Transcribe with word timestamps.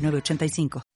985. 0.00 0.89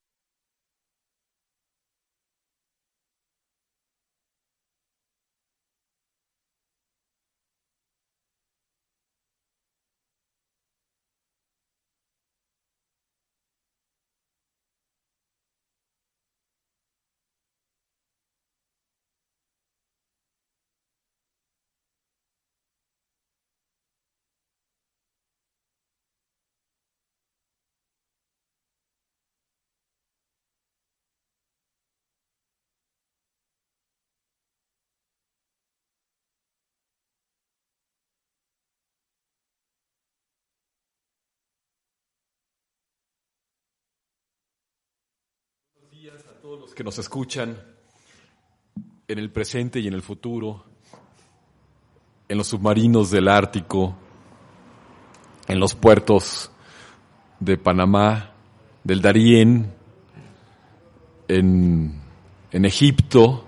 Todos 46.44 46.60
los 46.60 46.74
que 46.74 46.84
nos 46.84 46.98
escuchan 46.98 47.56
en 49.08 49.18
el 49.18 49.30
presente 49.30 49.80
y 49.80 49.88
en 49.88 49.94
el 49.94 50.02
futuro, 50.02 50.62
en 52.28 52.36
los 52.36 52.48
submarinos 52.48 53.10
del 53.10 53.28
Ártico, 53.28 53.96
en 55.48 55.58
los 55.58 55.74
puertos 55.74 56.50
de 57.40 57.56
Panamá, 57.56 58.34
del 58.82 59.00
Darién, 59.00 59.72
en, 61.28 61.98
en 62.52 62.64
Egipto, 62.66 63.46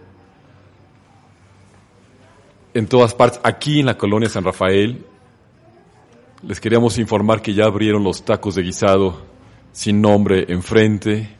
en 2.72 2.86
todas 2.86 3.12
partes, 3.12 3.38
aquí 3.44 3.80
en 3.80 3.86
la 3.86 3.98
colonia 3.98 4.30
San 4.30 4.42
Rafael. 4.42 5.04
Les 6.42 6.58
queríamos 6.58 6.96
informar 6.96 7.42
que 7.42 7.52
ya 7.52 7.66
abrieron 7.66 8.02
los 8.02 8.24
tacos 8.24 8.54
de 8.54 8.62
guisado 8.62 9.22
sin 9.72 10.00
nombre 10.00 10.46
enfrente 10.48 11.36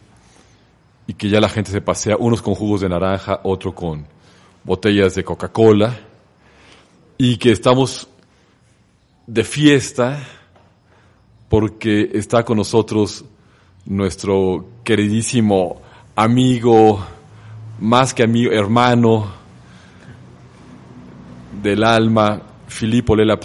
y 1.07 1.15
que 1.15 1.29
ya 1.29 1.41
la 1.41 1.49
gente 1.49 1.71
se 1.71 1.81
pasea, 1.81 2.17
unos 2.19 2.43
con 2.43 2.55
jugos 2.55 2.81
de 2.81 2.89
naranja, 2.89 3.41
otro 3.45 3.75
con 3.75 4.07
botellas 4.65 5.15
de 5.15 5.25
Coca-Cola, 5.25 5.97
y 7.17 7.37
que 7.37 7.53
estamos 7.53 8.09
de 9.27 9.45
fiesta 9.45 10.23
porque 11.49 12.11
está 12.15 12.45
con 12.45 12.57
nosotros 12.59 13.25
nuestro 13.85 14.67
queridísimo 14.83 15.81
amigo, 16.17 17.05
más 17.81 18.13
que 18.13 18.25
amigo, 18.25 18.53
hermano 18.53 19.33
del 21.63 21.85
alma, 21.85 22.43
Philippe 22.69 23.13
Olela 23.13 23.39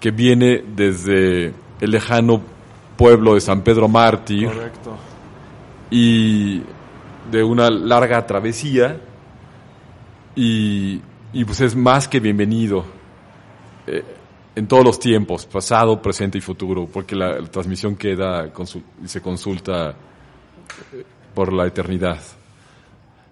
que 0.00 0.10
viene 0.10 0.64
desde 0.74 1.52
el 1.80 1.90
lejano 1.90 2.42
pueblo 2.96 3.34
de 3.34 3.40
San 3.40 3.62
Pedro 3.62 3.86
Mártir. 3.86 4.46
Correcto 4.46 5.09
y 5.90 6.62
de 7.30 7.42
una 7.42 7.68
larga 7.70 8.24
travesía 8.26 9.00
y, 10.34 11.00
y 11.32 11.44
pues 11.44 11.60
es 11.60 11.76
más 11.76 12.08
que 12.08 12.20
bienvenido 12.20 12.84
eh, 13.86 14.04
en 14.54 14.66
todos 14.66 14.84
los 14.84 14.98
tiempos, 14.98 15.46
pasado, 15.46 16.02
presente 16.02 16.38
y 16.38 16.40
futuro, 16.40 16.86
porque 16.86 17.14
la, 17.14 17.42
transmisión 17.44 17.96
queda 17.96 18.50
y 19.02 19.08
se 19.08 19.22
consulta 19.22 19.90
eh, 19.90 21.04
por 21.34 21.52
la 21.52 21.66
eternidad. 21.66 22.18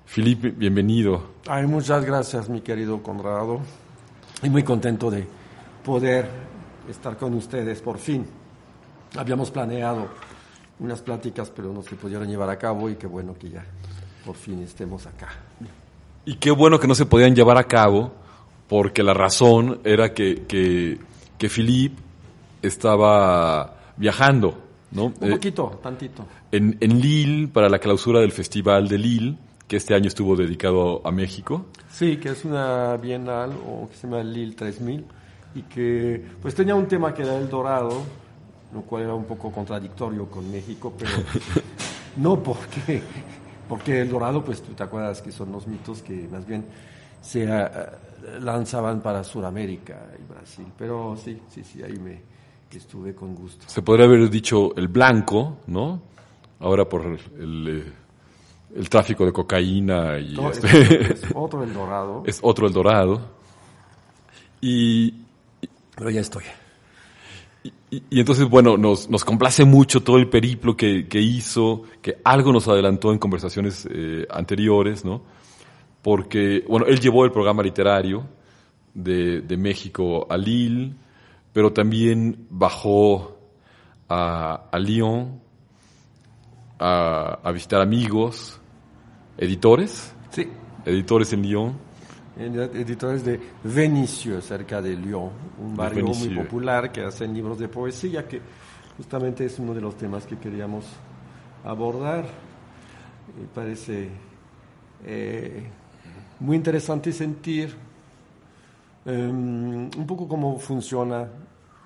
Felipe, 0.06 0.50
bienvenido. 0.50 1.34
Ay, 1.46 1.66
muchas 1.66 2.04
gracias, 2.04 2.48
mi 2.48 2.60
querido 2.60 3.02
Conrado. 3.02 3.60
Y 4.42 4.48
muy 4.48 4.62
contento 4.62 5.10
de 5.10 5.26
poder 5.84 6.30
estar 6.88 7.16
con 7.16 7.34
ustedes 7.34 7.82
por 7.82 7.98
fin. 7.98 8.24
Habíamos 9.16 9.50
planeado 9.50 10.08
unas 10.80 11.02
pláticas, 11.02 11.50
pero 11.54 11.72
no 11.72 11.82
se 11.82 11.96
pudieron 11.96 12.28
llevar 12.28 12.50
a 12.50 12.58
cabo 12.58 12.88
y 12.88 12.96
qué 12.96 13.06
bueno 13.06 13.34
que 13.38 13.50
ya 13.50 13.64
por 14.24 14.36
fin 14.36 14.62
estemos 14.62 15.06
acá. 15.06 15.28
Y 16.24 16.34
qué 16.34 16.50
bueno 16.50 16.78
que 16.78 16.86
no 16.86 16.94
se 16.94 17.06
podían 17.06 17.34
llevar 17.34 17.56
a 17.56 17.64
cabo, 17.64 18.12
porque 18.68 19.02
la 19.02 19.14
razón 19.14 19.80
era 19.84 20.12
que, 20.12 20.44
que, 20.46 20.98
que 21.38 21.48
Philippe 21.48 22.02
estaba 22.60 23.74
viajando, 23.96 24.58
¿no? 24.90 25.06
Un 25.06 25.30
poquito, 25.30 25.80
tantito. 25.82 26.26
En, 26.52 26.76
en 26.80 27.00
Lille, 27.00 27.48
para 27.48 27.68
la 27.68 27.78
clausura 27.78 28.20
del 28.20 28.32
Festival 28.32 28.88
de 28.88 28.98
Lille, 28.98 29.38
que 29.66 29.76
este 29.76 29.94
año 29.94 30.08
estuvo 30.08 30.36
dedicado 30.36 31.00
a 31.06 31.10
México. 31.10 31.66
Sí, 31.90 32.16
que 32.16 32.30
es 32.30 32.44
una 32.44 32.96
bienal, 32.96 33.52
o 33.66 33.88
que 33.88 33.96
se 33.96 34.06
llama 34.06 34.22
Lille 34.22 34.54
3000, 34.54 35.04
y 35.54 35.62
que 35.62 36.22
pues 36.42 36.54
tenía 36.54 36.74
un 36.74 36.86
tema 36.86 37.14
que 37.14 37.22
era 37.22 37.36
el 37.38 37.48
dorado, 37.48 38.02
lo 38.72 38.82
cual 38.82 39.04
era 39.04 39.14
un 39.14 39.24
poco 39.24 39.50
contradictorio 39.50 40.26
con 40.26 40.50
México, 40.50 40.92
pero 40.98 41.10
no 42.16 42.42
porque, 42.42 43.02
porque 43.68 44.02
el 44.02 44.10
dorado, 44.10 44.44
pues 44.44 44.62
tú 44.62 44.72
te 44.72 44.82
acuerdas 44.82 45.22
que 45.22 45.32
son 45.32 45.52
los 45.52 45.66
mitos 45.66 46.02
que 46.02 46.28
más 46.28 46.46
bien 46.46 46.64
se 47.20 47.44
eh, 47.44 47.68
lanzaban 48.40 49.00
para 49.00 49.24
Sudamérica 49.24 50.08
y 50.18 50.32
Brasil, 50.32 50.66
pero 50.76 51.16
sí, 51.16 51.40
sí, 51.48 51.64
sí, 51.64 51.82
ahí 51.82 51.98
me 51.98 52.20
estuve 52.76 53.14
con 53.14 53.34
gusto. 53.34 53.64
Se 53.66 53.82
podría 53.82 54.06
haber 54.06 54.28
dicho 54.28 54.74
el 54.76 54.88
blanco, 54.88 55.58
¿no? 55.66 56.00
Ahora 56.60 56.88
por 56.88 57.18
el, 57.38 57.68
eh, 57.68 57.92
el 58.74 58.88
tráfico 58.88 59.24
de 59.24 59.32
cocaína 59.32 60.18
y 60.18 60.38
este. 60.50 61.12
es, 61.12 61.24
otro 61.34 61.62
el 61.62 61.72
dorado. 61.72 62.22
Es 62.26 62.40
otro 62.42 62.66
el 62.66 62.72
dorado. 62.72 63.20
Y, 64.60 65.14
pero 65.96 66.10
ya 66.10 66.20
estoy. 66.20 66.44
Y, 67.90 68.20
entonces, 68.20 68.48
bueno, 68.48 68.76
nos, 68.76 69.08
nos, 69.08 69.24
complace 69.24 69.64
mucho 69.64 70.02
todo 70.02 70.18
el 70.18 70.28
periplo 70.28 70.76
que, 70.76 71.08
que, 71.08 71.20
hizo, 71.20 71.84
que 72.02 72.18
algo 72.24 72.52
nos 72.52 72.68
adelantó 72.68 73.12
en 73.12 73.18
conversaciones 73.18 73.88
eh, 73.90 74.26
anteriores, 74.30 75.04
¿no? 75.04 75.22
Porque, 76.02 76.64
bueno, 76.68 76.86
él 76.86 77.00
llevó 77.00 77.24
el 77.24 77.32
programa 77.32 77.62
literario 77.62 78.26
de, 78.94 79.40
de 79.40 79.56
México 79.56 80.26
a 80.30 80.36
Lille, 80.36 80.94
pero 81.52 81.72
también 81.72 82.46
bajó 82.50 83.38
a, 84.08 84.68
a 84.70 84.78
Lyon 84.78 85.40
a, 86.78 87.38
a 87.42 87.52
visitar 87.52 87.80
amigos, 87.80 88.60
editores. 89.36 90.14
Sí. 90.30 90.48
Editores 90.84 91.32
en 91.32 91.42
Lyon 91.42 91.87
editores 92.38 93.24
de 93.24 93.40
Venicio, 93.64 94.40
cerca 94.40 94.80
de 94.80 94.94
Lyon, 94.94 95.30
un 95.60 95.76
barrio 95.76 96.06
muy 96.06 96.28
popular 96.30 96.92
que 96.92 97.02
hacen 97.02 97.34
libros 97.34 97.58
de 97.58 97.68
poesía, 97.68 98.26
que 98.26 98.40
justamente 98.96 99.44
es 99.44 99.58
uno 99.58 99.74
de 99.74 99.80
los 99.80 99.96
temas 99.96 100.24
que 100.26 100.38
queríamos 100.38 100.84
abordar. 101.64 102.24
Me 103.38 103.46
parece 103.52 104.08
eh, 105.04 105.64
muy 106.40 106.56
interesante 106.56 107.12
sentir 107.12 107.74
em, 109.04 109.90
un 109.96 110.06
poco 110.06 110.28
cómo 110.28 110.58
funciona 110.58 111.28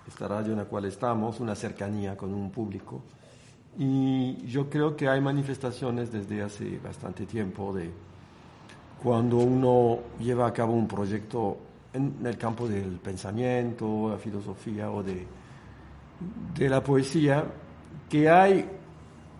esta 0.06 0.28
radio 0.28 0.52
en 0.52 0.58
la 0.58 0.64
cual 0.64 0.84
estamos, 0.84 1.40
una 1.40 1.54
cercanía 1.54 2.16
con 2.16 2.34
un 2.34 2.50
público. 2.50 3.02
Y 3.78 4.46
yo 4.46 4.68
creo 4.68 4.94
que 4.94 5.08
hay 5.08 5.20
manifestaciones 5.20 6.12
desde 6.12 6.42
hace 6.42 6.78
bastante 6.78 7.24
tiempo 7.24 7.72
de 7.72 7.90
cuando 9.02 9.38
uno 9.38 9.98
lleva 10.20 10.46
a 10.46 10.52
cabo 10.52 10.74
un 10.74 10.86
proyecto 10.86 11.58
en 11.92 12.24
el 12.24 12.38
campo 12.38 12.68
del 12.68 12.98
pensamiento, 13.02 14.10
la 14.10 14.18
filosofía 14.18 14.90
o 14.90 15.02
de, 15.02 15.26
de 16.54 16.68
la 16.68 16.82
poesía, 16.82 17.44
que 18.08 18.30
hay, 18.30 18.64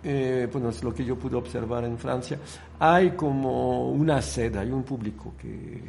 eh, 0.03 0.49
bueno, 0.51 0.69
es 0.69 0.83
lo 0.83 0.93
que 0.93 1.05
yo 1.05 1.17
pude 1.17 1.37
observar 1.37 1.85
en 1.85 1.97
Francia, 1.97 2.37
hay 2.77 3.11
como 3.11 3.91
una 3.91 4.21
sed, 4.21 4.55
hay 4.57 4.69
un 4.69 4.83
público 4.83 5.33
que, 5.39 5.81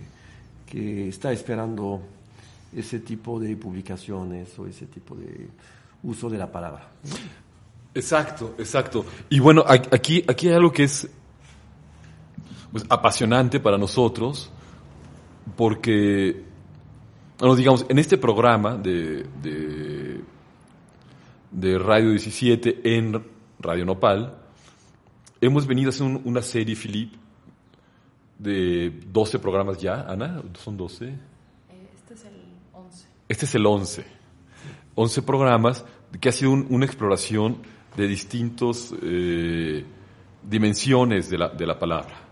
que 0.65 1.09
está 1.09 1.33
esperando 1.33 2.01
ese 2.75 3.01
tipo 3.01 3.41
de 3.41 3.57
publicaciones 3.57 4.57
o 4.59 4.67
ese 4.67 4.87
tipo 4.87 5.17
de 5.17 5.49
uso 6.05 6.31
de 6.31 6.39
la 6.39 6.51
palabra. 6.51 6.91
Exacto, 7.93 8.55
exacto. 8.59 9.05
Y 9.31 9.41
bueno, 9.41 9.65
aquí, 9.67 10.25
aquí 10.27 10.49
hay 10.49 10.55
algo 10.55 10.73
que 10.73 10.85
es 10.85 11.09
pues, 12.75 12.85
apasionante 12.89 13.61
para 13.61 13.79
nosotros, 13.79 14.51
porque, 15.57 16.43
bueno, 17.39 17.55
digamos, 17.55 17.87
en 17.89 18.01
este 18.01 18.19
programa 18.19 18.75
de, 18.75 19.29
de, 19.41 20.21
de 21.53 21.79
Radio 21.79 22.11
17 22.11 22.97
en 22.97 23.25
Radio 23.61 23.85
Nopal, 23.85 24.37
hemos 25.41 25.69
venido 25.69 25.91
a 25.91 25.91
hacer 25.91 26.21
una 26.25 26.43
serie, 26.43 26.75
Philip, 26.75 27.13
de 28.41 28.91
12 29.07 29.39
programas 29.39 29.79
ya, 29.79 30.01
Ana, 30.09 30.43
¿son 30.55 30.77
12? 30.77 31.07
Eh, 31.07 31.15
este 31.95 32.15
es 32.15 32.25
el 32.25 32.43
11. 32.73 33.07
Este 33.29 33.45
es 33.45 33.55
el 33.55 33.67
11. 33.67 34.05
11 34.97 35.23
programas 35.23 35.85
que 36.21 36.29
ha 36.29 36.33
sido 36.33 36.51
una 36.51 36.87
exploración 36.87 37.59
de 37.97 38.09
distintas 38.09 38.93
eh, 39.01 39.85
dimensiones 40.43 41.31
de 41.31 41.39
la, 41.39 41.51
de 41.51 41.67
la 41.69 41.79
palabra. 41.79 42.24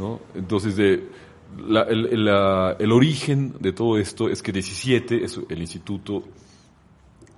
¿No? 0.00 0.20
Entonces, 0.34 0.76
de, 0.76 1.08
el, 1.58 2.28
el, 2.78 2.92
origen 2.92 3.54
de 3.60 3.72
todo 3.72 3.98
esto 3.98 4.28
es 4.28 4.42
que 4.42 4.52
17 4.52 5.24
es 5.24 5.38
el 5.48 5.60
instituto 5.60 6.24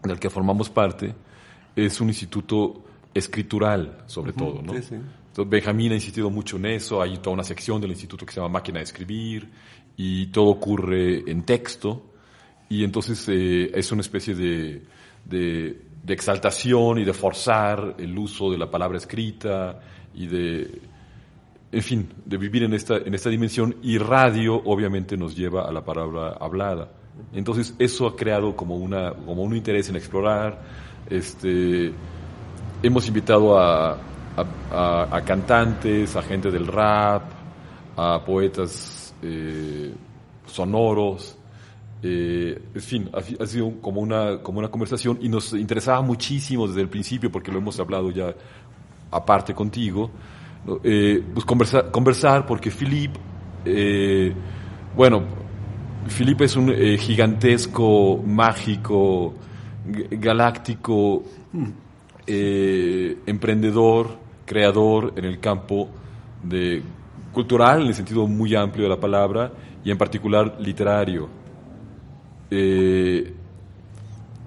del 0.02 0.18
que 0.18 0.30
formamos 0.30 0.70
parte, 0.70 1.14
es 1.74 2.00
un 2.00 2.08
instituto 2.08 2.82
escritural, 3.12 4.04
sobre 4.06 4.32
todo. 4.32 4.62
¿no? 4.62 4.74
Entonces, 4.74 5.00
Benjamín 5.48 5.92
ha 5.92 5.94
insistido 5.96 6.30
mucho 6.30 6.56
en 6.56 6.66
eso, 6.66 7.02
hay 7.02 7.18
toda 7.18 7.34
una 7.34 7.44
sección 7.44 7.80
del 7.80 7.90
instituto 7.90 8.24
que 8.24 8.32
se 8.32 8.40
llama 8.40 8.54
máquina 8.54 8.78
de 8.78 8.84
escribir 8.84 9.50
y 9.96 10.26
todo 10.26 10.46
ocurre 10.46 11.30
en 11.30 11.42
texto 11.42 12.02
y 12.68 12.84
entonces 12.84 13.26
eh, 13.28 13.70
es 13.74 13.92
una 13.92 14.02
especie 14.02 14.34
de, 14.34 14.82
de, 15.24 15.82
de, 16.02 16.14
exaltación 16.14 16.98
y 16.98 17.04
de 17.04 17.12
forzar 17.12 17.96
el 17.98 18.16
uso 18.16 18.50
de 18.50 18.58
la 18.58 18.70
palabra 18.70 18.98
escrita 18.98 19.80
y 20.14 20.26
de, 20.26 20.80
en 21.72 21.82
fin, 21.82 22.08
de 22.26 22.36
vivir 22.36 22.62
en 22.62 22.74
esta, 22.74 22.98
en 22.98 23.14
esta 23.14 23.30
dimensión 23.30 23.76
y 23.82 23.96
radio 23.98 24.54
obviamente 24.64 25.16
nos 25.16 25.34
lleva 25.34 25.62
a 25.66 25.72
la 25.72 25.82
palabra 25.84 26.36
hablada. 26.38 26.92
Entonces 27.32 27.74
eso 27.78 28.06
ha 28.06 28.14
creado 28.14 28.54
como, 28.54 28.76
una, 28.76 29.14
como 29.14 29.42
un 29.42 29.56
interés 29.56 29.88
en 29.88 29.96
explorar, 29.96 30.62
este, 31.08 31.92
hemos 32.82 33.08
invitado 33.08 33.58
a, 33.58 33.98
a, 34.70 35.22
cantantes, 35.24 36.14
a 36.16 36.22
gente 36.22 36.50
del 36.50 36.66
rap, 36.66 37.22
a 37.96 38.22
poetas 38.24 39.14
eh, 39.22 39.92
sonoros, 40.46 41.38
eh, 42.02 42.60
en 42.74 42.80
fin, 42.80 43.10
ha, 43.12 43.46
sido 43.46 43.80
como 43.80 44.00
una, 44.00 44.42
como 44.42 44.58
una 44.58 44.68
conversación 44.68 45.18
y 45.22 45.28
nos 45.28 45.52
interesaba 45.52 46.02
muchísimo 46.02 46.66
desde 46.66 46.80
el 46.80 46.88
principio, 46.88 47.30
porque 47.30 47.52
lo 47.52 47.58
hemos 47.58 47.78
hablado 47.78 48.10
ya 48.10 48.34
aparte 49.10 49.54
contigo, 49.54 50.10
eh, 50.84 51.22
pues 51.32 51.44
conversar, 51.44 51.90
conversar 51.90 52.46
porque 52.46 52.70
Philip, 52.70 53.12
eh, 53.64 54.32
bueno, 54.96 55.22
Philip 56.08 56.42
es 56.42 56.56
un 56.56 56.70
eh, 56.70 56.96
gigantesco, 56.98 58.22
mágico, 58.24 59.34
galáctico, 60.10 61.24
eh, 62.26 63.18
emprendedor, 63.26 64.18
creador 64.44 65.12
en 65.16 65.24
el 65.24 65.40
campo 65.40 65.88
de 66.42 66.82
cultural, 67.32 67.82
en 67.82 67.88
el 67.88 67.94
sentido 67.94 68.26
muy 68.26 68.54
amplio 68.54 68.84
de 68.84 68.90
la 68.90 69.00
palabra, 69.00 69.52
y 69.84 69.90
en 69.90 69.98
particular 69.98 70.56
literario. 70.60 71.28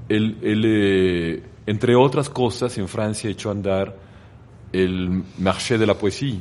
Él, 0.07 0.37
eh, 0.43 1.43
entre 1.65 1.95
otras 1.95 2.29
cosas, 2.29 2.77
en 2.77 2.87
Francia 2.87 3.29
echó 3.29 3.49
a 3.49 3.53
andar 3.53 3.95
el 4.83 5.23
marché 5.39 5.77
de 5.77 5.85
la 5.85 5.93
poesía, 5.93 6.39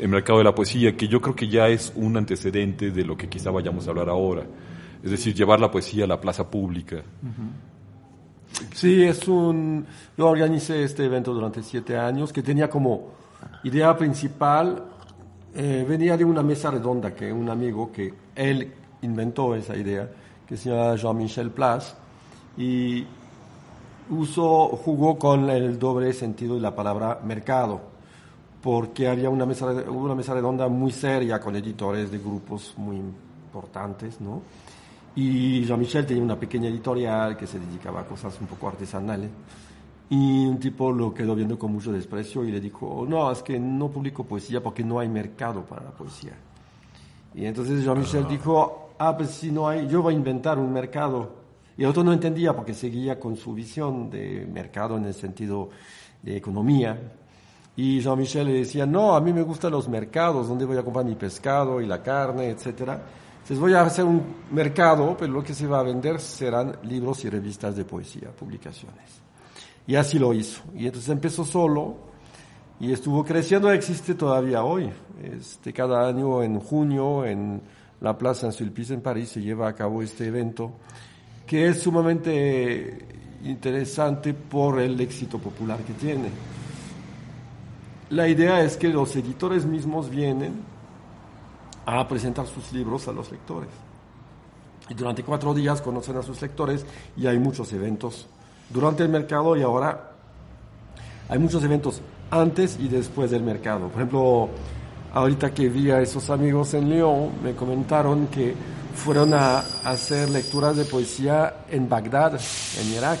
el, 0.00 0.08
mercado 0.08 0.38
de 0.38 0.44
la 0.44 0.54
poesía, 0.54 0.96
que 0.96 1.06
yo 1.06 1.20
creo 1.20 1.36
que 1.36 1.48
ya 1.48 1.68
es 1.68 1.92
un 1.94 2.16
antecedente 2.16 2.90
de 2.90 3.04
lo 3.04 3.16
que 3.16 3.28
quizá 3.28 3.50
vayamos 3.50 3.86
a 3.86 3.90
hablar 3.90 4.08
ahora. 4.08 4.46
Es 5.02 5.10
decir, 5.10 5.34
llevar 5.34 5.60
la 5.60 5.70
poesía 5.70 6.04
a 6.04 6.06
la 6.06 6.18
plaza 6.18 6.50
pública. 6.50 7.02
Sí, 8.72 9.02
es 9.02 9.28
un. 9.28 9.84
Yo 10.16 10.28
organicé 10.28 10.82
este 10.82 11.04
evento 11.04 11.34
durante 11.34 11.62
siete 11.62 11.98
años 11.98 12.32
que 12.32 12.42
tenía 12.42 12.70
como 12.70 13.12
idea 13.64 13.94
principal. 13.96 14.82
Eh, 15.54 15.84
venía 15.86 16.16
de 16.16 16.24
una 16.24 16.42
mesa 16.42 16.70
redonda 16.70 17.14
que 17.14 17.30
un 17.32 17.50
amigo 17.50 17.92
que 17.92 18.14
él 18.34 18.72
inventó 19.02 19.54
esa 19.54 19.76
idea, 19.76 20.10
que 20.48 20.56
se 20.56 20.70
llama 20.70 20.96
Jean-Michel 20.96 21.50
Plas, 21.50 21.96
y 22.56 23.04
usó, 24.10 24.68
jugó 24.68 25.18
con 25.18 25.48
el 25.50 25.78
doble 25.78 26.12
sentido 26.12 26.54
de 26.54 26.60
la 26.60 26.74
palabra 26.74 27.20
mercado, 27.24 27.80
porque 28.62 29.08
había 29.08 29.30
una 29.30 29.46
mesa, 29.46 29.66
una 29.66 30.14
mesa 30.14 30.34
redonda 30.34 30.68
muy 30.68 30.92
seria 30.92 31.40
con 31.40 31.56
editores 31.56 32.10
de 32.10 32.18
grupos 32.18 32.74
muy 32.76 32.96
importantes, 32.96 34.20
¿no? 34.20 34.42
Y 35.16 35.64
Jean-Michel 35.64 36.06
tenía 36.06 36.22
una 36.22 36.38
pequeña 36.38 36.68
editorial 36.68 37.36
que 37.36 37.46
se 37.46 37.58
dedicaba 37.58 38.00
a 38.00 38.04
cosas 38.04 38.36
un 38.40 38.46
poco 38.46 38.68
artesanales. 38.68 39.30
Y 40.10 40.46
un 40.46 40.58
tipo 40.58 40.92
lo 40.92 41.14
quedó 41.14 41.34
viendo 41.34 41.58
con 41.58 41.72
mucho 41.72 41.92
desprecio 41.92 42.44
y 42.44 42.50
le 42.50 42.60
dijo, 42.60 43.06
no, 43.08 43.30
es 43.30 43.42
que 43.42 43.58
no 43.58 43.88
publico 43.88 44.24
poesía 44.24 44.62
porque 44.62 44.84
no 44.84 44.98
hay 44.98 45.08
mercado 45.08 45.62
para 45.62 45.84
la 45.84 45.90
poesía. 45.90 46.32
Y 47.34 47.46
entonces 47.46 47.84
Jean-Michel 47.84 48.24
ah. 48.26 48.28
dijo, 48.28 48.88
ah, 48.98 49.16
pues 49.16 49.30
si 49.30 49.50
no 49.50 49.68
hay, 49.68 49.86
yo 49.88 50.02
voy 50.02 50.14
a 50.14 50.16
inventar 50.16 50.58
un 50.58 50.72
mercado. 50.72 51.43
Y 51.76 51.82
el 51.82 51.88
otro 51.88 52.04
no 52.04 52.12
entendía 52.12 52.54
porque 52.54 52.74
seguía 52.74 53.18
con 53.18 53.36
su 53.36 53.52
visión 53.52 54.10
de 54.10 54.46
mercado 54.46 54.96
en 54.96 55.06
el 55.06 55.14
sentido 55.14 55.70
de 56.22 56.36
economía. 56.36 56.98
Y 57.76 58.00
Jean-Michel 58.00 58.46
le 58.46 58.52
decía, 58.54 58.86
no, 58.86 59.16
a 59.16 59.20
mí 59.20 59.32
me 59.32 59.42
gustan 59.42 59.72
los 59.72 59.88
mercados, 59.88 60.48
donde 60.48 60.64
voy 60.64 60.76
a 60.76 60.84
comprar 60.84 61.04
mi 61.04 61.16
pescado 61.16 61.80
y 61.80 61.86
la 61.86 62.00
carne, 62.02 62.50
etcétera. 62.50 63.02
Entonces 63.34 63.58
voy 63.58 63.74
a 63.74 63.82
hacer 63.82 64.04
un 64.04 64.22
mercado, 64.52 65.16
pero 65.18 65.32
lo 65.32 65.42
que 65.42 65.52
se 65.52 65.66
va 65.66 65.80
a 65.80 65.82
vender 65.82 66.20
serán 66.20 66.78
libros 66.84 67.24
y 67.24 67.30
revistas 67.30 67.76
de 67.76 67.84
poesía, 67.84 68.30
publicaciones. 68.30 69.20
Y 69.86 69.96
así 69.96 70.18
lo 70.18 70.32
hizo. 70.32 70.62
Y 70.74 70.86
entonces 70.86 71.10
empezó 71.10 71.44
solo 71.44 71.96
y 72.80 72.92
estuvo 72.92 73.24
creciendo, 73.24 73.70
existe 73.70 74.14
todavía 74.14 74.64
hoy. 74.64 74.90
Este, 75.22 75.72
cada 75.72 76.06
año 76.08 76.42
en 76.42 76.58
junio 76.60 77.24
en 77.24 77.60
la 78.00 78.16
Plaza 78.16 78.42
Saint-Sulpice 78.42 78.94
en 78.94 79.00
París 79.00 79.30
se 79.30 79.42
lleva 79.42 79.68
a 79.68 79.74
cabo 79.74 80.00
este 80.00 80.26
evento 80.26 80.72
que 81.54 81.68
es 81.68 81.82
sumamente 81.82 82.98
interesante 83.44 84.34
por 84.34 84.80
el 84.80 85.00
éxito 85.00 85.38
popular 85.38 85.78
que 85.84 85.92
tiene. 85.92 86.28
La 88.10 88.26
idea 88.26 88.60
es 88.62 88.76
que 88.76 88.88
los 88.88 89.14
editores 89.14 89.64
mismos 89.64 90.10
vienen 90.10 90.54
a 91.86 92.08
presentar 92.08 92.48
sus 92.48 92.72
libros 92.72 93.06
a 93.06 93.12
los 93.12 93.30
lectores. 93.30 93.68
Y 94.88 94.94
durante 94.94 95.22
cuatro 95.22 95.54
días 95.54 95.80
conocen 95.80 96.16
a 96.16 96.22
sus 96.22 96.42
lectores 96.42 96.84
y 97.16 97.28
hay 97.28 97.38
muchos 97.38 97.72
eventos 97.72 98.26
durante 98.68 99.04
el 99.04 99.08
mercado 99.08 99.56
y 99.56 99.62
ahora 99.62 100.10
hay 101.28 101.38
muchos 101.38 101.62
eventos 101.62 102.00
antes 102.32 102.80
y 102.80 102.88
después 102.88 103.30
del 103.30 103.44
mercado. 103.44 103.86
Por 103.86 103.98
ejemplo, 103.98 104.48
ahorita 105.12 105.54
que 105.54 105.68
vi 105.68 105.92
a 105.92 106.00
esos 106.00 106.30
amigos 106.30 106.74
en 106.74 106.90
Lyon, 106.90 107.30
me 107.44 107.54
comentaron 107.54 108.26
que 108.26 108.56
fueron 108.94 109.34
a 109.34 109.58
hacer 109.84 110.30
lecturas 110.30 110.76
de 110.76 110.84
poesía 110.84 111.64
en 111.68 111.88
Bagdad, 111.88 112.40
en 112.80 112.92
Irak, 112.92 113.20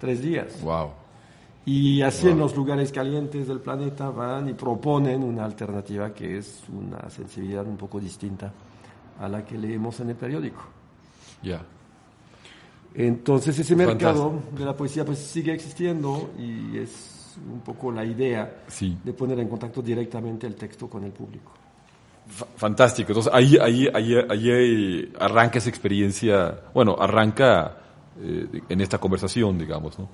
tres 0.00 0.20
días. 0.20 0.60
Wow. 0.62 0.90
Y 1.64 2.02
así 2.02 2.28
en 2.28 2.38
los 2.38 2.56
lugares 2.56 2.90
calientes 2.90 3.46
del 3.46 3.60
planeta 3.60 4.10
van 4.10 4.48
y 4.48 4.52
proponen 4.52 5.22
una 5.22 5.44
alternativa 5.44 6.12
que 6.12 6.38
es 6.38 6.62
una 6.68 7.08
sensibilidad 7.08 7.64
un 7.66 7.76
poco 7.76 8.00
distinta 8.00 8.52
a 9.20 9.28
la 9.28 9.44
que 9.44 9.56
leemos 9.56 10.00
en 10.00 10.10
el 10.10 10.16
periódico. 10.16 10.62
Ya. 11.42 11.62
Entonces 12.94 13.58
ese 13.58 13.76
mercado 13.76 14.40
de 14.56 14.64
la 14.64 14.76
poesía 14.76 15.04
pues 15.04 15.18
sigue 15.18 15.54
existiendo 15.54 16.30
y 16.36 16.78
es 16.78 17.36
un 17.50 17.60
poco 17.60 17.92
la 17.92 18.04
idea 18.04 18.64
de 19.04 19.12
poner 19.12 19.38
en 19.38 19.48
contacto 19.48 19.80
directamente 19.80 20.46
el 20.46 20.56
texto 20.56 20.90
con 20.90 21.04
el 21.04 21.12
público. 21.12 21.52
Fantástico. 22.56 23.12
Entonces 23.12 23.32
ahí, 23.34 23.56
ahí, 23.60 23.88
ahí, 23.92 24.14
ahí 24.28 25.12
arranca 25.18 25.58
esa 25.58 25.68
experiencia, 25.68 26.60
bueno, 26.72 26.96
arranca 26.98 27.76
eh, 28.20 28.62
en 28.68 28.80
esta 28.80 28.98
conversación, 28.98 29.58
digamos. 29.58 29.98
¿no? 29.98 30.08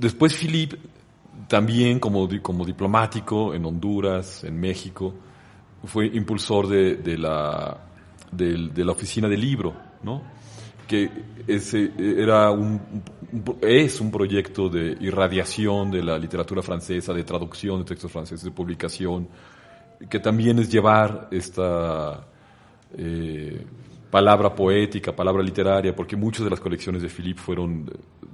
Después 0.00 0.34
Philip, 0.34 0.74
también 1.46 1.98
como, 2.00 2.26
como 2.40 2.64
diplomático 2.64 3.54
en 3.54 3.66
Honduras, 3.66 4.44
en 4.44 4.58
México, 4.58 5.14
fue 5.84 6.06
impulsor 6.06 6.68
de, 6.68 6.96
de 6.96 7.18
la, 7.18 7.76
de, 8.32 8.84
la 8.84 8.92
oficina 8.92 9.28
del 9.28 9.40
libro, 9.42 9.74
¿no? 10.02 10.22
Que 10.90 11.08
ese 11.46 11.92
era 11.96 12.50
un, 12.50 12.80
es 13.62 14.00
un 14.00 14.10
proyecto 14.10 14.68
de 14.68 14.96
irradiación 15.00 15.88
de 15.92 16.02
la 16.02 16.18
literatura 16.18 16.62
francesa, 16.62 17.12
de 17.12 17.22
traducción 17.22 17.78
de 17.78 17.84
textos 17.84 18.10
franceses, 18.10 18.42
de 18.42 18.50
publicación, 18.50 19.28
que 20.08 20.18
también 20.18 20.58
es 20.58 20.68
llevar 20.68 21.28
esta, 21.30 22.26
eh, 22.98 23.64
palabra 24.10 24.52
poética, 24.52 25.14
palabra 25.14 25.44
literaria, 25.44 25.94
porque 25.94 26.16
muchas 26.16 26.42
de 26.42 26.50
las 26.50 26.58
colecciones 26.58 27.02
de 27.02 27.08
Philippe 27.08 27.40
fueron 27.40 27.88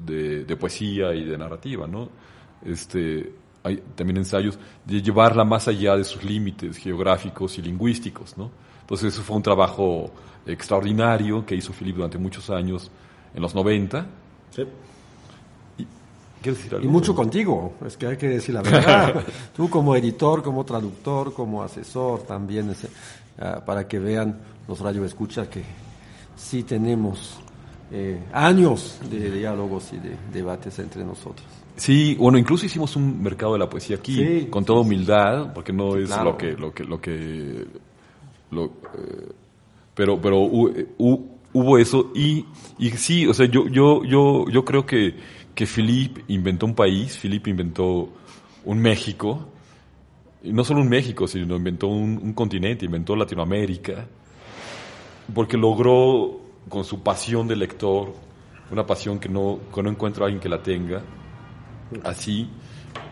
de, 0.07 0.47
de, 0.47 0.57
poesía 0.57 1.15
y 1.15 1.25
de 1.25 1.37
narrativa, 1.37 1.87
¿no? 1.87 2.09
Este, 2.65 3.35
hay 3.67 3.83
también 3.95 4.19
ensayos 4.19 4.59
de 4.85 5.03
llevarla 5.03 5.45
más 5.45 5.67
allá 5.69 5.97
de 5.97 6.05
sus 6.05 6.23
límites 6.23 6.77
geográficos 6.77 7.59
y 7.59 7.63
lingüísticos, 7.63 8.37
¿no? 8.39 8.51
Entonces 8.83 9.13
eso 9.13 9.23
fue 9.23 9.37
un 9.37 9.43
trabajo 9.43 10.11
extraordinario 10.47 11.45
que 11.45 11.57
hizo 11.57 11.73
Philippe 11.73 11.97
durante 11.97 12.19
muchos 12.19 12.49
años, 12.51 12.91
en 13.35 13.43
los 13.43 13.55
90. 13.55 14.07
Sí. 14.51 14.63
Y, 15.79 15.87
¿Quieres 16.41 16.59
decir 16.59 16.75
algo? 16.77 16.87
Y 16.87 16.89
mucho 16.89 17.15
contigo, 17.15 17.75
es 17.85 17.97
que 17.97 18.07
hay 18.07 18.17
que 18.17 18.29
decir 18.29 18.55
la 18.55 18.63
verdad. 18.63 19.25
Tú 19.57 19.69
como 19.69 19.97
editor, 19.97 20.43
como 20.43 20.65
traductor, 20.65 21.35
como 21.35 21.65
asesor 21.65 22.23
también, 22.23 22.71
uh, 22.71 23.65
para 23.65 23.89
que 23.89 23.99
vean 23.99 24.39
los 24.69 24.79
radioescuchas 24.79 25.49
que 25.49 25.65
sí 26.37 26.63
tenemos 26.63 27.41
eh, 27.91 28.23
años 28.33 29.01
de 29.11 29.31
diálogos 29.31 29.93
y 29.93 29.99
de 29.99 30.17
debates 30.33 30.79
entre 30.79 31.05
nosotros. 31.05 31.47
Sí, 31.77 32.15
bueno, 32.19 32.39
incluso 32.39 32.65
hicimos 32.67 32.97
un 32.97 33.23
mercado 33.23 33.53
de 33.53 33.59
la 33.59 33.69
poesía 33.69 33.97
aquí, 33.97 34.15
Sí, 34.17 34.47
con 34.51 34.65
toda 34.65 34.81
humildad, 34.81 35.53
porque 35.53 35.73
no 35.73 35.97
es 35.97 36.07
Claro. 36.09 36.25
lo 36.33 36.39
que, 36.39 36.53
lo 36.57 36.73
que, 36.73 36.85
lo 36.85 37.01
que, 37.01 37.67
lo, 38.51 38.65
eh, 38.65 39.33
pero, 39.95 40.21
pero 40.21 40.39
hu- 40.41 40.87
hu- 40.99 41.27
hubo 41.53 41.79
eso 41.79 42.13
y, 42.15 42.45
y 42.79 42.91
sí, 42.93 43.27
o 43.27 43.35
sea, 43.35 43.47
yo, 43.47 43.67
yo, 43.69 44.05
yo, 44.05 44.47
yo 44.51 44.65
creo 44.65 44.87
que, 44.87 45.15
que 45.55 45.67
Philippe 45.67 46.23
inventó 46.29 46.65
un 46.67 46.75
país, 46.75 47.17
Philippe 47.19 47.51
inventó 47.51 48.09
un 48.65 48.79
México, 48.79 49.47
y 50.43 50.53
no 50.53 50.65
solo 50.65 50.81
un 50.81 50.89
México, 50.89 51.27
sino 51.27 51.57
inventó 51.57 51.89
un, 51.89 52.19
un 52.23 52.33
continente, 52.33 52.85
inventó 52.87 53.15
Latinoamérica, 53.17 54.07
porque 55.35 55.57
logró 55.57 56.41
con 56.69 56.85
su 56.85 57.03
pasión 57.03 57.47
de 57.49 57.57
lector, 57.57 58.13
una 58.71 58.87
pasión 58.87 59.19
que 59.19 59.29
no, 59.29 59.59
que 59.75 59.83
no 59.83 59.91
encuentro 59.91 60.25
a 60.25 60.27
alguien 60.27 60.41
que 60.41 60.49
la 60.49 60.63
tenga, 60.63 61.03
así, 62.05 62.49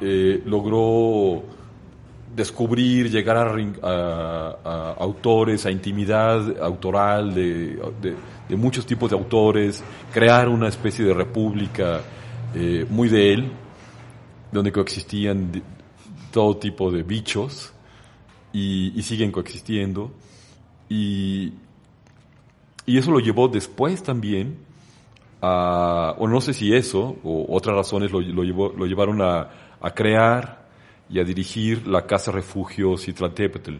eh, 0.00 0.42
logró 0.46 1.42
descubrir, 2.34 3.10
llegar 3.10 3.36
a, 3.36 3.46
a- 3.82 4.56
a 4.64 4.92
autores, 5.00 5.66
a 5.66 5.70
intimidad 5.70 6.60
autoral 6.62 7.32
de, 7.34 7.76
de- 8.02 8.16
de 8.48 8.56
muchos 8.56 8.84
tipos 8.86 9.10
de 9.10 9.16
autores, 9.16 9.82
crear 10.12 10.48
una 10.48 10.68
especie 10.68 11.04
de 11.04 11.14
república 11.14 12.00
eh, 12.54 12.84
muy 12.90 13.08
de 13.08 13.32
él, 13.34 13.52
donde 14.52 14.70
coexistían 14.72 15.62
todo 16.32 16.56
tipo 16.56 16.90
de 16.90 17.02
bichos 17.02 17.72
y, 18.52 18.92
y 18.98 19.02
siguen 19.02 19.30
coexistiendo. 19.32 20.10
Y, 20.88 21.52
y 22.86 22.98
eso 22.98 23.10
lo 23.12 23.20
llevó 23.20 23.48
después 23.48 24.02
también 24.02 24.56
a, 25.46 26.14
o 26.18 26.26
no 26.28 26.40
sé 26.40 26.52
si 26.54 26.72
eso, 26.74 27.16
o 27.22 27.46
otras 27.54 27.76
razones 27.76 28.10
lo, 28.12 28.20
lo, 28.20 28.42
llevó- 28.44 28.72
lo 28.76 28.86
llevaron 28.86 29.20
a, 29.20 29.48
a 29.80 29.90
crear 29.94 30.64
y 31.10 31.18
a 31.20 31.24
dirigir 31.24 31.86
la 31.86 32.06
Casa 32.06 32.32
Refugio 32.32 32.96
Citlaltépetl, 32.96 33.74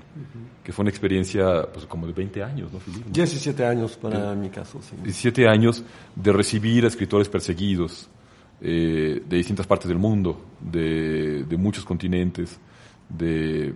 que 0.62 0.72
fue 0.72 0.82
una 0.82 0.90
experiencia 0.90 1.66
pues, 1.72 1.86
como 1.86 2.06
de 2.06 2.12
20 2.12 2.42
años, 2.42 2.70
¿no, 2.72 2.78
Filipe? 2.80 3.04
17 3.10 3.64
años 3.64 3.96
para 3.96 4.34
mi 4.34 4.50
caso, 4.50 4.78
sí. 4.82 4.94
17 5.02 5.48
años 5.48 5.82
de 6.14 6.32
recibir 6.32 6.84
a 6.84 6.88
escritores 6.88 7.28
perseguidos 7.28 8.08
eh, 8.60 9.22
de 9.26 9.36
distintas 9.36 9.66
partes 9.66 9.88
del 9.88 9.98
mundo, 9.98 10.38
de, 10.60 11.44
de 11.44 11.56
muchos 11.56 11.84
continentes, 11.84 12.58
de, 13.08 13.74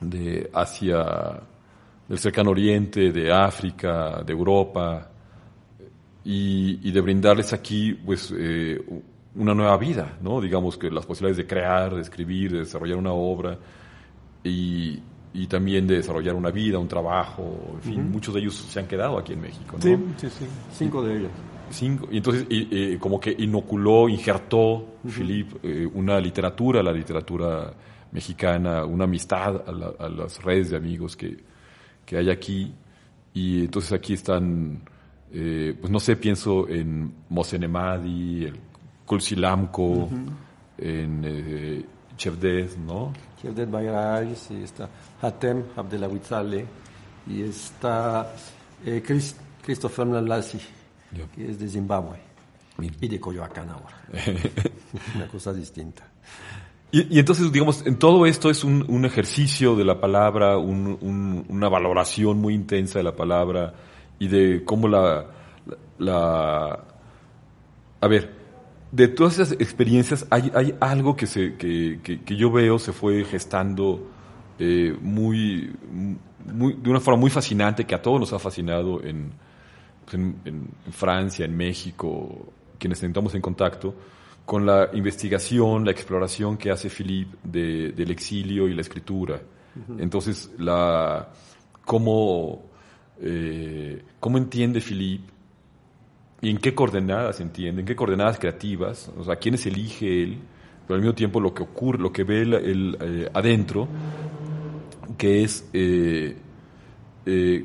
de 0.00 0.50
Asia, 0.52 1.40
del 2.08 2.18
cercano 2.18 2.50
oriente, 2.50 3.10
de 3.10 3.32
África, 3.32 4.22
de 4.24 4.32
Europa, 4.32 5.09
y, 6.30 6.78
y 6.86 6.90
de 6.92 7.00
brindarles 7.00 7.52
aquí 7.52 7.92
pues 7.94 8.32
eh, 8.36 8.78
una 9.34 9.54
nueva 9.54 9.76
vida, 9.78 10.18
¿no? 10.22 10.40
Digamos 10.40 10.76
que 10.78 10.90
las 10.90 11.04
posibilidades 11.06 11.38
de 11.38 11.46
crear, 11.52 11.94
de 11.94 12.02
escribir, 12.02 12.52
de 12.52 12.58
desarrollar 12.60 12.96
una 12.98 13.12
obra 13.12 13.58
y, 14.44 14.98
y 15.34 15.46
también 15.46 15.86
de 15.86 15.96
desarrollar 15.96 16.34
una 16.34 16.50
vida, 16.50 16.78
un 16.78 16.88
trabajo, 16.88 17.72
en 17.74 17.80
fin, 17.82 18.10
muchos 18.10 18.34
de 18.34 18.40
ellos 18.40 18.54
se 18.54 18.80
han 18.80 18.86
quedado 18.86 19.18
aquí 19.18 19.32
en 19.32 19.40
México, 19.40 19.76
¿no? 19.76 19.82
Sí, 19.82 19.96
sí, 20.18 20.28
sí. 20.30 20.44
Cinco 20.72 21.02
de 21.02 21.16
ellos. 21.18 21.30
Cinco. 21.70 22.08
Y 22.10 22.16
entonces, 22.16 22.46
y, 22.48 22.68
eh, 22.94 22.98
como 22.98 23.20
que 23.20 23.34
inoculó, 23.38 24.08
injertó 24.08 24.86
Philippe 25.08 25.56
eh, 25.62 25.88
una 25.94 26.18
literatura, 26.20 26.82
la 26.82 26.92
literatura 26.92 27.72
mexicana, 28.12 28.84
una 28.84 29.04
amistad 29.04 29.62
a, 29.68 29.72
la- 29.72 29.92
a 29.98 30.08
las 30.08 30.42
redes 30.42 30.70
de 30.70 30.76
amigos 30.76 31.16
que, 31.16 31.36
que 32.04 32.16
hay 32.16 32.28
aquí. 32.30 32.72
Y 33.32 33.60
entonces 33.66 33.92
aquí 33.92 34.14
están, 34.14 34.80
eh, 35.32 35.76
pues 35.80 35.90
no 35.92 36.00
sé, 36.00 36.16
pienso 36.16 36.68
en 36.68 37.12
Mosenemadi, 37.28 38.44
el 38.46 38.58
Kulsilamco, 39.06 40.08
en 40.78 41.22
eh, 41.24 41.84
¿no? 42.86 43.12
Kevdet 43.40 43.70
Bayrayes, 43.70 44.50
y 44.50 44.62
está 44.62 44.88
Hatem 45.22 45.62
Abdelawitzale, 45.76 46.66
y 47.26 47.42
está 47.42 48.34
eh, 48.84 49.02
Chris- 49.06 49.36
Christopher 49.64 50.06
Nalasi, 50.06 50.58
que 51.34 51.50
es 51.50 51.58
de 51.58 51.68
Zimbabue, 51.68 52.18
Bien. 52.78 52.94
y 53.00 53.08
de 53.08 53.18
Coyoacán 53.20 53.68
ahora. 53.70 53.96
Una 55.16 55.28
cosa 55.28 55.52
distinta. 55.52 56.06
Y, 56.92 57.16
y 57.16 57.18
entonces, 57.20 57.50
digamos, 57.52 57.86
en 57.86 57.98
todo 57.98 58.26
esto 58.26 58.50
es 58.50 58.64
un, 58.64 58.84
un 58.88 59.04
ejercicio 59.04 59.76
de 59.76 59.84
la 59.84 60.00
palabra, 60.00 60.58
un- 60.58 60.98
un- 61.00 61.46
una 61.48 61.68
valoración 61.68 62.38
muy 62.40 62.54
intensa 62.54 62.98
de 62.98 63.04
la 63.04 63.14
palabra 63.14 63.72
y 64.20 64.28
de 64.28 64.62
cómo 64.64 64.86
la, 64.86 65.26
la- 65.98 66.84
a 68.00 68.06
ver, 68.08 68.30
de 68.92 69.08
todas 69.08 69.34
esas 69.38 69.52
experiencias 69.52 70.26
hay, 70.30 70.50
hay 70.54 70.74
algo 70.80 71.16
que, 71.16 71.26
se, 71.26 71.56
que, 71.56 71.98
que- 72.02 72.20
que 72.22 72.36
yo 72.36 72.50
veo 72.52 72.78
se 72.78 72.92
fue 72.92 73.24
gestando 73.24 74.06
eh, 74.58 74.96
muy, 75.00 75.72
muy, 76.52 76.74
de 76.74 76.90
una 76.90 77.00
forma 77.00 77.18
muy 77.20 77.30
fascinante, 77.30 77.84
que 77.86 77.94
a 77.94 78.02
todos 78.02 78.20
nos 78.20 78.32
ha 78.32 78.38
fascinado 78.38 79.02
en, 79.02 79.32
pues, 80.04 80.14
en, 80.14 80.68
Francia, 80.90 81.44
en 81.46 81.56
México, 81.56 82.52
quienes 82.78 83.02
entramos 83.02 83.34
en 83.34 83.40
contacto, 83.40 83.94
con 84.44 84.66
la 84.66 84.90
investigación, 84.92 85.84
la 85.84 85.92
exploración 85.92 86.56
que 86.58 86.70
hace 86.70 86.90
Philippe 86.90 87.36
de- 87.44 87.92
del 87.92 88.10
exilio 88.10 88.68
y 88.68 88.74
la 88.74 88.80
escritura. 88.82 89.40
Entonces, 89.98 90.50
la, 90.58 91.28
cómo, 91.86 92.69
eh, 93.20 94.02
cómo 94.18 94.38
entiende 94.38 94.80
Philippe 94.80 95.30
y 96.42 96.50
en 96.50 96.58
qué 96.58 96.74
coordenadas 96.74 97.40
entiende, 97.40 97.80
en 97.82 97.86
qué 97.86 97.94
coordenadas 97.96 98.38
creativas, 98.38 99.10
o 99.18 99.24
sea, 99.24 99.36
quiénes 99.36 99.66
elige 99.66 100.22
él, 100.22 100.38
pero 100.86 100.96
al 100.96 101.00
mismo 101.02 101.14
tiempo 101.14 101.38
lo 101.40 101.52
que 101.52 101.62
ocurre, 101.62 101.98
lo 101.98 102.12
que 102.12 102.24
ve 102.24 102.40
él, 102.42 102.96
eh, 103.00 103.30
adentro, 103.34 103.86
que 105.18 105.42
es 105.44 105.68
eh, 105.72 106.36
eh, 107.26 107.64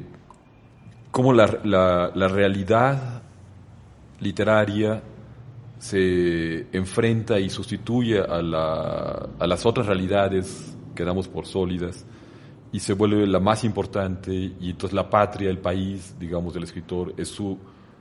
cómo 1.12 1.31
la, 1.33 1.59
la- 1.63 2.12
la 2.13 2.27
realidad 2.27 3.21
literaria 4.19 5.01
se 5.79 6.67
enfrenta 6.75 7.39
y 7.39 7.50
sustituye 7.50 8.19
a, 8.19 8.41
la- 8.41 9.29
a 9.39 9.47
las 9.47 9.65
otras 9.65 9.85
realidades 9.88 10.75
que 10.95 11.03
damos 11.05 11.27
por 11.27 11.45
sólidas 11.45 12.05
y 12.75 12.79
se 12.82 12.91
vuelve 12.91 13.25
la 13.25 13.39
más 13.39 13.63
importante 13.63 14.34
y 14.34 14.70
entonces 14.70 14.94
la 14.94 15.10
patria, 15.10 15.50
el 15.50 15.60
país, 15.60 16.13
digamos, 16.20 16.53
del 16.53 16.63
escritor 16.63 17.13
es 17.15 17.29
su, 17.29 17.58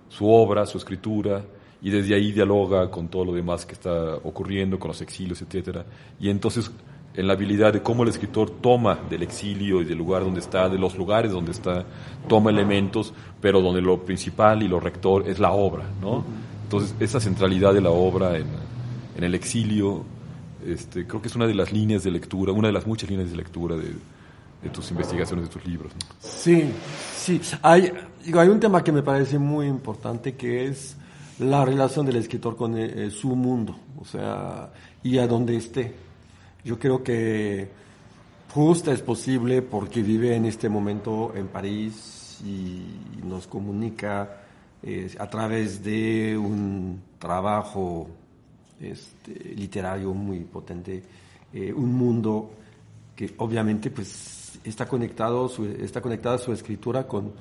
su 0.09 0.29
obra, 0.29 0.67
su 0.67 0.79
escritura 0.79 1.45
y 1.81 1.91
desde 1.91 2.17
ahí 2.17 2.33
dialoga 2.33 2.91
con 2.91 3.07
todo 3.07 3.25
lo 3.25 3.33
demás 3.33 3.65
que 3.65 3.75
está 3.75 4.17
ocurriendo, 4.17 4.77
con 4.77 4.89
los 4.89 5.01
exilios, 5.01 5.41
etcétera 5.43 5.87
y 6.19 6.29
entonces 6.29 6.73
en 7.15 7.29
la 7.29 7.35
habilidad 7.35 7.73
de 7.73 7.83
cómo 7.83 8.03
el 8.03 8.09
escritor 8.09 8.51
toma 8.51 8.99
del 9.09 9.23
exilio 9.23 9.81
y 9.81 9.85
del 9.85 9.97
lugar 9.97 10.25
donde 10.25 10.41
está, 10.41 10.69
de 10.69 10.77
los 10.77 10.99
lugares 10.99 11.31
donde 11.31 11.53
está, 11.53 11.85
toma 12.27 12.51
elementos, 12.51 13.15
pero 13.41 13.61
donde 13.61 13.81
lo 13.81 14.05
principal 14.05 14.61
y 14.65 14.67
lo 14.67 14.81
rector 14.81 15.29
es 15.29 15.39
la 15.39 15.53
obra, 15.53 15.85
¿no? 16.01 16.25
Entonces, 16.65 16.97
esa 16.99 17.21
centralidad 17.21 17.73
de 17.75 17.81
la 17.81 17.91
obra 17.91 18.37
en, 18.37 18.47
en 19.17 19.23
el 19.23 19.37
exilio, 19.37 20.03
este, 20.67 21.07
creo 21.07 21.23
que 21.23 21.29
es 21.29 21.37
una 21.37 21.47
de 21.47 21.55
las 21.55 21.73
líneas 21.73 22.03
de 22.03 22.11
lectura, 22.11 22.51
una 22.51 22.67
de 22.67 22.73
las 22.73 22.89
muchas 22.89 23.09
líneas 23.09 23.31
de 23.31 23.37
lectura 23.37 23.77
de, 23.77 23.93
de 24.65 24.71
tus 24.71 24.91
investigaciones, 24.91 25.47
de 25.47 25.53
tus 25.53 25.67
libros. 25.67 25.93
Sí, 26.19 26.73
sí. 27.15 27.41
Hay, 27.63 27.93
digo, 28.25 28.41
hay 28.41 28.49
un 28.49 28.59
tema 28.59 28.83
que 28.83 28.91
me 28.91 29.03
parece 29.03 29.39
muy 29.39 29.67
importante 29.67 30.35
que 30.35 30.67
es 30.67 30.97
la 31.39 31.65
relación 31.65 32.07
del 32.07 32.17
escritor 32.17 32.57
con 32.57 32.77
eh, 32.79 33.11
su 33.11 33.37
mundo, 33.37 33.77
o 33.99 34.05
sea, 34.05 34.73
y 35.03 35.19
a 35.19 35.27
donde 35.27 35.57
esté. 35.57 35.93
Yo 36.65 36.79
creo 36.79 37.03
que 37.03 37.69
justa 38.53 38.93
es 38.93 39.03
posible 39.03 39.61
porque 39.61 40.03
vive 40.03 40.35
en 40.35 40.47
este 40.47 40.69
momento 40.69 41.35
en 41.37 41.49
París 41.49 42.41
y 42.43 42.83
nos 43.23 43.47
comunica 43.47 44.41
eh, 44.83 45.15
a 45.19 45.29
través 45.29 45.85
de 45.85 46.39
un 46.39 47.03
trabajo 47.19 48.09
este, 48.81 49.33
literario 49.55 50.15
muy 50.15 50.41
potente, 50.41 51.03
eh, 51.53 51.73
un 51.73 51.93
mundo 51.93 52.51
que 53.15 53.35
obviamente 53.39 53.91
pues 53.91 54.44
está 54.65 54.87
conectado 54.87 55.49
su, 55.49 55.67
está 55.67 56.01
conectada 56.01 56.39
su 56.39 56.53
escritura 56.53 57.07
con 57.07 57.33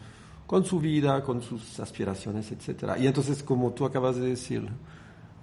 con 0.46 0.66
su 0.66 0.80
vida, 0.80 1.24
con 1.24 1.42
sus 1.42 1.80
aspiraciones, 1.80 2.52
etc. 2.52 2.96
Y 3.00 3.08
entonces, 3.08 3.44
como 3.44 3.72
tú 3.72 3.86
acabas 3.86 4.18
de 4.18 4.28
decir, 4.28 4.68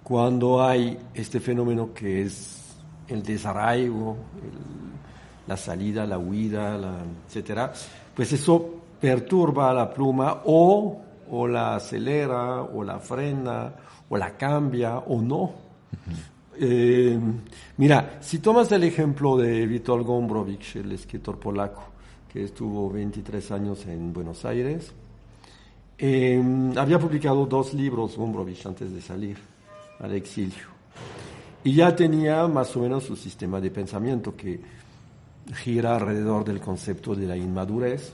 cuando 0.03 0.63
hay 0.63 0.97
este 1.13 1.39
fenómeno 1.39 1.93
que 1.93 2.21
es 2.21 2.75
el 3.07 3.23
desarraigo, 3.23 4.17
la 5.47 5.57
salida, 5.57 6.05
la 6.05 6.17
huida, 6.17 6.77
la, 6.77 6.99
etcétera, 7.27 7.73
pues 8.15 8.31
eso 8.31 8.83
perturba 8.99 9.73
la 9.73 9.93
pluma 9.93 10.43
o, 10.45 11.01
o 11.29 11.47
la 11.47 11.75
acelera, 11.75 12.61
o 12.61 12.83
la 12.83 12.99
frena, 12.99 13.73
o 14.07 14.17
la 14.17 14.37
cambia, 14.37 14.97
o 14.97 15.21
no. 15.21 15.51
Eh, 16.63 17.19
mira, 17.77 18.19
si 18.21 18.37
tomas 18.37 18.71
el 18.71 18.83
ejemplo 18.83 19.35
de 19.35 19.65
Witold 19.65 20.05
Gombrowicz, 20.05 20.75
el 20.75 20.91
escritor 20.91 21.39
polaco, 21.39 21.85
que 22.31 22.43
estuvo 22.43 22.87
23 22.91 23.51
años 23.51 23.83
en 23.87 24.13
Buenos 24.13 24.45
Aires, 24.45 24.93
eh, 25.97 26.39
había 26.77 26.99
publicado 26.99 27.47
dos 27.47 27.73
libros 27.73 28.15
Gombrowicz 28.15 28.63
antes 28.67 28.93
de 28.93 29.01
salir 29.01 29.37
al 30.01 30.13
exilio. 30.13 30.69
Y 31.63 31.73
ya 31.73 31.95
tenía 31.95 32.47
más 32.47 32.75
o 32.75 32.81
menos 32.81 33.05
su 33.05 33.15
sistema 33.15 33.59
de 33.59 33.71
pensamiento 33.71 34.35
que 34.35 34.61
gira 35.63 35.95
alrededor 35.95 36.45
del 36.45 36.61
concepto 36.61 37.15
de 37.15 37.25
la 37.25 37.35
inmadurez. 37.35 38.13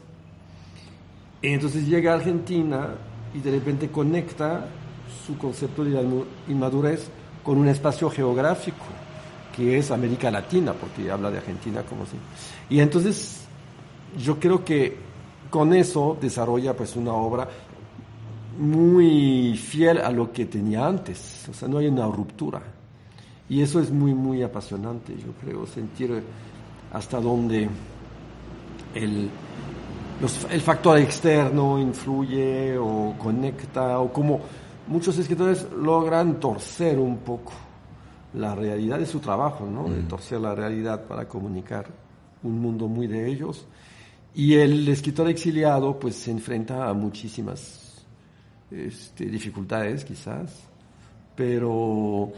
Entonces 1.42 1.86
llega 1.86 2.14
a 2.14 2.16
Argentina 2.16 2.96
y 3.34 3.40
de 3.40 3.52
repente 3.52 3.90
conecta 3.90 4.70
su 5.26 5.38
concepto 5.38 5.84
de 5.84 5.92
la 5.92 6.04
inmadurez 6.48 7.10
con 7.48 7.60
un 7.60 7.70
espacio 7.70 8.10
geográfico 8.10 8.84
que 9.56 9.78
es 9.78 9.90
América 9.92 10.30
Latina, 10.30 10.74
porque 10.74 11.10
habla 11.10 11.32
de 11.32 11.38
Argentina 11.38 11.82
como 11.82 12.06
si. 12.06 12.18
Y 12.70 12.82
entonces 12.82 13.46
yo 14.18 14.38
creo 14.38 14.66
que 14.66 14.98
con 15.50 15.74
eso 15.74 16.18
desarrolla 16.20 16.76
pues 16.76 16.98
una 16.98 17.14
obra 17.14 17.48
muy 18.60 19.56
fiel 19.56 20.00
a 20.00 20.12
lo 20.12 20.34
que 20.34 20.48
tenía 20.48 20.86
antes, 20.86 21.48
o 21.50 21.54
sea, 21.54 21.70
no 21.70 21.78
hay 21.78 21.88
una 21.88 22.06
ruptura. 22.08 22.62
Y 23.48 23.62
eso 23.62 23.80
es 23.80 23.92
muy, 23.92 24.14
muy 24.14 24.44
apasionante, 24.44 25.16
yo 25.16 25.32
creo, 25.42 25.66
sentir 25.68 26.22
hasta 26.92 27.22
dónde 27.22 27.70
el, 28.94 29.30
el 30.50 30.62
factor 30.62 30.98
externo 30.98 31.80
influye 31.80 32.78
o 32.78 33.16
conecta, 33.18 34.00
o 34.00 34.12
cómo 34.12 34.42
muchos 34.88 35.18
escritores 35.18 35.68
logran 35.72 36.40
torcer 36.40 37.00
un 37.00 37.18
poco 37.18 37.54
la 38.34 38.56
realidad 38.56 39.00
de 39.00 39.06
su 39.06 39.20
trabajo, 39.20 39.66
¿no? 39.66 39.90
De 39.90 40.04
torcer 40.04 40.40
la 40.40 40.54
realidad 40.54 41.06
para 41.06 41.28
comunicar 41.28 41.88
un 42.44 42.60
mundo 42.60 42.88
muy 42.88 43.08
de 43.08 43.28
ellos. 43.28 43.66
Y 44.36 44.56
el 44.56 44.88
escritor 44.88 45.28
exiliado 45.30 46.00
pues 46.00 46.16
se 46.16 46.32
enfrenta 46.32 46.88
a 46.88 46.94
muchísimas 46.94 48.06
este, 48.70 49.26
dificultades 49.26 50.04
quizás, 50.04 50.54
pero 51.36 52.32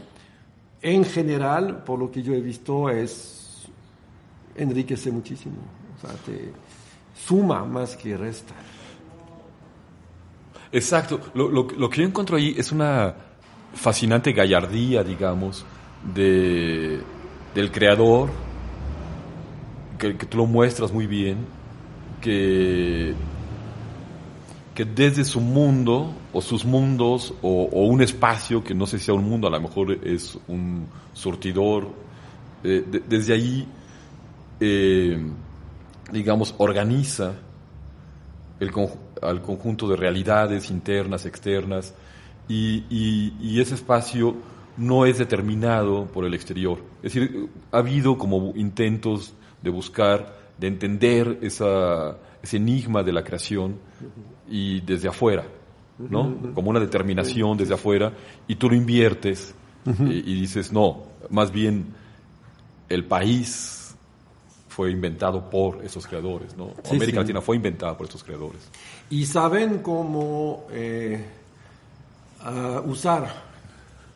en 0.80 1.04
general, 1.04 1.82
por 1.84 1.98
lo 1.98 2.10
que 2.10 2.22
yo 2.22 2.32
he 2.32 2.40
visto, 2.40 2.88
es 2.88 3.68
enriquece 4.54 5.10
muchísimo, 5.10 5.56
o 5.96 6.00
sea, 6.00 6.16
te 6.24 6.52
suma 7.14 7.64
más 7.64 7.96
que 7.96 8.16
resta. 8.16 8.54
Exacto, 10.72 11.20
lo, 11.34 11.50
lo, 11.50 11.90
que 11.90 12.00
yo 12.00 12.06
encuentro 12.06 12.36
ahí 12.36 12.54
es 12.56 12.70
una 12.70 13.14
fascinante 13.74 14.32
gallardía, 14.32 15.02
digamos, 15.02 15.64
de, 16.14 17.00
del 17.54 17.70
creador, 17.72 18.30
que, 19.98 20.16
que 20.16 20.26
tú 20.26 20.38
lo 20.38 20.46
muestras 20.46 20.92
muy 20.92 21.06
bien, 21.06 21.38
que 22.20 23.14
que 24.80 24.86
desde 24.86 25.24
su 25.24 25.40
mundo 25.42 26.14
o 26.32 26.40
sus 26.40 26.64
mundos 26.64 27.34
o, 27.42 27.64
un 27.84 28.00
espacio 28.02 28.62
que 28.62 28.74
no 28.74 28.86
sé 28.86 28.98
si 28.98 29.04
sea 29.04 29.14
un 29.14 29.28
mundo, 29.28 29.46
a 29.46 29.50
lo 29.50 29.60
mejor 29.60 29.92
es 30.06 30.38
un 30.48 30.86
surtidor, 31.12 31.88
eh, 32.64 32.84
desde 33.06 33.34
ahí, 33.34 33.68
eh, 34.60 35.18
digamos, 36.12 36.54
organiza 36.56 37.34
el, 38.58 38.70
al 39.20 39.42
conjunto 39.42 39.88
de 39.88 39.96
realidades 39.96 40.70
internas, 40.70 41.26
externas, 41.26 41.94
y, 42.48 42.84
y, 42.90 43.60
ese 43.60 43.76
espacio 43.76 44.34
no 44.76 45.06
es 45.06 45.18
determinado 45.18 46.06
por 46.06 46.24
el 46.24 46.34
exterior. 46.34 46.78
Es 47.00 47.14
decir, 47.14 47.48
ha 47.70 47.78
habido 47.78 48.18
como 48.18 48.52
intentos 48.56 49.34
de 49.62 49.70
buscar, 49.70 50.36
de 50.58 50.66
entender 50.66 51.38
esa, 51.42 52.16
ese 52.42 52.56
enigma 52.56 53.02
de 53.02 53.12
la 53.12 53.22
creación 53.22 53.76
y 54.48 54.80
desde 54.80 55.08
afuera, 55.08 55.44
¿no? 55.98 56.34
Como 56.54 56.70
una 56.70 56.80
determinación 56.80 57.56
desde 57.56 57.74
afuera 57.74 58.12
y 58.48 58.56
tú 58.56 58.68
lo 58.68 58.74
inviertes 58.74 59.54
y, 59.86 60.40
dices, 60.40 60.72
no, 60.72 61.04
más 61.30 61.52
bien 61.52 61.86
el 62.88 63.04
país 63.04 63.79
fue 64.80 64.92
inventado 64.92 65.50
por 65.50 65.84
esos 65.84 66.06
creadores, 66.06 66.56
¿no? 66.56 66.70
América 66.90 67.20
Latina 67.20 67.42
fue 67.42 67.56
inventada 67.56 67.98
por 67.98 68.06
estos 68.06 68.24
creadores. 68.24 68.62
Y 69.10 69.26
saben 69.26 69.80
cómo 69.80 70.64
eh, 70.70 71.22
usar 72.86 73.30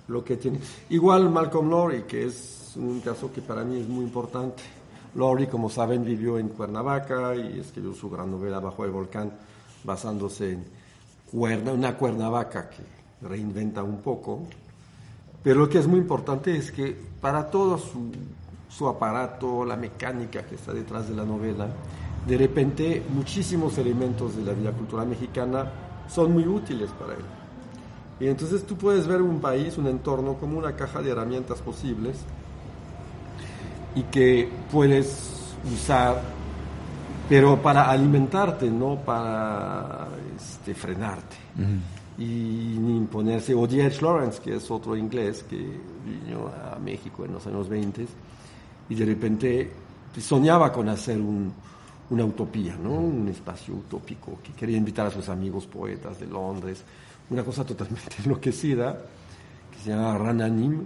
lo 0.09 0.24
que 0.24 0.38
tiene. 0.38 0.61
Igual 0.88 1.29
Malcolm 1.29 1.68
Lowry, 1.68 2.05
que 2.05 2.24
es 2.24 2.72
un 2.77 3.00
caso 3.00 3.31
que 3.31 3.42
para 3.42 3.62
mí 3.62 3.79
es 3.79 3.87
muy 3.87 4.07
importante. 4.07 4.62
Lowry, 5.16 5.48
como 5.48 5.68
saben, 5.68 6.03
vivió 6.03 6.38
en 6.38 6.48
Cuernavaca 6.48 7.37
y 7.37 7.61
escribió 7.61 7.92
su 7.92 8.09
gran 8.09 8.31
novela 8.31 8.59
Bajo 8.59 8.87
el 8.87 8.90
Volcán 8.90 9.33
basándose 9.85 10.53
en 10.53 11.68
una 11.68 11.94
Cuernavaca 11.94 12.70
que 12.70 13.29
reinventa 13.29 13.83
un 13.83 14.00
poco. 14.00 14.44
Pero 15.42 15.61
lo 15.61 15.68
que 15.68 15.81
es 15.81 15.87
muy 15.87 15.98
importante 15.98 16.57
es 16.57 16.72
que 16.72 16.96
para 17.20 17.50
todo 17.50 17.77
su, 17.77 18.11
su 18.76 18.88
aparato, 18.88 19.64
la 19.64 19.76
mecánica 19.76 20.42
que 20.42 20.56
está 20.56 20.72
detrás 20.72 21.08
de 21.08 21.14
la 21.14 21.24
novela, 21.24 21.68
de 22.26 22.38
repente 22.38 23.02
muchísimos 23.14 23.78
elementos 23.78 24.37
de 24.37 24.44
la 24.44 24.52
vida 24.52 24.72
cultural 24.72 25.06
mexicana 25.06 25.70
son 26.08 26.32
muy 26.32 26.46
útiles 26.46 26.90
para 26.98 27.14
él. 27.14 27.24
Y 28.20 28.26
entonces 28.26 28.64
tú 28.64 28.76
puedes 28.76 29.06
ver 29.06 29.22
un 29.22 29.40
país, 29.40 29.76
un 29.78 29.87
entorno 29.87 30.34
como 30.34 30.58
una 30.58 30.74
caja 30.74 31.02
de 31.02 31.10
herramientas 31.10 31.60
posibles 31.60 32.16
y 33.94 34.02
que 34.04 34.48
puedes 34.70 35.56
usar 35.72 36.20
pero 37.28 37.60
para 37.60 37.90
alimentarte, 37.90 38.70
no 38.70 38.96
para 38.96 40.08
este, 40.37 40.74
frenarte. 40.74 41.37
Y 42.18 42.76
ni 42.78 42.98
imponerse. 42.98 43.54
O 43.54 43.66
D.H. 43.66 44.02
Lawrence, 44.02 44.42
que 44.42 44.56
es 44.56 44.70
otro 44.70 44.94
inglés 44.94 45.42
que 45.48 45.56
vino 45.56 46.48
a 46.48 46.78
México 46.78 47.24
en 47.24 47.32
los 47.32 47.46
años 47.46 47.68
20 47.68 48.06
y 48.88 48.94
de 48.94 49.05
repente 49.05 49.70
soñaba 50.18 50.73
con 50.73 50.88
hacer 50.88 51.18
un, 51.20 51.53
una 52.11 52.25
utopía, 52.25 52.77
¿no? 52.77 52.92
un 52.92 53.29
espacio 53.29 53.75
utópico, 53.75 54.38
que 54.42 54.53
quería 54.53 54.77
invitar 54.77 55.07
a 55.07 55.11
sus 55.11 55.29
amigos 55.29 55.66
poetas 55.66 56.20
de 56.20 56.27
Londres, 56.27 56.83
una 57.31 57.42
cosa 57.42 57.64
totalmente 57.64 58.16
enloquecida, 58.25 58.99
que 59.73 59.79
se 59.79 59.90
llama 59.90 60.18
Rananim, 60.18 60.85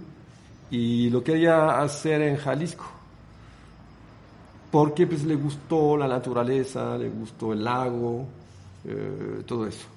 y 0.71 1.09
lo 1.09 1.23
quería 1.23 1.81
hacer 1.81 2.21
en 2.21 2.37
Jalisco 2.37 2.99
porque 4.71 5.07
pues 5.07 5.23
le 5.23 5.35
gustó 5.35 5.97
la 5.97 6.07
naturaleza, 6.07 6.97
le 6.97 7.09
gustó 7.09 7.53
el 7.53 7.63
lago, 7.63 8.25
eh, 8.85 9.43
todo 9.45 9.67
eso. 9.67 9.87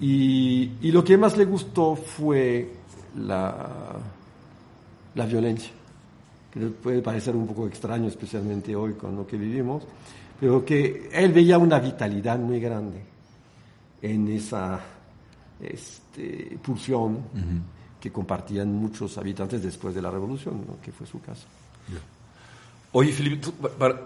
Y, 0.00 0.72
y, 0.82 0.92
lo 0.92 1.02
que 1.02 1.16
más 1.16 1.36
le 1.36 1.46
gustó 1.46 1.96
fue 1.96 2.70
la, 3.16 3.96
la 5.14 5.26
violencia, 5.26 5.72
que 6.56 6.66
puede 6.66 7.02
parecer 7.02 7.36
un 7.36 7.46
poco 7.46 7.66
extraño, 7.66 8.08
especialmente 8.08 8.74
hoy 8.74 8.94
con 8.94 9.14
lo 9.14 9.26
que 9.26 9.36
vivimos, 9.36 9.84
pero 10.40 10.64
que 10.64 11.08
él 11.12 11.32
veía 11.32 11.58
una 11.58 11.78
vitalidad 11.78 12.38
muy 12.38 12.60
grande 12.60 13.02
en 14.00 14.28
esa 14.28 14.80
este, 15.60 16.58
pulsión 16.62 17.18
que 18.00 18.10
compartían 18.10 18.72
muchos 18.72 19.18
habitantes 19.18 19.62
después 19.62 19.94
de 19.94 20.00
la 20.00 20.10
revolución, 20.10 20.64
que 20.82 20.92
fue 20.92 21.06
su 21.06 21.20
caso. 21.20 21.46
Oye, 22.92 23.12
Felipe, 23.12 23.48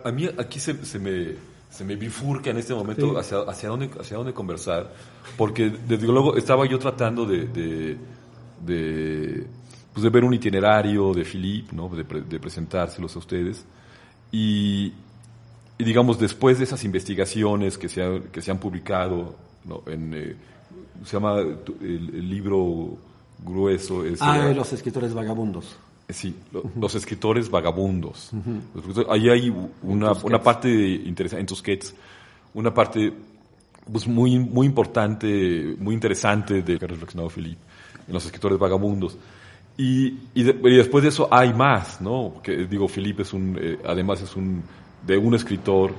a 0.05 0.11
mí 0.11 0.29
aquí 0.37 0.59
se, 0.59 0.75
me, 0.99 1.35
se 1.71 1.85
me 1.85 1.95
bifurca 1.95 2.51
en 2.51 2.57
este 2.57 2.75
momento 2.75 3.17
hacia, 3.17 3.43
hacia, 3.43 3.69
dónde, 3.69 3.91
hacia 4.01 4.17
dónde 4.17 4.33
conversar, 4.33 4.93
porque 5.37 5.71
desde 5.71 6.07
luego 6.07 6.37
estaba 6.37 6.67
yo 6.67 6.79
tratando 6.79 7.25
de, 7.25 7.47
de, 7.47 7.97
de, 8.67 9.47
pues 9.93 10.03
de 10.03 10.11
ver 10.11 10.25
un 10.25 10.35
itinerario 10.35 11.13
de 11.13 11.25
Philippe, 11.25 11.75
¿no? 11.75 11.89
de, 11.89 12.05
de 12.05 12.39
presentárselos 12.39 13.17
a 13.17 13.19
ustedes, 13.19 13.65
y, 14.33 14.93
y, 15.79 15.85
digamos, 15.85 16.19
después 16.19 16.59
de 16.59 16.65
esas 16.65 16.85
investigaciones 16.85 17.77
que 17.77 17.89
se, 17.89 18.03
ha, 18.03 18.21
que 18.33 18.41
se 18.41 18.51
han 18.51 18.59
publicado, 18.59 19.35
¿no? 19.65 19.83
en, 19.87 20.15
eh, 20.15 20.37
se 21.05 21.13
llama 21.17 21.39
el, 21.41 22.31
libro 22.31 22.99
grueso. 23.45 24.05
Es, 24.05 24.21
ah, 24.23 24.47
de 24.47 24.55
los 24.55 24.73
escritores 24.73 25.15
vagabundos. 25.15 25.77
Sí, 26.09 26.35
los 26.77 26.95
escritores 26.97 27.49
vagabundos. 27.49 28.31
Ahí 29.09 29.29
hay 29.29 29.55
una, 29.83 30.13
una 30.13 30.43
parte 30.43 30.69
interesante 30.69 31.41
en 31.41 31.47
tus 31.47 31.59
sketches, 31.59 31.95
una 32.53 32.75
parte 32.75 33.13
pues 33.91 34.09
muy, 34.09 34.39
muy 34.39 34.67
importante, 34.67 35.77
muy 35.79 35.95
interesante 35.95 36.63
de 36.63 36.79
que 36.79 36.85
ha 36.85 36.89
reflexionado 36.89 37.31
Felipe 37.31 37.61
en 38.07 38.15
los 38.15 38.25
escritores 38.25 38.59
vagabundos. 38.59 39.17
Y, 39.77 40.19
y, 40.35 40.43
después 40.43 41.03
de 41.03 41.09
eso 41.09 41.29
hay 41.31 41.55
más, 41.55 42.01
¿no? 42.01 42.35
Que 42.43 42.67
digo, 42.67 42.87
Felipe 42.87 43.23
es 43.23 43.33
un, 43.33 43.59
eh, 43.59 43.79
además 43.87 44.21
es 44.21 44.37
un, 44.37 44.63
de 45.07 45.17
un 45.17 45.35
escritor, 45.35 45.93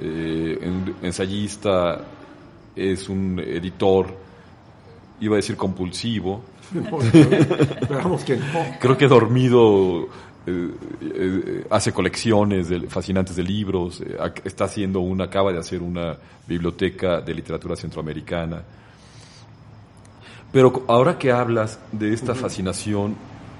eh, 0.00 0.58
ensayista, 1.02 2.04
es 2.76 3.08
un 3.08 3.40
editor, 3.40 4.14
iba 5.20 5.34
a 5.34 5.36
decir 5.36 5.56
compulsivo. 5.56 6.44
Creo 8.80 8.96
que 8.96 9.08
dormido 9.08 10.08
eh, 10.46 11.64
hace 11.70 11.92
colecciones 11.92 12.68
de, 12.68 12.88
fascinantes 12.88 13.34
de 13.34 13.42
libros, 13.42 14.00
está 14.44 14.64
haciendo 14.64 15.00
una, 15.00 15.24
acaba 15.24 15.52
de 15.52 15.58
hacer 15.58 15.82
una 15.82 16.16
biblioteca 16.46 17.20
de 17.20 17.34
literatura 17.34 17.74
centroamericana. 17.74 18.62
Pero 20.52 20.84
ahora 20.88 21.18
que 21.18 21.30
hablas 21.30 21.78
de 21.92 22.12
esta 22.12 22.34
fascinación 22.34 23.16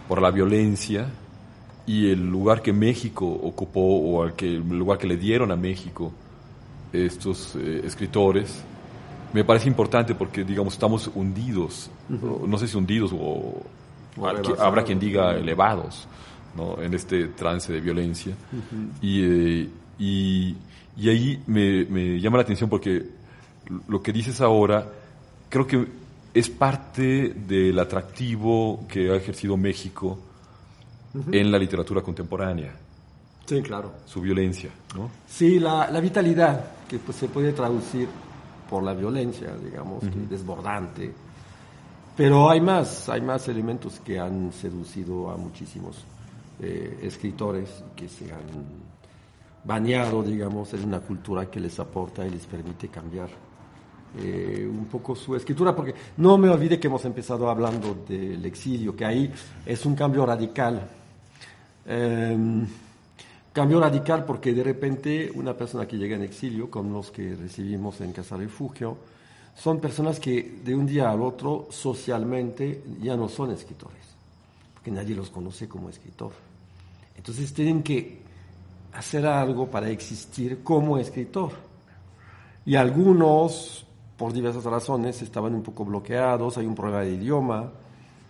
por 0.09 0.23
la 0.23 0.31
violencia 0.31 1.07
y 1.87 2.11
el 2.11 2.29
lugar 2.29 2.63
que 2.63 2.73
México 2.73 3.27
ocupó 3.27 3.81
o 3.81 4.25
el, 4.25 4.33
que, 4.33 4.47
el 4.47 4.79
lugar 4.79 4.99
que 4.99 5.07
le 5.07 5.17
dieron 5.17 5.51
a 5.53 5.57
México 5.57 6.13
estos 6.93 7.55
escritores, 7.57 8.63
me 9.33 9.45
parece 9.45 9.69
importante 9.69 10.15
porque, 10.15 10.45
digamos, 10.45 10.73
estamos 10.73 11.11
hundidos, 11.15 11.91
no 12.09 12.59
sé 12.59 12.67
si 12.67 12.77
hundidos 12.77 13.13
o, 13.15 13.63
habrá 14.59 14.83
quien 14.83 14.99
diga 14.99 15.35
elevados 15.37 16.09
en 16.81 16.95
este 16.95 17.29
trance 17.29 17.73
de 17.73 17.81
violencia. 17.81 18.35
Eh, 19.03 19.69
y, 19.99 20.57
y, 20.97 21.09
ahí 21.09 21.43
me, 21.47 22.21
llama 22.21 22.39
la 22.39 22.43
atención 22.43 22.69
porque 22.69 23.05
lo 23.87 24.03
que 24.03 24.13
dices 24.13 24.41
ahora 24.41 24.87
creo 25.49 25.67
que 25.67 25.87
es 26.35 26.49
parte 26.51 27.35
del 27.35 27.79
atractivo 27.79 28.87
que 28.89 29.11
ha 29.11 29.17
ejercido 29.17 29.57
México 29.57 30.19
en 31.33 31.51
la 31.51 31.59
literatura 31.59 32.03
contemporánea. 32.03 32.75
Sí, 33.47 33.63
claro. 33.63 33.93
Su 34.05 34.21
violencia, 34.21 34.71
¿no? 34.95 35.11
Sí, 35.27 35.59
la, 35.59 35.91
la 35.91 36.01
vitalidad, 36.01 36.87
que 36.87 36.99
pues, 36.99 37.17
se 37.17 37.29
puede 37.29 37.53
traducir 37.53 38.09
por 38.69 38.83
la 38.83 38.93
violencia, 38.93 39.55
digamos, 39.57 40.05
desbordante. 40.29 41.13
Pero 42.17 42.51
hay 42.51 42.61
más, 42.61 43.09
hay 43.09 43.23
más 43.23 43.49
elementos 43.49 44.01
que 44.01 44.19
han 44.19 44.53
seducido 44.53 45.31
a 45.31 45.37
muchísimos 45.37 46.05
eh, 46.61 46.99
escritores 47.03 47.83
que 47.97 48.09
se 48.09 48.31
han 48.31 48.89
bañado, 49.65 50.23
digamos, 50.23 50.75
en 50.75 50.85
una 50.85 51.01
cultura 51.01 51.51
que 51.51 51.61
les 51.61 51.79
aporta 51.79 52.27
y 52.27 52.31
les 52.31 52.45
permite 52.47 52.89
cambiar 52.89 53.29
eh, 54.21 54.69
un 54.69 54.87
poco 54.87 55.15
su 55.15 55.37
escritura, 55.37 55.75
porque 55.75 55.95
no 56.17 56.37
me 56.39 56.49
olvide 56.49 56.79
que 56.79 56.89
hemos 56.89 57.05
empezado 57.05 57.49
hablando 57.49 58.05
del 58.09 58.45
exilio, 58.45 58.95
que 58.97 59.05
ahí 59.05 59.33
es 59.65 59.87
un 59.87 59.95
cambio 59.95 60.27
radical. 60.27 60.89
Em, 61.87 62.67
cambio 63.53 63.81
radical 63.81 64.25
porque 64.25 64.53
de 64.53 64.63
repente 64.63 65.31
una 65.35 65.55
persona 65.55 65.87
que 65.87 65.97
llega 65.97 66.17
en 66.17 66.23
exilio, 66.23 66.71
como 66.71 66.99
los 66.99 67.11
que 67.11 67.35
recibimos 67.35 68.01
en 68.01 68.13
Casa 68.13 68.37
Refugio, 68.37 68.97
son 69.57 69.81
personas 69.81 70.21
que 70.21 70.61
de 70.65 70.75
un 70.75 70.87
día 70.87 71.11
al 71.11 71.21
otro 71.21 71.67
socialmente 71.71 72.83
ya 73.01 73.17
no 73.17 73.29
son 73.29 73.51
escritores, 73.51 74.03
porque 74.75 74.91
nadie 74.91 75.17
los 75.17 75.31
conoce 75.31 75.69
como 75.69 75.89
escritor. 75.89 76.33
Entonces 77.17 77.53
tienen 77.53 77.83
que 77.83 78.21
hacer 78.93 79.27
algo 79.27 79.67
para 79.67 79.91
existir 79.91 80.63
como 80.63 80.99
escritor. 80.99 81.53
Y 82.65 82.77
algunos, 82.77 83.87
por 84.19 84.33
diversas 84.33 84.65
razones, 84.65 85.23
estaban 85.23 85.55
un 85.55 85.63
poco 85.63 85.85
bloqueados, 85.85 86.59
hay 86.59 86.67
un 86.67 86.75
problema 86.75 87.03
de 87.03 87.13
idioma, 87.13 87.71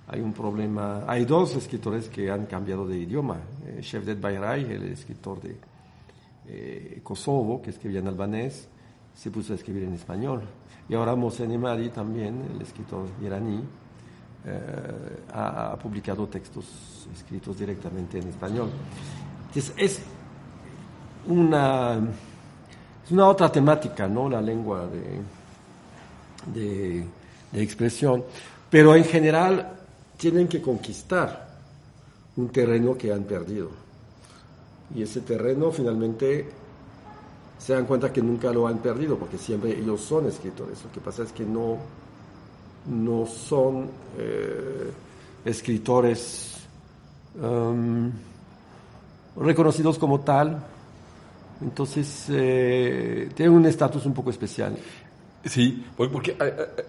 hay 0.07 0.21
un 0.21 0.35
problema, 0.35 1.03
hay 1.07 1.25
dos 1.25 1.57
escritores 1.57 2.11
que 2.11 2.31
han 2.31 2.45
cambiado 2.45 2.87
de 2.87 2.99
idioma, 2.99 3.39
eh, 3.67 3.81
Shevdet 3.81 4.21
Bayray, 4.21 4.71
el 4.71 4.93
escritor 4.93 5.41
de 5.41 5.57
eh, 6.47 7.01
Kosovo, 7.03 7.63
que 7.63 7.71
escribía 7.71 8.01
en 8.01 8.09
albanés, 8.09 8.69
se 9.15 9.31
puso 9.31 9.55
a 9.55 9.57
escribir 9.57 9.85
en 9.85 9.95
español. 9.95 10.43
Y 10.91 10.95
ahora 10.95 11.17
Mohsen 11.17 11.53
Emadi 11.53 11.89
también, 11.89 12.43
el 12.55 12.61
escritor 12.61 13.07
iraní, 13.23 13.63
eh, 14.45 15.23
ha, 15.33 15.77
publicado 15.83 16.27
textos 16.29 17.09
escritos 17.15 17.59
directamente 17.59 18.19
en 18.19 18.29
español. 18.29 18.71
es 19.55 20.03
una, 21.27 21.99
es 23.05 23.11
una 23.11 23.27
otra 23.27 23.51
temática, 23.51 24.07
¿no? 24.07 24.29
La 24.29 24.41
lengua 24.41 24.87
de, 24.87 25.21
de, 26.53 27.05
expresión. 27.53 28.25
Pero 28.71 28.95
en 28.95 29.05
general 29.05 29.73
tienen 30.17 30.49
que 30.49 30.61
conquistar 30.61 31.49
un 32.37 32.49
terreno 32.51 32.97
que 32.97 33.13
han 33.13 33.25
perdido. 33.25 33.71
Y 34.95 35.03
ese 35.03 35.21
terreno 35.21 35.71
finalmente 35.71 36.49
se 37.59 37.73
dan 37.73 37.87
cuenta 37.87 38.13
que 38.13 38.23
nunca 38.23 38.53
lo 38.53 38.67
han 38.67 38.79
perdido, 38.79 39.17
porque 39.19 39.39
siempre 39.39 39.79
ellos 39.79 40.01
son 40.01 40.27
escritores. 40.27 40.83
Lo 40.85 40.93
que 40.93 41.01
pasa 41.01 41.23
es 41.25 41.33
que 41.33 41.45
no, 41.45 41.79
no 42.87 43.27
son 43.27 43.89
eh, 44.17 44.91
escritores 45.45 46.57
um, 47.43 48.11
reconocidos 49.37 49.99
como 49.99 50.21
tal, 50.21 50.63
entonces 51.61 52.27
eh, 52.29 53.31
tienen 53.35 53.55
un 53.55 53.67
estatus 53.67 54.07
un 54.07 54.15
poco 54.15 54.31
especial. 54.31 54.77
Sí, 55.45 55.85
porque, 55.97 56.37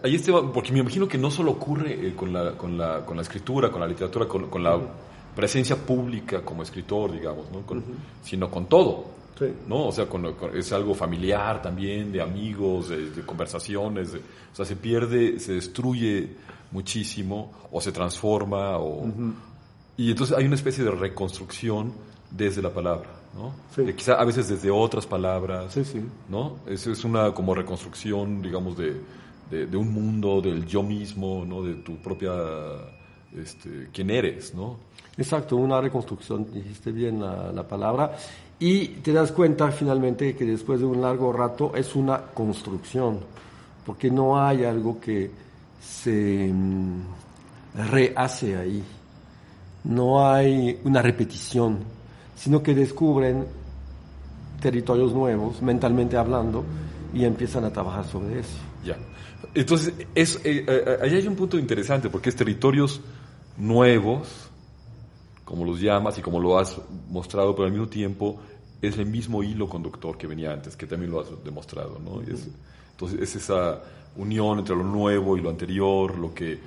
ahí 0.04 0.16
este, 0.16 0.32
porque 0.32 0.72
me 0.72 0.80
imagino 0.80 1.08
que 1.08 1.18
no 1.18 1.30
solo 1.30 1.52
ocurre 1.52 2.08
eh, 2.08 2.16
con, 2.16 2.34
la, 2.34 2.54
con, 2.58 2.78
la, 2.78 3.06
con 3.06 3.16
la 3.16 3.22
escritura, 3.22 3.70
con 3.70 3.80
la 3.80 3.88
literatura, 3.88 4.28
con, 4.28 4.64
la 4.64 4.80
presencia 5.36 5.76
pública 5.76 6.42
como 6.42 6.64
escritor, 6.64 7.12
digamos, 7.12 7.46
¿no? 7.52 7.64
sino 8.24 8.50
con 8.50 8.66
todo. 8.68 9.20
¿no? 9.68 9.88
O 9.88 9.92
sea, 9.92 10.08
es 10.54 10.74
algo 10.74 10.94
familiar 10.94 11.62
también, 11.62 12.12
de 12.12 12.22
amigos, 12.22 12.90
de, 12.90 13.22
conversaciones, 13.26 14.14
o 14.14 14.56
sea, 14.56 14.66
se 14.66 14.76
pierde, 14.76 15.40
se 15.40 15.54
destruye 15.54 16.30
muchísimo 16.72 17.52
o 17.72 17.82
se 17.82 17.92
transforma 17.92 18.78
o... 18.78 19.08
Y 19.98 20.12
entonces 20.12 20.38
hay 20.38 20.46
una 20.46 20.56
especie 20.56 20.84
de 20.84 20.92
reconstrucción 20.92 21.94
desde 22.32 22.62
la 22.62 22.70
palabra, 22.70 23.10
¿no? 23.34 23.54
quizá 23.96 24.14
a 24.16 24.26
veces 24.26 24.50
desde 24.50 24.72
otras 24.72 25.06
palabras, 25.06 25.78
¿no? 26.28 26.58
Es, 26.68 26.88
es 26.88 27.04
una 27.04 27.32
como 27.34 27.54
reconstrucción, 27.54 28.42
digamos, 28.42 28.78
de, 28.78 29.00
de, 29.50 29.78
un 29.78 29.92
mundo, 29.94 30.42
del 30.42 30.66
yo 30.66 30.84
mismo, 30.84 31.46
¿no? 31.46 31.64
De 31.64 31.76
tu 31.76 31.98
propia, 31.98 32.32
este, 33.36 33.90
quién 33.94 34.10
eres, 34.10 34.54
¿no? 34.54 34.78
Exacto, 35.18 35.56
una 35.58 35.82
reconstrucción, 35.82 36.52
dijiste 36.52 36.92
bien 36.92 37.22
la, 37.22 37.52
la 37.52 37.68
palabra, 37.68 38.16
y 38.60 38.88
te 38.88 39.14
das 39.14 39.32
cuenta 39.32 39.72
finalmente 39.72 40.36
que 40.36 40.46
después 40.46 40.80
de 40.80 40.86
un 40.86 41.02
largo 41.02 41.32
rato 41.32 41.74
es 41.76 41.96
una 41.96 42.22
construcción, 42.22 43.20
porque 43.86 44.12
no 44.12 44.42
hay 44.42 44.66
algo 44.66 45.00
que 45.00 45.32
se 45.82 46.52
mm, 46.54 47.02
rehace 47.90 48.58
ahí, 48.58 48.84
no 49.86 50.30
hay 50.30 50.80
una 50.84 51.02
repetición, 51.02 51.80
sino 52.40 52.64
que 52.64 52.74
descubren 52.74 53.46
territorios 54.62 55.14
nuevos, 55.14 55.62
mentalmente 55.62 56.16
hablando, 56.16 56.64
y 57.14 57.26
empiezan 57.26 57.66
a 57.66 57.74
trabajar 57.74 58.06
sobre 58.06 58.40
eso. 58.40 58.58
Ya. 58.86 58.98
Entonces, 59.54 59.94
es, 60.16 60.38
eh, 60.46 60.64
eh, 60.66 60.98
ahí 61.02 61.16
hay 61.16 61.28
un 61.28 61.36
punto 61.36 61.60
interesante, 61.60 62.10
porque 62.10 62.30
es 62.30 62.36
territorios 62.36 63.02
nuevos, 63.58 64.50
como 65.44 65.66
los 65.66 65.82
llamas 65.82 66.18
y 66.18 66.22
como 66.22 66.40
lo 66.40 66.58
has 66.58 66.78
mostrado, 67.10 67.54
pero 67.56 67.66
al 67.66 67.72
mismo 67.72 67.90
tiempo 67.90 68.40
es 68.82 68.98
el 68.98 69.06
mismo 69.06 69.44
hilo 69.44 69.68
conductor 69.68 70.18
que 70.18 70.26
venía 70.26 70.54
antes, 70.54 70.78
que 70.78 70.86
también 70.86 71.12
lo 71.12 71.20
has 71.20 71.28
demostrado, 71.44 72.00
¿no? 72.00 72.22
entonces 72.22 73.20
es 73.20 73.36
esa 73.36 73.82
unión 74.16 74.60
entre 74.60 74.76
lo 74.76 74.84
nuevo 74.84 75.36
y 75.36 75.42
lo 75.42 75.50
anterior, 75.50 76.18
lo 76.18 76.34
que, 76.34 76.58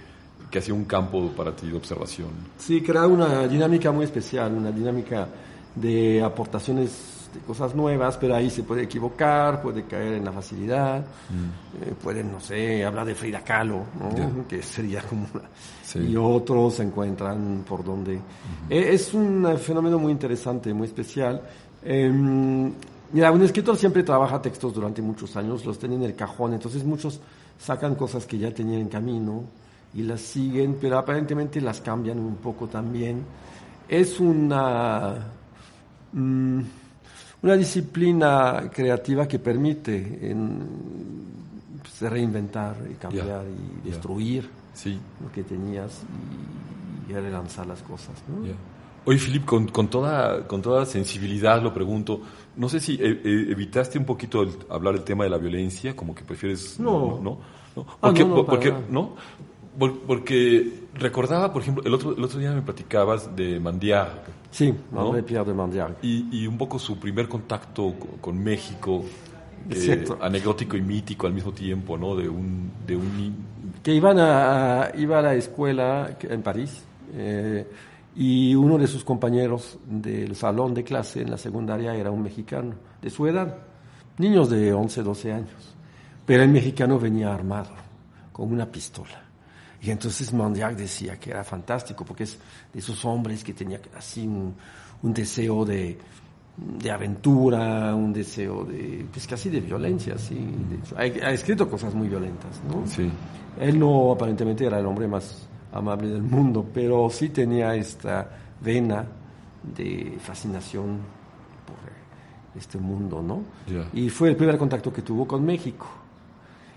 que 0.50 0.58
hacía 0.58 0.74
un 0.74 0.84
campo 0.84 1.30
para 1.34 1.56
ti 1.56 1.68
de 1.68 1.76
observación. 1.76 2.28
Sí, 2.58 2.82
crea 2.82 3.06
una 3.06 3.48
dinámica 3.48 3.90
muy 3.90 4.04
especial, 4.04 4.52
una 4.52 4.70
dinámica 4.70 5.26
de 5.74 6.22
aportaciones 6.22 7.28
de 7.32 7.40
cosas 7.40 7.74
nuevas, 7.74 8.16
pero 8.18 8.34
ahí 8.34 8.50
se 8.50 8.62
puede 8.62 8.82
equivocar, 8.82 9.62
puede 9.62 9.84
caer 9.84 10.14
en 10.14 10.24
la 10.24 10.32
facilidad, 10.32 11.00
mm. 11.00 11.82
eh, 11.82 11.94
pueden, 12.02 12.30
no 12.30 12.40
sé, 12.40 12.84
hablar 12.84 13.06
de 13.06 13.14
Frida 13.14 13.40
Kahlo, 13.40 13.84
que 14.48 14.62
sería 14.62 15.02
como 15.02 15.26
Y 15.94 16.16
otros 16.16 16.74
se 16.74 16.82
encuentran 16.82 17.64
por 17.66 17.82
donde... 17.82 18.16
Eh, 18.68 18.88
es 18.92 19.14
un 19.14 19.56
fenómeno 19.58 19.98
muy 19.98 20.12
interesante, 20.12 20.74
muy 20.74 20.86
especial. 20.86 21.40
Em, 21.82 22.72
mira, 23.12 23.32
un 23.32 23.42
escritor 23.42 23.76
siempre 23.76 24.02
trabaja 24.02 24.40
textos 24.40 24.74
durante 24.74 25.00
muchos 25.00 25.34
años, 25.36 25.64
los 25.64 25.78
tiene 25.78 25.94
en 25.94 26.02
el 26.02 26.14
cajón, 26.14 26.52
entonces 26.54 26.84
muchos 26.84 27.20
sacan 27.58 27.94
cosas 27.94 28.26
que 28.26 28.38
ya 28.38 28.52
tenían 28.52 28.82
en 28.82 28.88
camino 28.88 29.44
y 29.94 30.02
las 30.02 30.20
siguen, 30.20 30.76
pero 30.80 30.98
aparentemente 30.98 31.60
las 31.60 31.80
cambian 31.80 32.18
un 32.18 32.36
poco 32.36 32.66
también. 32.66 33.24
Es 33.88 34.20
una... 34.20 35.40
Mm, 36.12 36.60
una 37.42 37.56
disciplina 37.56 38.70
creativa 38.72 39.26
que 39.26 39.38
permite 39.38 40.30
en 40.30 40.60
pues, 41.80 42.10
reinventar 42.10 42.76
y 42.90 42.94
cambiar 42.94 43.44
y 43.84 43.88
destruir 43.88 44.48
Sí. 44.74 44.98
lo 45.22 45.30
que 45.32 45.42
tenías 45.42 46.02
y, 47.08 47.10
y 47.12 47.14
relanzar 47.14 47.66
las 47.66 47.82
cosas. 47.82 48.14
¿no? 48.28 48.46
Oye, 49.04 49.18
Filip, 49.18 49.44
con, 49.44 49.66
con 49.68 49.88
toda, 49.88 50.46
con 50.46 50.62
toda 50.62 50.86
sensibilidad 50.86 51.60
lo 51.60 51.74
pregunto, 51.74 52.20
no 52.56 52.68
sé 52.68 52.78
si 52.78 52.94
eh, 52.94 53.20
eh, 53.24 53.46
evitaste 53.50 53.98
un 53.98 54.04
poquito 54.04 54.42
el- 54.42 54.56
hablar 54.70 54.94
del 54.94 55.02
tema 55.02 55.24
de 55.24 55.30
la 55.30 55.38
violencia, 55.38 55.96
como 55.96 56.14
que 56.14 56.22
prefieres... 56.22 56.78
No. 56.78 57.18
¿no? 57.20 57.38
¿No? 57.74 57.86
Ah, 57.88 57.96
Porque, 58.02 58.22
no, 58.24 58.36
no, 58.36 58.46
para 58.46 58.58
porque. 58.60 58.74
¿no? 58.90 59.16
Por- 59.78 60.00
porque 60.00 60.84
recordaba, 60.94 61.52
por 61.52 61.62
ejemplo, 61.62 61.82
el 61.84 61.94
otro, 61.94 62.14
el 62.16 62.22
otro 62.22 62.38
día 62.38 62.52
me 62.52 62.62
platicabas 62.62 63.34
de 63.34 63.58
Mandiar 63.58 64.24
Sí, 64.50 64.74
¿No? 64.90 65.12
Pierre 65.24 65.46
de 65.46 65.54
Mandiac. 65.54 65.96
y, 66.02 66.28
y 66.30 66.46
un 66.46 66.58
poco 66.58 66.78
su 66.78 66.98
primer 66.98 67.26
contacto 67.26 67.94
con, 67.98 68.18
con 68.20 68.38
México, 68.44 69.02
eh, 69.70 70.04
anecdótico 70.20 70.76
y 70.76 70.82
mítico 70.82 71.26
al 71.26 71.32
mismo 71.32 71.52
tiempo, 71.52 71.96
¿no? 71.96 72.14
De 72.14 72.28
un... 72.28 72.70
De 72.86 72.94
un 72.96 73.52
que 73.82 73.94
iban 73.94 74.18
a, 74.18 74.82
a- 74.82 74.96
iba 74.96 75.18
a 75.18 75.22
la 75.22 75.34
escuela 75.34 76.16
en 76.20 76.42
París 76.42 76.84
eh, 77.14 77.66
y 78.14 78.54
uno 78.54 78.76
de 78.76 78.86
sus 78.86 79.02
compañeros 79.04 79.78
del 79.86 80.36
salón 80.36 80.74
de 80.74 80.84
clase 80.84 81.22
en 81.22 81.30
la 81.30 81.38
secundaria 81.38 81.94
era 81.96 82.10
un 82.10 82.22
mexicano 82.22 82.74
de 83.00 83.08
su 83.08 83.26
edad, 83.26 83.56
niños 84.18 84.50
de 84.50 84.72
11, 84.74 85.02
12 85.02 85.32
años, 85.32 85.74
pero 86.26 86.42
el 86.42 86.50
mexicano 86.50 86.98
venía 86.98 87.32
armado 87.34 87.70
con 88.32 88.52
una 88.52 88.66
pistola. 88.66 89.22
Y 89.82 89.90
entonces 89.90 90.32
Mandiac 90.32 90.76
decía 90.76 91.18
que 91.18 91.30
era 91.30 91.42
fantástico 91.42 92.04
porque 92.04 92.22
es 92.22 92.38
de 92.72 92.78
esos 92.78 93.04
hombres 93.04 93.42
que 93.42 93.52
tenía 93.52 93.80
así 93.96 94.26
un, 94.26 94.54
un 95.02 95.12
deseo 95.12 95.64
de, 95.64 95.98
de 96.56 96.90
aventura, 96.90 97.92
un 97.94 98.12
deseo 98.12 98.64
de, 98.64 99.04
pues 99.10 99.26
casi 99.26 99.50
de 99.50 99.60
violencia, 99.60 100.16
sí. 100.16 100.36
De 100.36 100.96
ha, 100.96 101.26
ha 101.28 101.32
escrito 101.32 101.68
cosas 101.68 101.94
muy 101.94 102.08
violentas, 102.08 102.60
¿no? 102.68 102.86
Sí, 102.86 103.10
Él 103.58 103.78
no 103.78 104.12
aparentemente 104.12 104.64
era 104.66 104.78
el 104.78 104.86
hombre 104.86 105.08
más 105.08 105.48
amable 105.72 106.08
del 106.08 106.22
mundo, 106.22 106.64
pero 106.72 107.10
sí 107.10 107.30
tenía 107.30 107.74
esta 107.74 108.28
vena 108.60 109.04
de 109.76 110.16
fascinación 110.20 110.98
por 111.66 112.60
este 112.60 112.78
mundo, 112.78 113.20
¿no? 113.20 113.42
Ya. 113.66 113.88
Y 113.92 114.10
fue 114.10 114.28
el 114.28 114.36
primer 114.36 114.58
contacto 114.58 114.92
que 114.92 115.02
tuvo 115.02 115.26
con 115.26 115.44
México. 115.44 115.86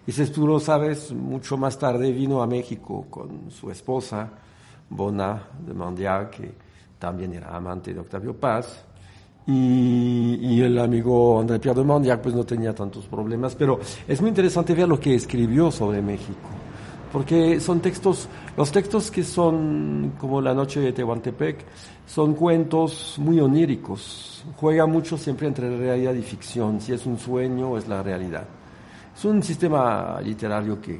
Si 0.07 0.25
tú 0.27 0.47
lo 0.47 0.59
sabes, 0.59 1.11
mucho 1.11 1.57
más 1.57 1.79
tarde 1.79 2.11
vino 2.11 2.41
a 2.43 2.47
México 2.47 3.07
con 3.09 3.49
su 3.49 3.71
esposa, 3.71 4.29
Bona 4.87 5.41
de 5.65 5.73
Mandiac, 5.73 6.29
que 6.29 6.53
también 6.99 7.33
era 7.33 7.55
amante 7.55 7.91
de 7.91 7.99
Octavio 7.99 8.35
Paz. 8.35 8.85
Y, 9.47 10.61
el 10.61 10.79
amigo 10.79 11.39
André 11.39 11.59
Pierre 11.59 11.79
de 11.79 11.85
Mandiac 11.85 12.21
pues 12.21 12.33
no 12.33 12.43
tenía 12.43 12.73
tantos 12.73 13.05
problemas, 13.05 13.55
pero 13.55 13.79
es 14.07 14.21
muy 14.21 14.29
interesante 14.29 14.73
ver 14.73 14.87
lo 14.87 14.99
que 14.99 15.13
escribió 15.13 15.69
sobre 15.69 16.01
México, 16.01 16.49
porque 17.11 17.59
son 17.59 17.79
textos, 17.79 18.27
los 18.57 18.71
textos 18.71 19.11
que 19.11 19.23
son 19.23 20.13
como 20.19 20.41
La 20.41 20.55
noche 20.55 20.79
de 20.79 20.93
Tehuantepec, 20.93 21.63
son 22.07 22.33
cuentos 22.33 23.17
muy 23.19 23.39
oníricos, 23.39 24.43
juega 24.57 24.87
mucho 24.87 25.15
siempre 25.17 25.47
entre 25.47 25.77
realidad 25.77 26.15
y 26.15 26.23
ficción, 26.23 26.81
si 26.81 26.93
es 26.93 27.05
un 27.05 27.19
sueño 27.19 27.77
es 27.77 27.87
la 27.87 28.01
realidad. 28.01 28.47
Es 29.15 29.25
un 29.25 29.41
sistema 29.41 30.19
literario 30.21 30.81
que 30.81 30.99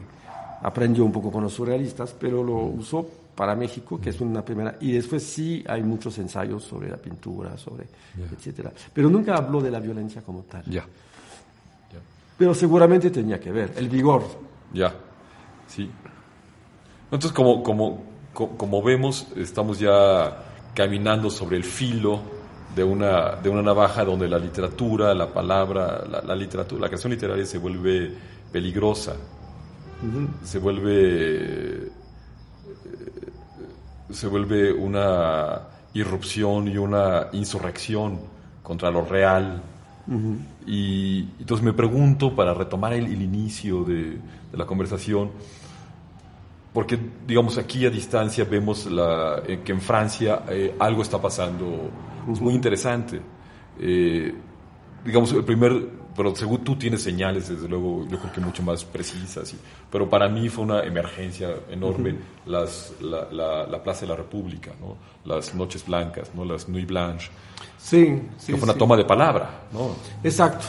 aprendió 0.62 1.04
un 1.06 1.12
poco 1.12 1.32
con 1.32 1.43
los 1.43 1.54
surrealistas, 1.54 2.15
pero 2.19 2.43
lo 2.43 2.56
usó 2.56 3.06
para 3.36 3.54
México, 3.56 3.99
que 3.99 4.10
es 4.12 4.21
una 4.21 4.41
primera, 4.43 4.78
y 4.80 4.93
después 4.93 5.21
sí 5.23 5.63
hay 5.67 5.84
muchos 5.84 6.17
ensayos 6.19 6.63
sobre 6.63 6.89
la 6.89 6.95
pintura, 6.97 7.58
sobre 7.58 7.86
etcétera, 8.32 8.71
pero 8.93 9.10
nunca 9.10 9.36
habló 9.36 9.60
de 9.62 9.69
la 9.69 9.80
violencia 9.82 10.21
como 10.21 10.43
tal. 10.43 10.63
ya, 10.65 10.86
Pero 12.38 12.54
seguramente 12.54 13.10
tenía 13.12 13.39
que 13.39 13.51
ver 13.51 13.73
el 13.78 13.89
vigor. 13.89 14.23
ya, 14.73 14.93
sí. 15.67 15.89
Entonces, 17.06 17.32
como, 17.34 17.62
como, 17.63 18.04
co- 18.34 18.49
como 18.58 18.82
vemos, 18.82 19.28
estamos 19.36 19.80
ya 19.80 20.43
caminando 20.73 21.30
sobre 21.30 21.58
el 21.58 21.63
filo 21.63 22.19
de 22.76 22.84
una, 22.84 23.36
de 23.36 23.50
una 23.50 23.62
navaja 23.62 24.04
donde 24.04 24.28
la 24.28 24.38
literatura, 24.38 25.14
la 25.14 25.32
palabra, 25.32 26.04
la, 26.10 26.22
la 26.22 26.36
literatura, 26.36 26.82
la 26.82 26.88
creación 26.88 27.12
literaria 27.12 27.46
se 27.46 27.58
vuelve 27.58 28.12
peligrosa, 28.52 29.16
se 30.44 30.60
vuelve 30.60 31.88
eh, 31.88 31.90
se 34.12 34.28
vuelve 34.28 34.72
una 34.72 35.62
irrupción 35.94 36.68
y 36.68 36.78
una 36.78 37.28
insurrección 37.32 38.20
contra 38.62 38.92
lo 38.92 39.04
real. 39.04 39.62
Y 40.68 41.22
entonces 41.40 41.66
me 41.66 41.74
pregunto, 41.74 42.36
para 42.36 42.54
retomar 42.54 42.94
el, 42.94 43.06
el 43.06 43.22
inicio 43.22 43.84
de, 43.84 44.12
de 44.52 44.58
la 44.58 44.66
conversación, 44.66 45.32
porque 46.74 47.00
digamos 47.26 47.58
aquí 47.58 47.86
a 47.86 47.90
distancia 47.90 48.44
vemos 48.44 48.86
la, 48.86 49.42
eh, 49.48 49.62
que 49.64 49.72
en 49.72 49.82
Francia 49.82 50.44
eh, 50.50 50.76
algo 50.78 51.02
está 51.02 51.20
pasando 51.22 51.90
es 52.32 52.42
muy 52.42 52.54
interesante. 52.54 53.22
Eh, 53.80 54.34
digamos, 55.04 55.32
el 55.34 55.44
primer, 55.44 55.90
pero 56.16 56.36
según 56.36 56.64
tú 56.64 56.76
tienes 56.78 57.04
señales, 57.04 57.50
desde 57.50 57.68
luego, 57.68 58.06
yo 58.10 58.18
creo 58.20 58.32
que 58.34 58.42
mucho 58.42 58.64
más 58.64 58.84
precisas, 58.86 59.54
y- 59.54 59.58
pero 59.92 60.10
para 60.10 60.28
mí 60.30 60.50
fue 60.50 60.64
una 60.64 60.82
emergencia 60.84 61.50
enorme 61.70 62.16
las, 62.46 62.94
la, 63.02 63.28
la- 63.32 63.68
la 63.68 63.84
Plaza 63.84 64.02
de 64.02 64.08
la 64.08 64.16
República, 64.16 64.72
¿no? 64.82 64.96
las 65.30 65.54
Noches 65.54 65.86
Blancas, 65.86 66.32
¿no? 66.34 66.46
las 66.46 66.68
Nuit 66.70 66.88
Blanche, 66.88 67.30
Sí, 67.78 68.20
sí. 68.38 68.52
que 68.54 68.58
fue 68.58 68.64
una 68.66 68.74
sí. 68.74 68.80
toma 68.80 68.98
de 68.98 69.06
palabra. 69.06 69.64
¿no? 69.72 69.96
Exacto. 70.24 70.66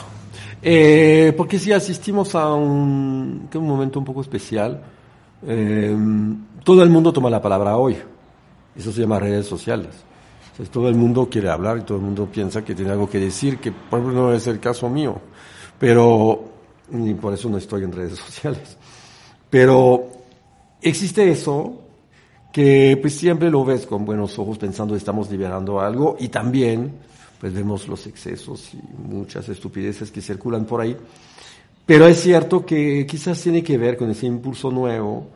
Eh, 0.61 1.33
porque 1.35 1.57
sí 1.59 1.71
asistimos 1.71 2.35
a 2.35 2.53
un, 2.53 3.47
que 3.49 3.57
un 3.57 3.67
momento 3.67 3.97
un 3.99 4.05
poco 4.05 4.21
especial. 4.21 4.81
Eh, 5.45 5.95
todo 6.63 6.83
el 6.83 6.89
mundo 6.89 7.11
toma 7.13 7.29
la 7.29 7.41
palabra 7.41 7.77
hoy. 7.77 7.95
Eso 8.75 8.91
se 8.91 9.01
llama 9.01 9.19
redes 9.19 9.45
sociales. 9.47 9.89
Sea, 10.57 10.65
todo 10.65 10.89
el 10.89 10.95
mundo 10.95 11.29
quiere 11.29 11.49
hablar 11.49 11.77
y 11.77 11.81
todo 11.81 11.97
el 11.97 12.03
mundo 12.03 12.25
piensa 12.25 12.65
que 12.65 12.73
tiene 12.73 12.91
algo 12.91 13.07
que 13.09 13.19
decir, 13.19 13.59
que 13.59 13.71
por 13.71 13.99
ejemplo 13.99 14.21
no 14.21 14.33
es 14.33 14.47
el 14.47 14.59
caso 14.59 14.89
mío. 14.89 15.21
Pero, 15.79 16.45
y 16.91 17.13
por 17.13 17.33
eso 17.33 17.47
no 17.49 17.57
estoy 17.57 17.83
en 17.83 17.91
redes 17.91 18.17
sociales. 18.25 18.77
Pero 19.49 20.07
existe 20.81 21.29
eso 21.29 21.81
que 22.51 22.97
pues 22.99 23.15
siempre 23.15 23.51
lo 23.51 23.63
ves 23.63 23.85
con 23.85 24.03
buenos 24.03 24.39
ojos 24.39 24.57
pensando 24.57 24.95
estamos 24.95 25.29
liberando 25.29 25.79
algo 25.79 26.17
y 26.19 26.29
también 26.29 26.91
pues 27.39 27.53
vemos 27.53 27.87
los 27.87 28.07
excesos 28.07 28.73
y 28.73 28.79
muchas 28.97 29.47
estupideces 29.49 30.09
que 30.09 30.21
circulan 30.21 30.65
por 30.65 30.81
ahí. 30.81 30.97
Pero 31.85 32.07
es 32.07 32.19
cierto 32.19 32.65
que 32.65 33.05
quizás 33.05 33.39
tiene 33.41 33.63
que 33.63 33.77
ver 33.77 33.95
con 33.95 34.09
ese 34.09 34.25
impulso 34.25 34.71
nuevo 34.71 35.27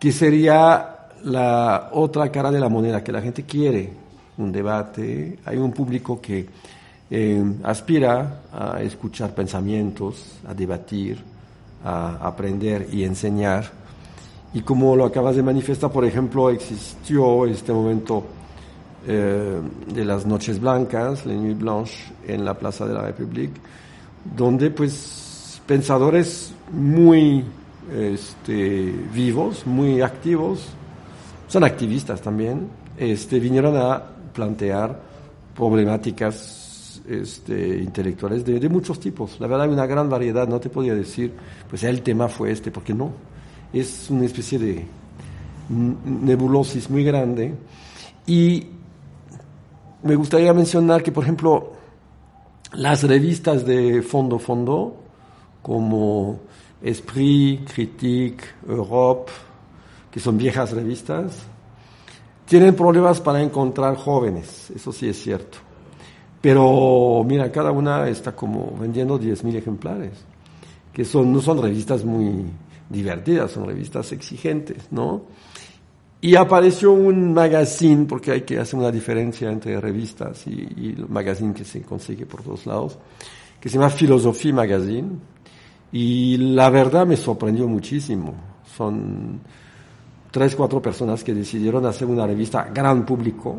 que 0.00 0.12
sería 0.12 0.93
la 1.24 1.90
otra 1.92 2.30
cara 2.30 2.50
de 2.50 2.60
la 2.60 2.68
moneda, 2.68 3.02
que 3.02 3.12
la 3.12 3.22
gente 3.22 3.44
quiere 3.44 3.90
un 4.36 4.52
debate, 4.52 5.38
hay 5.44 5.56
un 5.56 5.72
público 5.72 6.20
que 6.20 6.46
eh, 7.10 7.44
aspira 7.62 8.40
a 8.52 8.82
escuchar 8.82 9.34
pensamientos, 9.34 10.38
a 10.46 10.54
debatir, 10.54 11.22
a 11.84 12.26
aprender 12.26 12.88
y 12.92 13.04
enseñar. 13.04 13.70
Y 14.52 14.62
como 14.62 14.96
lo 14.96 15.04
acabas 15.04 15.36
de 15.36 15.42
manifestar, 15.42 15.90
por 15.90 16.04
ejemplo, 16.04 16.50
existió 16.50 17.46
este 17.46 17.72
momento 17.72 18.24
eh, 19.06 19.60
de 19.92 20.04
las 20.04 20.26
Noches 20.26 20.60
Blancas, 20.60 21.26
la 21.26 21.34
Nuit 21.34 21.58
Blanche, 21.58 22.12
en 22.26 22.44
la 22.44 22.54
Plaza 22.54 22.86
de 22.86 22.94
la 22.94 23.02
République, 23.02 23.54
donde 24.36 24.70
pues 24.70 25.60
pensadores 25.66 26.52
muy 26.72 27.44
este, 27.92 28.94
vivos, 29.12 29.66
muy 29.66 30.00
activos, 30.00 30.68
son 31.46 31.64
activistas 31.64 32.20
también, 32.20 32.68
este, 32.96 33.38
vinieron 33.38 33.76
a 33.76 34.02
plantear 34.32 35.00
problemáticas 35.54 37.02
este, 37.08 37.78
intelectuales 37.78 38.44
de, 38.44 38.58
de 38.58 38.68
muchos 38.68 38.98
tipos. 38.98 39.38
La 39.40 39.46
verdad 39.46 39.66
hay 39.66 39.72
una 39.72 39.86
gran 39.86 40.08
variedad, 40.08 40.48
no 40.48 40.60
te 40.60 40.70
podía 40.70 40.94
decir, 40.94 41.32
pues 41.68 41.82
el 41.84 42.02
tema 42.02 42.28
fue 42.28 42.50
este, 42.50 42.70
porque 42.70 42.94
no. 42.94 43.12
Es 43.72 44.08
una 44.10 44.24
especie 44.24 44.58
de 44.58 44.86
nebulosis 45.68 46.90
muy 46.90 47.04
grande. 47.04 47.54
Y 48.26 48.66
me 50.02 50.14
gustaría 50.16 50.52
mencionar 50.52 51.02
que, 51.02 51.12
por 51.12 51.24
ejemplo, 51.24 51.72
las 52.72 53.02
revistas 53.02 53.64
de 53.64 54.02
fondo 54.02 54.38
fondo, 54.38 54.96
como 55.62 56.40
Esprit, 56.82 57.70
Critique, 57.72 58.44
Europe, 58.68 59.30
que 60.14 60.20
son 60.20 60.38
viejas 60.38 60.70
revistas, 60.70 61.42
tienen 62.46 62.76
problemas 62.76 63.20
para 63.20 63.42
encontrar 63.42 63.96
jóvenes, 63.96 64.70
eso 64.72 64.92
sí 64.92 65.08
es 65.08 65.20
cierto. 65.20 65.58
Pero 66.40 67.24
mira, 67.26 67.50
cada 67.50 67.72
una 67.72 68.08
está 68.08 68.30
como 68.30 68.76
vendiendo 68.78 69.18
10.000 69.18 69.56
ejemplares, 69.56 70.24
que 70.92 71.04
son, 71.04 71.32
no 71.32 71.40
son 71.40 71.60
revistas 71.60 72.04
muy 72.04 72.44
divertidas, 72.88 73.50
son 73.50 73.66
revistas 73.66 74.12
exigentes, 74.12 74.86
¿no? 74.92 75.22
Y 76.20 76.36
apareció 76.36 76.92
un 76.92 77.34
magazine, 77.34 78.04
porque 78.04 78.30
hay 78.30 78.42
que 78.42 78.60
hacer 78.60 78.78
una 78.78 78.92
diferencia 78.92 79.50
entre 79.50 79.80
revistas 79.80 80.46
y, 80.46 80.68
y 80.76 80.94
el 80.96 81.08
magazine 81.08 81.52
que 81.52 81.64
se 81.64 81.82
consigue 81.82 82.24
por 82.24 82.44
todos 82.44 82.66
lados, 82.66 82.96
que 83.58 83.68
se 83.68 83.78
llama 83.78 83.90
Philosophy 83.90 84.52
Magazine. 84.52 85.08
Y 85.90 86.36
la 86.36 86.70
verdad 86.70 87.04
me 87.04 87.16
sorprendió 87.16 87.66
muchísimo. 87.66 88.32
Son 88.76 89.40
tres, 90.34 90.56
cuatro 90.56 90.82
personas 90.82 91.22
que 91.22 91.32
decidieron 91.32 91.86
hacer 91.86 92.08
una 92.08 92.26
revista 92.26 92.68
gran 92.74 93.06
público. 93.06 93.56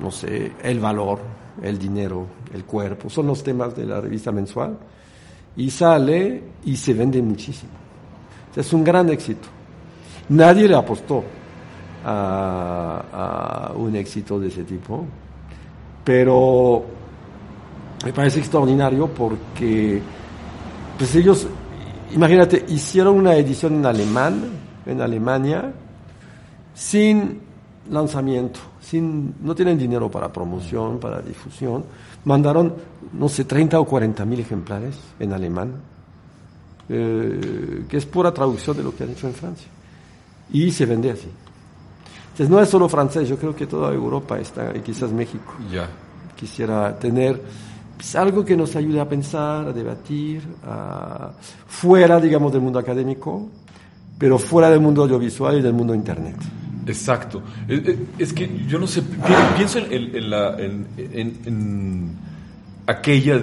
No 0.00 0.10
sé, 0.10 0.50
el 0.60 0.80
valor, 0.80 1.20
el 1.62 1.78
dinero, 1.78 2.26
el 2.52 2.64
cuerpo, 2.64 3.08
son 3.08 3.28
los 3.28 3.44
temas 3.44 3.76
de 3.76 3.86
la 3.86 4.00
revista 4.00 4.32
mensual. 4.32 4.76
Y 5.56 5.70
sale 5.70 6.42
y 6.64 6.74
se 6.74 6.92
vende 6.94 7.22
muchísimo. 7.22 7.70
Es 8.56 8.72
un 8.72 8.82
gran 8.82 9.08
éxito. 9.08 9.46
Nadie 10.30 10.66
le 10.66 10.74
apostó 10.74 11.22
a, 12.04 13.72
un 13.76 13.94
éxito 13.94 14.40
de 14.40 14.48
ese 14.48 14.64
tipo, 14.64 15.04
pero 16.02 16.84
me 18.04 18.12
parece 18.12 18.40
extraordinario 18.40 19.06
porque 19.06 20.02
pues 20.98 21.14
ellos, 21.14 21.46
imagínate, 22.12 22.64
hicieron 22.68 23.14
una 23.14 23.36
edición 23.36 23.76
en 23.76 23.86
alemán, 23.86 24.65
en 24.86 25.00
Alemania, 25.00 25.72
sin 26.74 27.40
lanzamiento, 27.90 28.60
sin, 28.80 29.34
no 29.42 29.54
tienen 29.54 29.78
dinero 29.78 30.10
para 30.10 30.32
promoción, 30.32 30.98
para 30.98 31.20
difusión, 31.20 31.84
mandaron, 32.24 32.74
no 33.12 33.28
sé, 33.28 33.44
30 33.44 33.78
o 33.80 33.84
40 33.84 34.24
mil 34.24 34.40
ejemplares 34.40 34.96
en 35.18 35.32
alemán, 35.32 35.74
eh, 36.88 37.84
que 37.88 37.96
es 37.96 38.06
pura 38.06 38.32
traducción 38.32 38.76
de 38.76 38.82
lo 38.82 38.94
que 38.94 39.04
han 39.04 39.10
hecho 39.10 39.26
en 39.26 39.34
Francia, 39.34 39.68
y 40.52 40.70
se 40.70 40.86
vende 40.86 41.10
así. 41.10 41.28
Entonces 42.26 42.50
no 42.50 42.60
es 42.60 42.68
solo 42.68 42.88
francés, 42.88 43.28
yo 43.28 43.38
creo 43.38 43.56
que 43.56 43.66
toda 43.66 43.92
Europa 43.92 44.38
está, 44.38 44.76
y 44.76 44.80
quizás 44.80 45.10
México. 45.10 45.54
Ya. 45.72 45.88
Quisiera 46.36 46.98
tener 46.98 47.40
pues, 47.96 48.14
algo 48.14 48.44
que 48.44 48.56
nos 48.56 48.76
ayude 48.76 49.00
a 49.00 49.08
pensar, 49.08 49.68
a 49.68 49.72
debatir, 49.72 50.42
fuera, 51.66 52.20
digamos, 52.20 52.52
del 52.52 52.60
mundo 52.60 52.78
académico, 52.78 53.48
pero 54.18 54.38
fuera 54.38 54.70
del 54.70 54.80
mundo 54.80 55.02
audiovisual 55.02 55.58
y 55.58 55.62
del 55.62 55.72
mundo 55.72 55.94
Internet. 55.94 56.36
Exacto. 56.86 57.42
Es, 58.18 58.32
que 58.32 58.48
yo 58.68 58.78
no 58.78 58.86
sé, 58.86 59.02
pienso 59.56 59.78
en, 59.78 60.30
la, 60.30 60.56
en, 60.58 62.16
aquella 62.86 63.42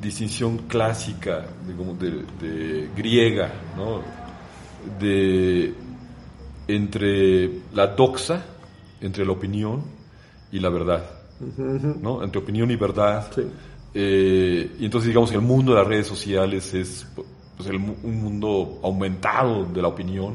distinción 0.00 0.58
clásica, 0.66 1.46
digamos, 1.66 1.98
de, 1.98 2.88
griega, 2.96 3.52
¿no? 3.76 4.00
de, 4.98 5.72
entre 6.66 7.50
la 7.72 7.86
doxa, 7.86 8.44
entre 9.00 9.24
la 9.24 9.32
opinión 9.32 9.82
y 10.50 10.58
la 10.58 10.68
verdad. 10.68 11.04
¿no? 12.00 12.22
Entre 12.22 12.40
opinión 12.40 12.70
y 12.70 12.76
verdad. 12.76 13.30
Eh, 13.94 14.76
y 14.78 14.84
entonces 14.84 15.08
digamos 15.08 15.30
que 15.30 15.36
el 15.36 15.42
mundo 15.42 15.72
de 15.72 15.78
las 15.78 15.86
redes 15.86 16.06
sociales 16.06 16.72
es 16.74 17.06
pues, 17.64 17.96
un 18.02 18.22
mundo 18.22 18.80
aumentado 18.82 19.64
de 19.66 19.82
la 19.82 19.88
opinión, 19.88 20.34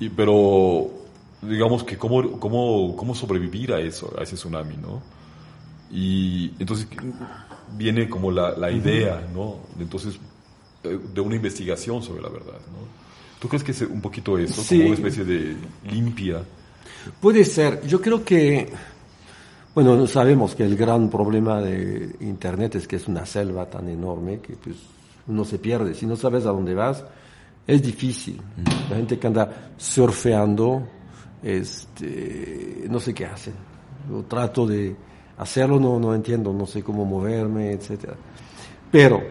y, 0.00 0.08
pero 0.08 0.90
digamos 1.42 1.84
que 1.84 1.96
cómo, 1.96 2.38
cómo, 2.38 2.96
cómo 2.96 3.14
sobrevivir 3.14 3.72
a 3.72 3.80
eso, 3.80 4.12
a 4.18 4.22
ese 4.22 4.36
tsunami, 4.36 4.76
¿no? 4.76 5.02
Y 5.90 6.52
entonces 6.58 6.86
viene 7.76 8.08
como 8.08 8.30
la, 8.30 8.56
la 8.56 8.70
idea, 8.70 9.26
¿no? 9.34 9.56
Entonces, 9.78 10.18
eh, 10.84 10.98
de 11.14 11.20
una 11.20 11.36
investigación 11.36 12.02
sobre 12.02 12.22
la 12.22 12.28
verdad, 12.28 12.58
¿no? 12.72 12.98
¿Tú 13.38 13.48
crees 13.48 13.62
que 13.62 13.72
es 13.72 13.82
un 13.82 14.00
poquito 14.00 14.36
eso, 14.36 14.62
como 14.68 14.86
una 14.86 14.94
especie 14.94 15.24
de 15.24 15.56
limpia? 15.90 16.42
Puede 17.20 17.44
ser. 17.44 17.86
Yo 17.86 18.00
creo 18.00 18.24
que 18.24 18.68
bueno, 19.78 20.08
sabemos 20.08 20.56
que 20.56 20.64
el 20.64 20.74
gran 20.74 21.08
problema 21.08 21.60
de 21.60 22.16
Internet 22.18 22.74
es 22.74 22.88
que 22.88 22.96
es 22.96 23.06
una 23.06 23.24
selva 23.24 23.66
tan 23.66 23.88
enorme 23.88 24.40
que 24.40 24.54
pues 24.54 24.74
uno 25.28 25.44
se 25.44 25.58
pierde. 25.58 25.94
Si 25.94 26.06
no 26.06 26.16
sabes 26.16 26.46
a 26.46 26.50
dónde 26.50 26.74
vas, 26.74 27.04
es 27.66 27.82
difícil. 27.82 28.40
La 28.90 28.96
gente 28.96 29.18
que 29.18 29.26
anda 29.26 29.70
surfeando, 29.76 30.88
este, 31.42 32.86
no 32.88 32.98
sé 32.98 33.14
qué 33.14 33.26
hacen. 33.26 33.54
Yo 34.10 34.24
trato 34.24 34.66
de 34.66 34.96
hacerlo, 35.36 35.78
no, 35.78 36.00
no 36.00 36.14
entiendo, 36.14 36.52
no 36.52 36.66
sé 36.66 36.82
cómo 36.82 37.04
moverme, 37.04 37.72
etcétera. 37.72 38.14
Pero 38.90 39.22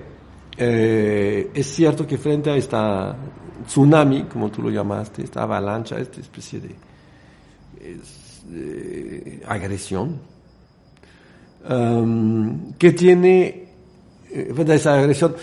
eh, 0.56 1.50
es 1.54 1.68
cierto 1.68 2.06
que 2.06 2.18
frente 2.18 2.52
a 2.52 2.56
esta 2.56 3.16
tsunami, 3.66 4.24
como 4.24 4.50
tú 4.50 4.62
lo 4.62 4.70
llamaste, 4.70 5.24
esta 5.24 5.44
avalancha, 5.44 6.00
esta 6.00 6.22
especie 6.22 6.60
de, 6.60 6.76
de 8.50 9.44
agresión, 9.48 10.20
um, 11.70 12.74
que 12.74 12.92
tiene 12.92 13.68
eh, 14.32 14.66
esa 14.70 14.96
agresión. 14.96 15.36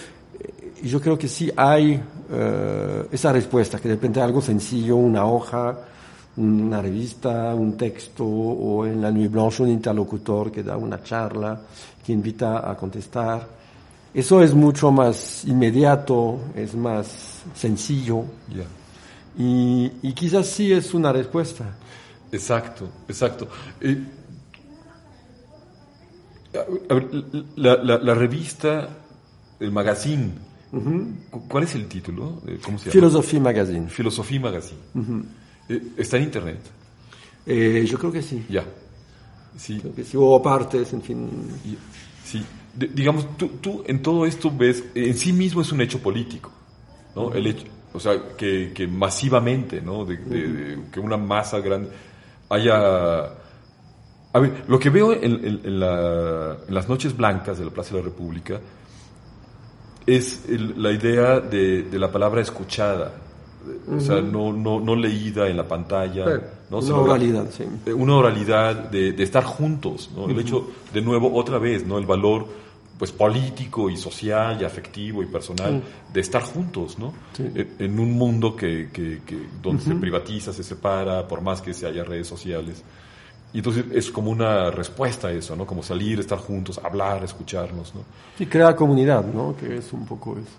Y 0.84 0.88
yo 0.88 1.00
creo 1.00 1.16
que 1.16 1.28
sí 1.28 1.50
hay 1.56 1.94
uh, 1.94 3.08
esa 3.10 3.32
respuesta, 3.32 3.80
que 3.80 3.96
de 3.96 4.20
algo 4.20 4.42
sencillo, 4.42 4.96
una 4.96 5.24
hoja, 5.24 5.78
una 6.36 6.82
revista, 6.82 7.54
un 7.54 7.74
texto, 7.74 8.22
o 8.22 8.84
en 8.84 9.00
la 9.00 9.10
Nuit 9.10 9.30
Blanche 9.30 9.62
un 9.62 9.70
interlocutor 9.70 10.52
que 10.52 10.62
da 10.62 10.76
una 10.76 11.02
charla, 11.02 11.58
que 12.04 12.12
invita 12.12 12.70
a 12.70 12.76
contestar. 12.76 13.48
Eso 14.12 14.42
es 14.42 14.52
mucho 14.52 14.92
más 14.92 15.46
inmediato, 15.46 16.38
es 16.54 16.74
más 16.74 17.44
sencillo. 17.54 18.24
Yeah. 18.52 18.66
Y, 19.38 19.90
y, 20.02 20.12
quizás 20.12 20.46
sí 20.48 20.70
es 20.70 20.92
una 20.92 21.14
respuesta. 21.14 21.64
Exacto, 22.30 22.90
exacto. 23.08 23.48
Eh, 23.80 24.04
a 26.90 26.94
ver, 26.94 27.08
la, 27.56 27.76
la, 27.82 27.96
la, 27.96 28.14
revista, 28.14 28.86
el 29.58 29.72
magazine, 29.72 30.34
uh 30.76 30.82
-huh. 30.82 31.48
¿cuál 31.48 31.64
es 31.64 31.74
el 31.74 31.86
título? 31.86 32.42
Eh, 32.46 32.58
¿Cómo 32.62 32.78
se 32.78 32.84
llama? 32.86 32.92
Philosophie 32.92 33.40
Magazine. 33.40 33.88
Philosophie 33.88 34.40
Magazine. 34.40 34.80
Uh 34.94 35.00
-huh. 35.00 35.24
eh, 35.68 35.82
¿Está 35.96 36.16
en 36.16 36.22
internet? 36.24 36.60
Eh, 37.46 37.84
yo 37.86 37.98
creo 37.98 38.12
que 38.12 38.22
sí. 38.22 38.44
Ya. 38.48 38.64
Sí. 39.56 39.78
Creo 39.80 39.94
que 39.94 40.04
sí, 40.04 40.16
o 40.18 40.42
partes, 40.42 40.92
en 40.92 41.02
fin. 41.02 41.30
Sí. 42.24 42.44
De, 42.74 42.88
digamos, 42.88 43.36
tú, 43.36 43.48
tú, 43.60 43.84
en 43.86 44.02
todo 44.02 44.26
esto 44.26 44.50
ves, 44.50 44.84
en 44.94 45.16
sí 45.16 45.32
mismo 45.32 45.60
es 45.62 45.70
un 45.70 45.80
hecho 45.80 46.00
político, 46.00 46.50
¿no? 47.14 47.32
El 47.32 47.46
hecho, 47.46 47.64
o 47.92 48.00
sea, 48.00 48.34
que, 48.36 48.72
que 48.74 48.88
masivamente, 48.88 49.80
¿no? 49.80 50.04
De, 50.04 50.16
de, 50.16 50.48
de, 50.48 50.78
que 50.90 50.98
una 50.98 51.16
masa 51.16 51.60
grande 51.60 51.90
haya 52.48 53.30
a 54.34 54.40
ver, 54.40 54.64
lo 54.66 54.80
que 54.80 54.90
veo 54.90 55.12
en, 55.12 55.44
en, 55.44 55.60
en, 55.64 55.80
la, 55.80 56.56
en, 56.66 56.74
las 56.74 56.88
noches 56.88 57.16
blancas 57.16 57.56
de 57.56 57.64
la 57.64 57.70
Plaza 57.70 57.94
de 57.94 58.00
la 58.00 58.06
República 58.06 58.60
es 60.06 60.44
el, 60.48 60.82
la 60.82 60.92
idea 60.92 61.40
de, 61.40 61.82
de, 61.84 61.98
la 61.98 62.10
palabra 62.10 62.40
escuchada, 62.40 63.12
uh 63.64 63.92
-huh. 63.92 63.96
o 63.96 64.00
sea, 64.00 64.20
no, 64.20 64.52
no, 64.52 64.80
no, 64.80 64.94
leída 64.96 65.48
en 65.48 65.56
la 65.56 65.66
pantalla. 65.66 66.24
¿no? 66.70 66.78
Una 66.78 66.96
oralidad, 66.96 67.46
sí. 67.50 67.64
Una 67.92 68.16
oralidad 68.16 68.90
de, 68.90 69.12
de 69.12 69.22
estar 69.22 69.44
juntos, 69.44 70.10
¿no? 70.14 70.24
Uh 70.24 70.28
-huh. 70.28 70.30
El 70.32 70.38
hecho, 70.40 70.66
de 70.92 71.00
nuevo, 71.00 71.34
otra 71.34 71.58
vez, 71.58 71.86
¿no? 71.86 71.98
El 71.98 72.06
valor 72.06 72.46
pues 72.98 73.10
político 73.10 73.90
y 73.90 73.96
social 73.96 74.56
y 74.60 74.64
afectivo 74.64 75.22
y 75.22 75.26
personal 75.26 75.82
sí. 75.82 76.12
de 76.12 76.20
estar 76.20 76.42
juntos, 76.42 76.96
¿no? 76.98 77.12
Sí. 77.36 77.44
En 77.78 77.98
un 77.98 78.12
mundo 78.12 78.54
que, 78.54 78.88
que, 78.92 79.20
que 79.26 79.36
donde 79.60 79.82
uh 79.82 79.86
-huh. 79.86 79.94
se 79.94 79.94
privatiza, 79.96 80.52
se 80.52 80.62
separa, 80.62 81.26
por 81.26 81.40
más 81.40 81.60
que 81.60 81.74
se 81.74 81.86
haya 81.86 82.04
redes 82.04 82.28
sociales. 82.28 82.84
Y 83.54 83.58
entonces 83.58 83.84
es 83.92 84.10
como 84.10 84.32
una 84.32 84.68
respuesta 84.72 85.28
a 85.28 85.32
eso, 85.32 85.54
¿no? 85.54 85.64
Como 85.64 85.80
salir, 85.82 86.18
estar 86.18 86.38
juntos, 86.38 86.80
hablar, 86.82 87.22
escucharnos, 87.22 87.94
¿no? 87.94 88.00
Y 88.38 88.46
crear 88.46 88.74
comunidad, 88.74 89.24
¿no? 89.24 89.54
Que 89.56 89.76
es 89.76 89.92
un 89.92 90.04
poco 90.04 90.32
eso. 90.32 90.58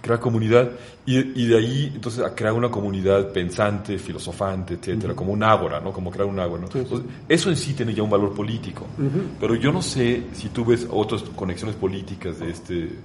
Crear 0.00 0.18
comunidad 0.18 0.68
y, 1.06 1.40
y 1.40 1.46
de 1.46 1.56
ahí 1.56 1.92
entonces 1.94 2.24
a 2.24 2.34
crear 2.34 2.52
una 2.54 2.68
comunidad 2.68 3.30
pensante, 3.32 3.96
filosofante, 3.96 4.74
etcétera, 4.74 5.12
uh 5.12 5.14
-huh. 5.14 5.18
como 5.18 5.32
un 5.32 5.44
ágora, 5.44 5.78
¿no? 5.78 5.92
Como 5.92 6.10
crear 6.10 6.28
un 6.28 6.40
ágora, 6.40 6.62
¿no? 6.62 6.66
Sí, 6.66 6.72
sí. 6.72 6.78
Entonces, 6.80 7.06
eso 7.28 7.48
en 7.50 7.56
sí 7.56 7.74
tiene 7.74 7.94
ya 7.94 8.02
un 8.02 8.10
valor 8.10 8.34
político. 8.34 8.86
Uh 8.98 9.02
-huh. 9.02 9.22
Pero 9.38 9.54
yo 9.54 9.70
no 9.70 9.80
sé 9.80 10.24
si 10.32 10.48
tú 10.48 10.64
ves 10.64 10.84
otras 10.90 11.22
conexiones 11.36 11.76
políticas 11.76 12.40
de 12.40 12.50
este... 12.50 12.98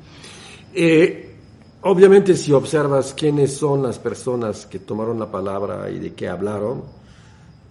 Eh, 0.74 1.36
obviamente 1.82 2.36
si 2.36 2.52
observas 2.52 3.14
quiénes 3.14 3.56
son 3.56 3.84
las 3.84 4.00
personas 4.00 4.66
que 4.66 4.80
tomaron 4.80 5.20
la 5.20 5.30
palabra 5.30 5.92
y 5.92 6.00
de 6.00 6.14
qué 6.14 6.28
hablaron, 6.28 6.82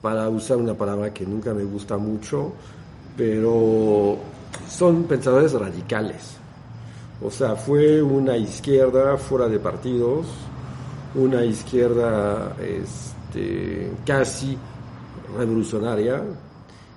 para 0.06 0.28
usar 0.28 0.56
una 0.58 0.72
palabra 0.72 1.12
que 1.12 1.26
nunca 1.26 1.52
me 1.52 1.64
gusta 1.64 1.98
mucho, 1.98 2.52
pero 3.16 4.16
son 4.68 5.02
pensadores 5.02 5.52
radicales. 5.52 6.36
O 7.20 7.28
sea, 7.28 7.56
fue 7.56 8.00
una 8.00 8.36
izquierda 8.36 9.16
fuera 9.16 9.48
de 9.48 9.58
partidos, 9.58 10.28
una 11.16 11.44
izquierda 11.44 12.54
este, 12.60 13.90
casi 14.06 14.56
revolucionaria 15.36 16.22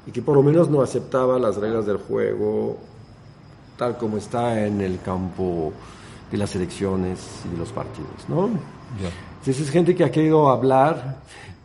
y 0.05 0.11
que 0.11 0.21
por 0.21 0.35
lo 0.35 0.43
menos 0.43 0.69
no 0.69 0.83
aceptaba 0.83 1.39
las 1.39 1.57
reglas 1.57 1.87
del 1.87 1.97
juego 1.97 2.77
tal 3.75 3.97
como 3.97 4.17
está 4.17 4.67
en 4.67 4.81
el 4.81 5.01
campo 5.01 5.73
de 6.31 6.37
las 6.37 6.55
elecciones 6.55 7.41
y 7.43 7.53
de 7.53 7.57
los 7.57 7.71
partidos, 7.71 8.27
¿no? 8.27 8.49
Yeah. 8.99 9.09
Entonces 9.39 9.61
es 9.61 9.71
gente 9.71 9.95
que 9.95 10.03
ha 10.03 10.11
querido 10.11 10.47
hablar 10.47 11.17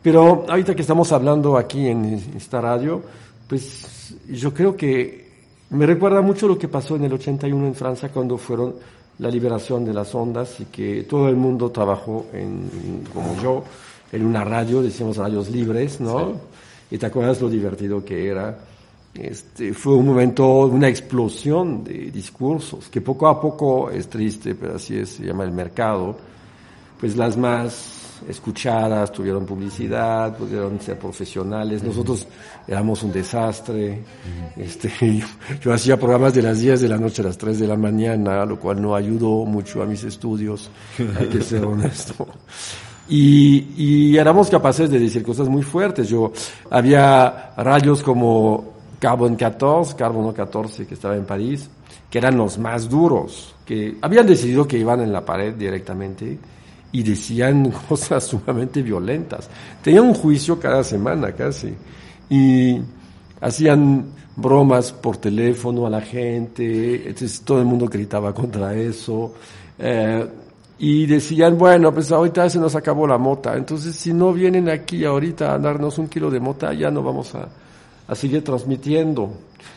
pero 0.05 0.45
ahorita 0.47 0.75
que 0.75 0.83
estamos 0.83 1.11
hablando 1.11 1.57
aquí 1.57 1.87
en 1.87 2.21
esta 2.37 2.61
radio, 2.61 3.01
pues 3.49 4.15
yo 4.29 4.53
creo 4.53 4.77
que 4.77 5.25
me 5.71 5.87
recuerda 5.87 6.21
mucho 6.21 6.47
lo 6.47 6.59
que 6.59 6.67
pasó 6.67 6.95
en 6.95 7.05
el 7.05 7.13
81 7.13 7.65
en 7.65 7.73
Francia 7.73 8.09
cuando 8.09 8.37
fueron 8.37 8.75
la 9.17 9.29
liberación 9.31 9.83
de 9.83 9.95
las 9.95 10.13
ondas 10.13 10.59
y 10.59 10.65
que 10.65 11.07
todo 11.09 11.27
el 11.27 11.35
mundo 11.35 11.71
trabajó 11.71 12.27
en, 12.33 13.03
como 13.11 13.35
yo, 13.41 13.63
en 14.11 14.23
una 14.27 14.43
radio, 14.43 14.83
decíamos 14.83 15.17
radios 15.17 15.49
libres, 15.49 15.99
¿no? 15.99 16.33
Y 16.91 16.99
te 16.99 17.07
acuerdas 17.07 17.41
lo 17.41 17.49
divertido 17.49 18.05
que 18.05 18.27
era. 18.29 18.59
Este, 19.11 19.73
fue 19.73 19.95
un 19.95 20.05
momento, 20.05 20.67
una 20.67 20.87
explosión 20.87 21.83
de 21.83 22.11
discursos, 22.11 22.89
que 22.89 23.01
poco 23.01 23.27
a 23.27 23.41
poco 23.41 23.89
es 23.89 24.07
triste, 24.07 24.53
pero 24.53 24.75
así 24.75 24.99
es, 24.99 25.09
se 25.09 25.25
llama 25.25 25.45
el 25.45 25.51
mercado, 25.51 26.15
pues 26.99 27.15
las 27.15 27.37
más 27.37 27.95
escuchadas, 28.27 29.11
tuvieron 29.11 29.45
publicidad, 29.45 30.35
pudieron 30.37 30.79
ser 30.79 30.97
profesionales. 30.97 31.83
Nosotros 31.83 32.27
éramos 32.67 33.03
un 33.03 33.11
desastre. 33.11 34.03
Este, 34.55 34.91
yo, 35.61 35.73
hacía 35.73 35.97
programas 35.97 36.33
de 36.33 36.41
las 36.41 36.59
10 36.59 36.81
de 36.81 36.89
la 36.89 36.97
noche 36.97 37.21
a 37.21 37.25
las 37.25 37.37
3 37.37 37.59
de 37.59 37.67
la 37.67 37.75
mañana, 37.75 38.45
lo 38.45 38.59
cual 38.59 38.81
no 38.81 38.95
ayudó 38.95 39.45
mucho 39.45 39.81
a 39.81 39.85
mis 39.85 40.03
estudios, 40.03 40.69
hay 41.19 41.27
que 41.27 41.41
ser 41.41 41.65
honesto. 41.65 42.27
Y, 43.07 43.73
y 43.77 44.17
éramos 44.17 44.49
capaces 44.49 44.89
de 44.89 44.99
decir 44.99 45.21
cosas 45.21 45.47
muy 45.47 45.61
fuertes. 45.61 46.09
Yo 46.09 46.31
había 46.71 47.53
radios 47.57 48.01
como 48.01 48.73
Carbon 48.99 49.35
14, 49.35 49.95
Carbono 49.95 50.33
14 50.33 50.87
que 50.87 50.95
estaba 50.95 51.15
en 51.15 51.25
París, 51.25 51.69
que 52.09 52.17
eran 52.17 52.35
los 52.37 52.57
más 52.57 52.89
duros, 52.89 53.53
que 53.63 53.97
habían 54.01 54.25
decidido 54.25 54.67
que 54.67 54.79
iban 54.79 55.01
en 55.01 55.13
la 55.13 55.23
pared 55.23 55.53
directamente 55.53 56.39
y 56.95 57.03
decían 57.03 57.71
cosas 57.89 58.23
sumamente 58.23 58.81
violentas. 58.81 59.49
Tenían 59.83 60.05
un 60.05 60.13
juicio 60.13 60.57
cada 60.57 60.81
semana 60.81 61.33
casi 61.33 61.73
y 62.29 62.79
hacían 63.41 64.05
bromas 64.37 64.93
por 64.93 65.17
teléfono 65.17 65.85
a 65.85 65.89
la 65.89 65.99
gente, 65.99 67.07
entonces 67.07 67.41
todo 67.41 67.59
el 67.59 67.65
mundo 67.65 67.87
gritaba 67.87 68.33
contra 68.33 68.73
eso. 68.73 69.33
Eh, 69.77 70.25
y 70.79 71.05
decían, 71.05 71.57
bueno, 71.57 71.93
pues 71.93 72.11
ahorita 72.13 72.49
se 72.49 72.59
nos 72.59 72.75
acabó 72.75 73.05
la 73.07 73.17
mota, 73.17 73.55
entonces 73.57 73.93
si 73.95 74.13
no 74.13 74.31
vienen 74.31 74.69
aquí 74.69 75.03
ahorita 75.03 75.53
a 75.53 75.59
darnos 75.59 75.97
un 75.97 76.07
kilo 76.07 76.31
de 76.31 76.39
mota, 76.39 76.73
ya 76.73 76.91
no 76.91 77.03
vamos 77.03 77.35
a, 77.35 77.47
a 78.07 78.15
seguir 78.15 78.41
transmitiendo. 78.41 79.31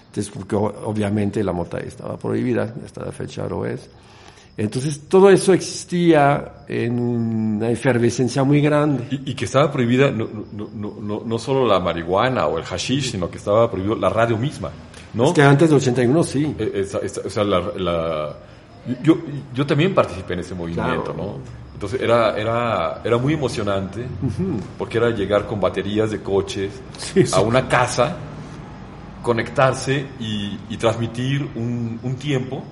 Entonces, 0.07 0.33
porque 0.33 0.57
obviamente 0.57 1.43
la 1.43 1.53
mota 1.53 1.79
estaba 1.79 2.17
prohibida, 2.17 2.75
hasta 2.85 3.05
la 3.05 3.13
fecha 3.13 3.47
lo 3.49 3.67
es. 3.67 3.89
Entonces 4.59 5.03
todo 5.09 5.31
eso 5.31 5.53
existía 5.53 6.65
en 6.67 6.99
una 6.99 7.71
efervescencia 7.71 8.43
muy 8.43 8.61
grande. 8.61 9.07
Y, 9.09 9.33
que 9.35 9.45
estaba 9.45 9.71
prohibida 9.71 10.11
no, 10.11 10.29
no, 10.53 10.69
no, 11.01 11.23
no, 11.25 11.39
solo 11.39 11.65
la 11.65 11.79
marihuana 11.79 12.49
o 12.49 12.59
el 12.59 12.65
hashish, 12.65 13.13
sino 13.13 13.31
que 13.31 13.39
estaba 13.39 13.71
prohibido 13.71 13.95
la 13.95 14.09
radio 14.09 14.37
misma. 14.37 14.71
¿no? 15.15 15.27
Es 15.27 15.33
que 15.33 15.43
antes 15.43 15.71
de 15.71 15.77
81 15.77 16.25
sí. 16.25 16.57
Eh, 16.59 16.89
o 17.25 17.31
sea, 17.31 17.45
la, 17.45 18.37
yo, 19.01 19.19
yo 19.55 19.65
también 19.65 19.95
participé 19.95 20.35
en 20.35 20.41
ese 20.41 20.57
movimiento, 20.57 21.15
¿no? 21.17 21.37
Entonces 21.75 22.01
era, 22.01 22.37
era, 22.37 23.01
era 23.05 23.17
muy 23.17 23.35
emocionante 23.35 24.05
porque 24.77 24.99
era 24.99 25.11
llegar 25.11 25.47
con 25.47 25.61
baterías 25.61 26.11
de 26.11 26.21
coches 26.21 26.73
a 27.33 27.41
una 27.43 27.69
casa, 27.69 28.17
conectarse 29.23 30.05
y, 30.19 30.59
y 30.69 30.77
transmitir 30.77 31.49
un, 31.55 32.01
un 32.03 32.17
tiempo. 32.17 32.65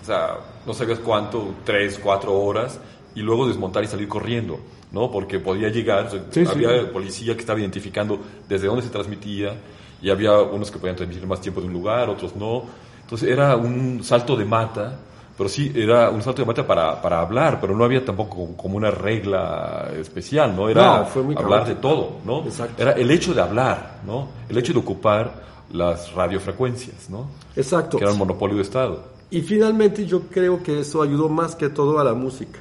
O 0.00 0.06
sea, 0.06 0.36
no 0.66 0.74
sabías 0.74 0.98
cuánto, 0.98 1.54
tres, 1.64 1.98
cuatro 2.02 2.34
horas, 2.34 2.80
y 3.14 3.20
luego 3.20 3.46
desmontar 3.46 3.84
y 3.84 3.86
salir 3.86 4.08
corriendo, 4.08 4.58
¿no? 4.92 5.10
Porque 5.10 5.38
podía 5.38 5.68
llegar, 5.68 6.08
había 6.48 6.92
policía 6.92 7.34
que 7.34 7.40
estaba 7.40 7.60
identificando 7.60 8.18
desde 8.48 8.66
dónde 8.66 8.82
se 8.82 8.90
transmitía, 8.90 9.54
y 10.02 10.10
había 10.10 10.38
unos 10.40 10.70
que 10.70 10.78
podían 10.78 10.96
transmitir 10.96 11.26
más 11.26 11.40
tiempo 11.40 11.60
de 11.60 11.66
un 11.66 11.72
lugar, 11.72 12.08
otros 12.10 12.36
no. 12.36 12.64
Entonces 13.00 13.28
era 13.28 13.56
un 13.56 14.02
salto 14.02 14.36
de 14.36 14.44
mata, 14.44 14.98
pero 15.36 15.48
sí, 15.48 15.72
era 15.74 16.10
un 16.10 16.22
salto 16.22 16.42
de 16.42 16.46
mata 16.46 16.66
para, 16.66 17.00
para 17.00 17.20
hablar, 17.20 17.58
pero 17.60 17.74
no 17.76 17.84
había 17.84 18.04
tampoco 18.04 18.56
como 18.56 18.76
una 18.76 18.90
regla 18.90 19.90
especial, 19.98 20.54
¿no? 20.54 20.68
Era 20.68 21.06
hablar 21.36 21.66
de 21.66 21.76
todo, 21.76 22.18
¿no? 22.24 22.44
Era 22.76 22.92
el 22.92 23.10
hecho 23.10 23.32
de 23.34 23.40
hablar, 23.40 24.00
¿no? 24.06 24.28
El 24.48 24.58
hecho 24.58 24.72
de 24.72 24.78
ocupar 24.78 25.42
las 25.72 26.12
radiofrecuencias, 26.12 27.10
¿no? 27.10 27.28
Exacto. 27.56 27.98
Que 27.98 28.04
era 28.04 28.12
el 28.12 28.18
monopolio 28.18 28.56
de 28.56 28.62
Estado. 28.62 29.13
Y 29.30 29.42
finalmente 29.42 30.06
yo 30.06 30.22
creo 30.22 30.62
que 30.62 30.80
eso 30.80 31.02
ayudó 31.02 31.28
más 31.28 31.56
que 31.56 31.68
todo 31.68 31.98
a 31.98 32.04
la 32.04 32.14
música. 32.14 32.60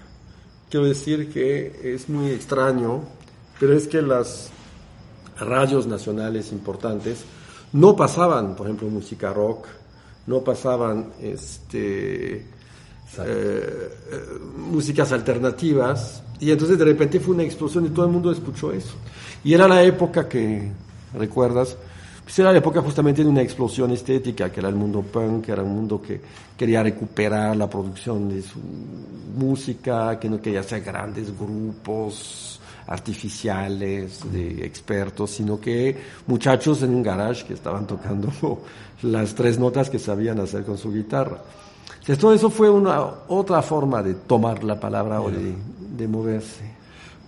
Quiero 0.70 0.88
decir 0.88 1.32
que 1.32 1.94
es 1.94 2.10
muy 2.10 2.32
extraño, 2.32 3.02
pero 3.60 3.74
es 3.74 3.88
que 3.88 4.02
las 4.02 4.50
radios 5.40 5.88
nacionales 5.88 6.52
importantes 6.52 7.24
no 7.74 7.96
pasaban, 7.96 8.56
por 8.56 8.68
ejemplo, 8.68 8.88
música 8.90 9.34
rock, 9.34 9.68
no 10.28 10.42
pasaban 10.44 11.14
este, 11.22 12.36
eh, 12.38 12.46
eh, 13.18 13.94
músicas 14.58 15.12
alternativas, 15.12 16.24
y 16.40 16.52
entonces 16.52 16.78
de 16.78 16.86
repente 16.86 17.20
fue 17.20 17.36
una 17.36 17.44
explosión 17.44 17.86
y 17.86 17.90
todo 17.90 18.06
el 18.06 18.12
mundo 18.12 18.32
escuchó 18.32 18.72
eso. 18.72 18.96
Y 19.44 19.54
era 19.54 19.68
la 19.68 19.84
época 19.84 20.28
que, 20.28 20.72
¿recuerdas? 21.14 21.78
Pues 22.24 22.40
era 22.40 22.52
la 22.52 22.60
época 22.60 22.82
justamente 22.82 23.24
de 23.24 23.30
una 23.30 23.42
explosión 23.42 23.92
estética, 23.92 24.50
que 24.50 24.62
era 24.62 24.70
el 24.70 24.76
mundo 24.76 25.02
punk, 25.02 25.46
que 25.46 25.52
era 25.52 25.62
un 25.62 25.76
mundo 25.76 26.02
que 26.02 26.22
quería 26.58 26.82
recuperar 26.82 27.56
la 27.58 27.70
producción 27.70 28.30
de 28.30 28.42
su 28.42 28.60
música, 29.36 30.18
que 30.20 30.30
no 30.30 30.42
quería 30.42 30.62
hacer 30.62 30.82
grandes 30.82 31.38
grupos 31.38 32.62
artificiales 32.88 34.20
de 34.32 34.66
expertos, 34.66 35.32
sino 35.32 35.60
que 35.60 35.98
muchachos 36.28 36.82
en 36.84 36.94
un 36.94 37.04
garage 37.04 37.46
que 37.46 37.54
estaban 37.54 37.86
tocando 37.86 38.32
las 39.02 39.36
tres 39.36 39.60
notas 39.60 39.90
que 39.90 40.00
sabían 40.00 40.40
hacer 40.40 40.64
con 40.64 40.78
su 40.78 40.94
guitarra. 40.94 41.42
Entonces, 41.92 42.20
todo 42.20 42.34
eso 42.34 42.50
fue 42.50 42.70
una 42.70 43.02
otra 43.28 43.62
forma 43.62 44.02
de 44.02 44.14
tomar 44.14 44.64
la 44.64 44.80
palabra 44.80 45.22
o 45.22 45.30
de, 45.30 45.56
de 45.98 46.08
moverse. 46.08 46.72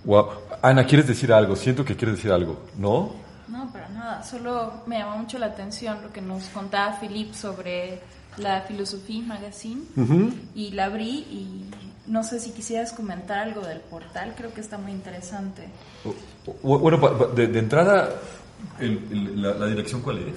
Wow. 0.06 0.28
Ana, 0.62 0.86
¿quieres 0.86 1.08
decir 1.08 1.32
algo? 1.32 1.56
Siento 1.56 1.84
que 1.84 1.96
quieres 1.96 2.18
decir 2.18 2.32
algo, 2.32 2.58
¿no? 2.78 3.25
No, 3.48 3.72
para 3.72 3.90
nada. 3.90 4.24
Solo 4.24 4.74
me 4.86 5.00
llamó 5.00 5.18
mucho 5.18 5.38
la 5.38 5.48
atención 5.48 6.02
lo 6.02 6.12
que 6.12 6.22
nos 6.22 6.46
contaba 6.50 6.98
Philip 7.00 7.34
sobre 7.34 8.02
la 8.38 8.62
Filosofía 8.62 9.24
Magazine. 9.26 9.82
Y 10.56 10.72
la 10.72 10.86
abrí 10.86 11.10
y 11.10 11.70
no 12.08 12.24
sé 12.24 12.40
si 12.40 12.52
quisieras 12.52 12.94
comentar 12.94 13.40
algo 13.40 13.62
del 13.62 13.82
portal. 13.82 14.34
Creo 14.36 14.54
que 14.54 14.62
está 14.62 14.78
muy 14.78 14.92
interesante. 14.92 15.68
Bueno, 16.64 16.98
de, 17.36 17.60
entrada, 17.60 18.10
la, 18.80 19.68
dirección 19.68 20.02
cuál 20.02 20.20
es? 20.20 20.36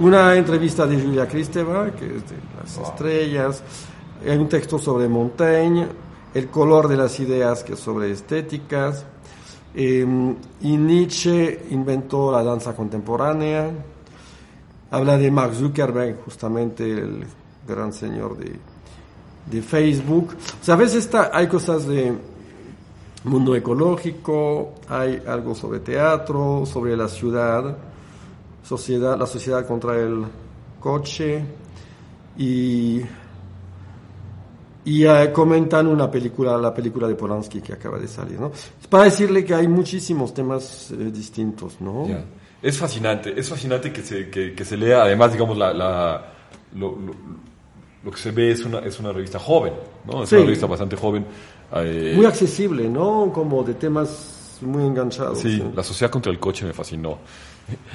una 0.00 0.34
entrevista 0.34 0.84
de 0.84 1.00
Julia 1.00 1.28
Kristeva, 1.28 1.92
que 1.92 2.06
es 2.06 2.28
de 2.28 2.36
las 2.58 2.76
estrellas. 2.76 3.62
Hay 4.28 4.36
un 4.36 4.48
texto 4.48 4.78
sobre 4.78 5.08
Montaigne, 5.08 5.86
el 6.34 6.48
color 6.48 6.88
de 6.88 6.96
las 6.96 7.20
ideas, 7.20 7.62
que 7.62 7.74
es 7.74 7.78
sobre 7.78 8.10
estéticas. 8.10 9.04
Eh, 9.74 10.04
y 10.62 10.76
Nietzsche 10.76 11.66
inventó 11.70 12.32
la 12.32 12.42
danza 12.42 12.74
contemporánea. 12.74 13.70
Habla 14.90 15.16
de 15.18 15.30
Mark 15.30 15.54
Zuckerberg, 15.54 16.22
justamente 16.24 16.84
el 16.84 17.24
gran 17.66 17.92
señor 17.92 18.36
de, 18.36 18.58
de 19.50 19.62
Facebook. 19.62 20.36
O 20.60 20.64
sea, 20.64 20.74
a 20.74 20.78
veces 20.78 21.08
hay 21.32 21.46
cosas 21.46 21.86
de 21.86 22.12
mundo 23.24 23.54
ecológico, 23.54 24.74
hay 24.88 25.22
algo 25.26 25.54
sobre 25.54 25.80
teatro, 25.80 26.64
sobre 26.66 26.96
la 26.96 27.08
ciudad, 27.08 27.76
sociedad, 28.62 29.18
la 29.18 29.26
sociedad 29.26 29.66
contra 29.66 29.96
el 29.98 30.24
coche 30.80 31.44
y 32.36 33.02
y 34.84 35.04
eh, 35.04 35.30
comentan 35.32 35.86
una 35.86 36.10
película, 36.10 36.56
la 36.56 36.72
película 36.72 37.06
de 37.06 37.14
Polanski 37.14 37.60
que 37.60 37.74
acaba 37.74 37.98
de 37.98 38.08
salir, 38.08 38.40
¿no? 38.40 38.50
Para 38.88 39.04
decirle 39.04 39.44
que 39.44 39.54
hay 39.54 39.68
muchísimos 39.68 40.32
temas 40.32 40.90
eh, 40.90 41.10
distintos, 41.10 41.80
¿no? 41.80 42.06
Es 42.62 42.78
fascinante, 42.78 43.32
es 43.36 43.48
fascinante 43.48 43.92
que 43.92 44.02
se, 44.02 44.28
que, 44.28 44.64
se 44.64 44.76
lea, 44.76 45.02
además, 45.02 45.32
digamos, 45.32 45.56
la, 45.56 45.72
la 45.72 46.32
lo, 46.74 46.98
lo, 48.04 48.10
que 48.10 48.18
se 48.18 48.30
ve 48.32 48.50
es 48.50 48.64
una, 48.64 48.80
es 48.80 49.00
una 49.00 49.12
revista 49.12 49.38
joven, 49.38 49.72
¿no? 50.06 50.24
Es 50.24 50.32
una 50.32 50.42
revista 50.42 50.66
bastante 50.66 50.96
joven. 50.96 51.24
Eh, 51.76 52.12
muy 52.14 52.26
accesible, 52.26 52.88
¿no? 52.88 53.30
Como 53.32 53.62
de 53.62 53.74
temas 53.74 54.58
muy 54.60 54.84
enganchados. 54.84 55.38
Sí, 55.38 55.62
la 55.74 55.82
sociedad 55.82 56.10
contra 56.10 56.30
el 56.30 56.38
coche 56.38 56.66
me 56.66 56.74
fascinó. 56.74 57.18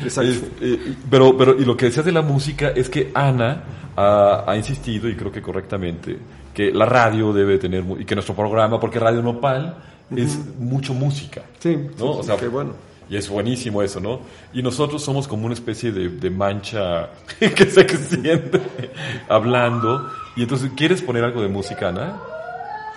Exacto. 0.02 0.48
Eh, 0.62 0.96
pero, 1.10 1.38
pero, 1.38 1.60
y 1.60 1.66
lo 1.66 1.78
que 1.78 1.86
decías 1.86 2.06
de 2.06 2.12
la 2.12 2.22
música 2.22 2.70
es 2.70 2.90
que 2.90 3.12
Ana 3.14 3.64
ha, 3.96 4.46
ha, 4.48 4.58
insistido, 4.58 5.08
y 5.08 5.16
creo 5.16 5.32
que 5.32 5.44
correctamente, 5.44 6.18
que 6.54 6.72
la 6.72 6.86
radio 6.86 7.34
debe 7.34 7.60
tener, 7.60 7.84
y 8.00 8.06
que 8.06 8.16
nuestro 8.16 8.36
programa, 8.36 8.80
porque 8.80 9.00
Radio 9.00 9.22
Nopal 9.22 9.78
es 10.16 10.40
mucho 10.58 10.94
música. 10.94 11.44
Sí, 11.60 11.76
¿no? 11.76 12.14
sí, 12.14 12.20
o 12.20 12.24
sea, 12.24 12.38
qué 12.38 12.48
bueno. 12.48 12.74
Y 13.10 13.18
es 13.18 13.30
buenísimo 13.30 13.82
eso, 13.84 14.00
¿no? 14.00 14.22
Y 14.54 14.64
nosotros 14.64 15.04
somos 15.04 15.28
como 15.28 15.46
una 15.46 15.54
especie 15.54 15.92
de, 15.92 16.10
de 16.10 16.30
mancha 16.30 17.10
que 17.40 17.66
se 17.66 17.82
extiende 17.82 18.62
hablando. 19.30 20.10
Y 20.36 20.44
entonces, 20.44 20.72
¿quieres 20.76 21.02
poner 21.02 21.24
algo 21.24 21.42
de 21.42 21.48
música, 21.48 21.90
Ana? 21.90 22.20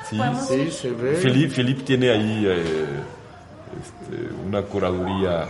Sí. 0.09 0.19
Sí, 0.49 0.71
se 0.71 0.91
ve. 0.91 1.17
Philip 1.17 1.85
tiene 1.85 2.11
ahí 2.11 2.47
eh, 2.47 2.87
este, 3.83 4.35
una 4.47 4.63
curaduría. 4.63 5.47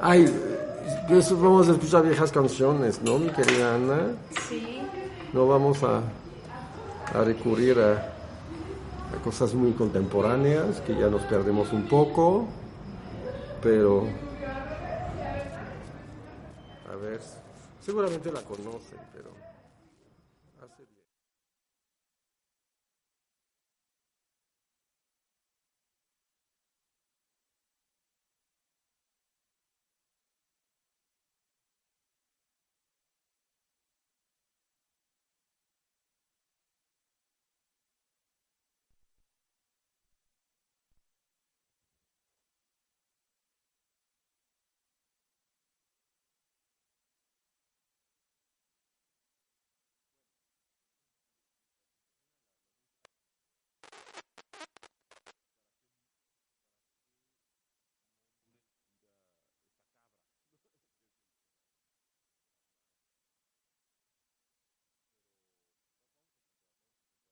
Ay, 0.00 0.32
pues 1.08 1.32
vamos 1.32 1.68
a 1.68 1.72
escuchar 1.72 2.04
viejas 2.04 2.30
canciones, 2.30 3.00
¿no, 3.02 3.18
mi 3.18 3.30
querida 3.30 3.74
Ana? 3.74 4.12
Sí. 4.48 4.80
No 5.32 5.48
vamos 5.48 5.82
a, 5.82 6.02
a 7.18 7.24
recurrir 7.24 7.78
a, 7.80 7.92
a 7.92 9.22
cosas 9.24 9.52
muy 9.54 9.72
contemporáneas, 9.72 10.80
que 10.86 10.94
ya 10.94 11.08
nos 11.08 11.22
perdemos 11.22 11.72
un 11.72 11.82
poco, 11.88 12.46
pero... 13.64 14.06
A 16.92 16.96
ver, 16.96 17.20
seguramente 17.80 18.30
la 18.30 18.42
conocen, 18.42 18.98
pero... 19.12 19.43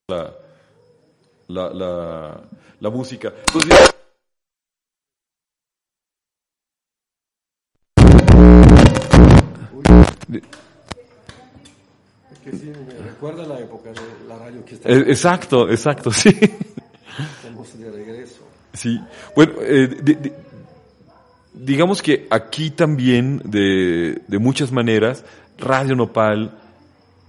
La, 0.09 0.35
la, 1.49 1.71
la, 1.71 2.41
la 2.81 2.91
música. 2.91 3.33
Entonces, 3.47 3.79
Es 12.33 12.39
que 12.39 12.53
sí, 12.53 12.73
me 12.87 12.95
recuerda 13.05 13.45
la 13.47 13.59
época 13.61 13.91
de 13.91 14.01
la 14.29 14.39
radio 14.39 14.65
que 14.65 14.75
está 14.75 14.89
eh, 14.89 15.05
exacto, 15.09 15.69
exacto, 15.71 16.11
sí. 16.13 16.31
estamos 16.31 17.79
de 17.79 17.91
regreso. 17.91 18.41
Sí, 18.73 18.99
bueno, 19.37 19.53
eh, 19.61 19.87
de- 19.89 20.15
de- 20.15 20.33
digamos 21.53 22.01
que 22.03 22.27
aquí 22.31 22.71
también, 22.71 23.43
de, 23.45 24.23
de 24.27 24.39
muchas 24.39 24.73
maneras, 24.73 25.25
Radio 25.59 25.95
Nopal, 25.95 26.59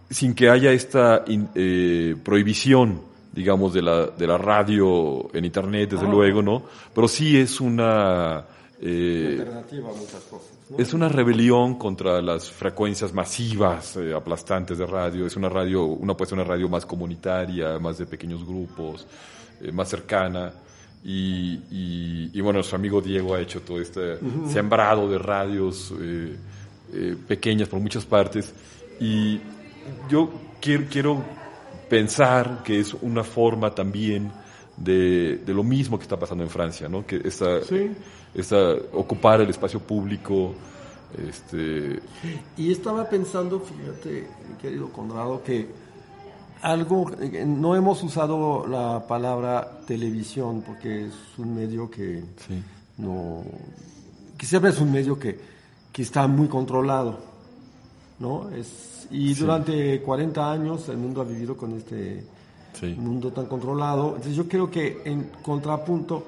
sin 0.10 0.34
que 0.36 0.50
haya 0.50 0.72
esta 0.72 1.24
in- 1.28 1.50
eh, 1.56 2.16
prohibición, 2.24 3.02
digamos, 3.32 3.74
de 3.74 3.82
la, 3.82 4.08
de 4.08 4.28
la 4.28 4.38
radio 4.38 5.30
en 5.34 5.46
Internet, 5.46 5.92
desde 5.92 6.08
luego, 6.08 6.42
¿no? 6.42 6.64
Pero 6.94 7.08
sí 7.08 7.38
es 7.38 7.60
una... 7.60 8.46
eh, 8.80 9.38
Alternativa 9.40 9.90
a 9.90 9.94
muchas 9.94 10.22
cosas, 10.30 10.52
¿no? 10.70 10.78
es 10.78 10.94
una 10.94 11.10
rebelión 11.10 11.76
contra 11.80 12.22
las 12.22 12.50
frecuencias 12.52 13.12
masivas, 13.14 13.96
eh, 13.98 14.14
aplastantes 14.14 14.78
de 14.78 14.86
radio. 14.86 15.26
Es 15.26 15.36
una 15.36 15.50
radio, 15.50 15.86
una 15.86 16.16
puede 16.16 16.30
ser 16.30 16.38
una 16.40 16.48
radio 16.48 16.70
más 16.70 16.86
comunitaria, 16.86 17.80
más 17.80 17.98
de 17.98 18.06
pequeños 18.06 18.46
grupos, 18.46 19.08
eh, 19.62 19.72
más 19.72 19.90
cercana. 19.90 20.54
Y, 21.04 21.56
y- 21.72 22.30
y 22.34 22.42
bueno, 22.42 22.58
nuestro 22.58 22.78
amigo 22.78 23.02
Diego 23.02 23.34
ha 23.36 23.42
hecho 23.42 23.62
todo 23.62 23.82
este 23.82 24.18
sembrado 24.48 25.10
de 25.10 25.18
radios 25.18 25.92
pequeñas 27.28 27.68
por 27.68 27.80
muchas 27.80 28.06
partes. 28.06 28.54
Y 29.00 29.40
yo 30.10 30.30
quiero, 30.62 30.86
quiero 30.90 31.24
pensar 31.90 32.64
que 32.64 32.80
es 32.80 32.94
una 32.94 33.24
forma 33.24 33.74
también 33.74 34.32
de, 34.78 35.38
de 35.46 35.54
lo 35.54 35.64
mismo 35.64 35.98
que 35.98 36.04
está 36.04 36.18
pasando 36.18 36.44
en 36.44 36.50
Francia, 36.50 36.90
¿no? 36.90 37.06
Que 37.06 37.22
esta, 37.24 37.62
Sí. 37.62 37.92
esta 38.34 38.72
ocupar 38.94 39.42
el 39.42 39.50
espacio 39.50 39.80
público, 39.80 40.54
este, 41.28 42.00
Y 42.58 42.72
estaba 42.72 43.08
pensando, 43.08 43.60
fíjate, 43.60 44.28
querido 44.60 44.90
Conrado, 44.90 45.44
que 45.44 45.68
algo, 46.64 47.12
eh, 47.22 47.44
no 47.46 47.76
hemos 47.76 48.02
usado 48.04 48.66
la 48.68 49.06
palabra 49.08 49.80
televisión 49.86 50.64
porque 50.66 51.06
es 51.08 51.14
un 51.38 51.54
medio 51.54 51.92
que 51.92 52.24
sí, 52.48 52.64
no, 52.98 53.44
que 54.38 54.46
siempre 54.46 54.72
es 54.72 54.80
un 54.80 54.92
medio 54.92 55.20
que, 55.20 55.38
que 55.92 56.02
está 56.02 56.26
muy 56.26 56.48
controlado, 56.48 57.20
¿no? 58.24 58.50
Es, 58.50 59.06
y 59.12 59.34
durante 59.34 60.02
40 60.02 60.52
años 60.52 60.88
el 60.88 60.98
mundo 60.98 61.22
ha 61.22 61.26
vivido 61.26 61.58
con 61.58 61.74
este 61.74 62.24
sí, 62.72 62.96
mundo 62.98 63.32
tan 63.32 63.46
controlado. 63.48 64.16
Entonces 64.16 64.36
yo 64.36 64.48
creo 64.48 64.72
que 64.72 65.02
en 65.04 65.30
contrapunto, 65.44 66.26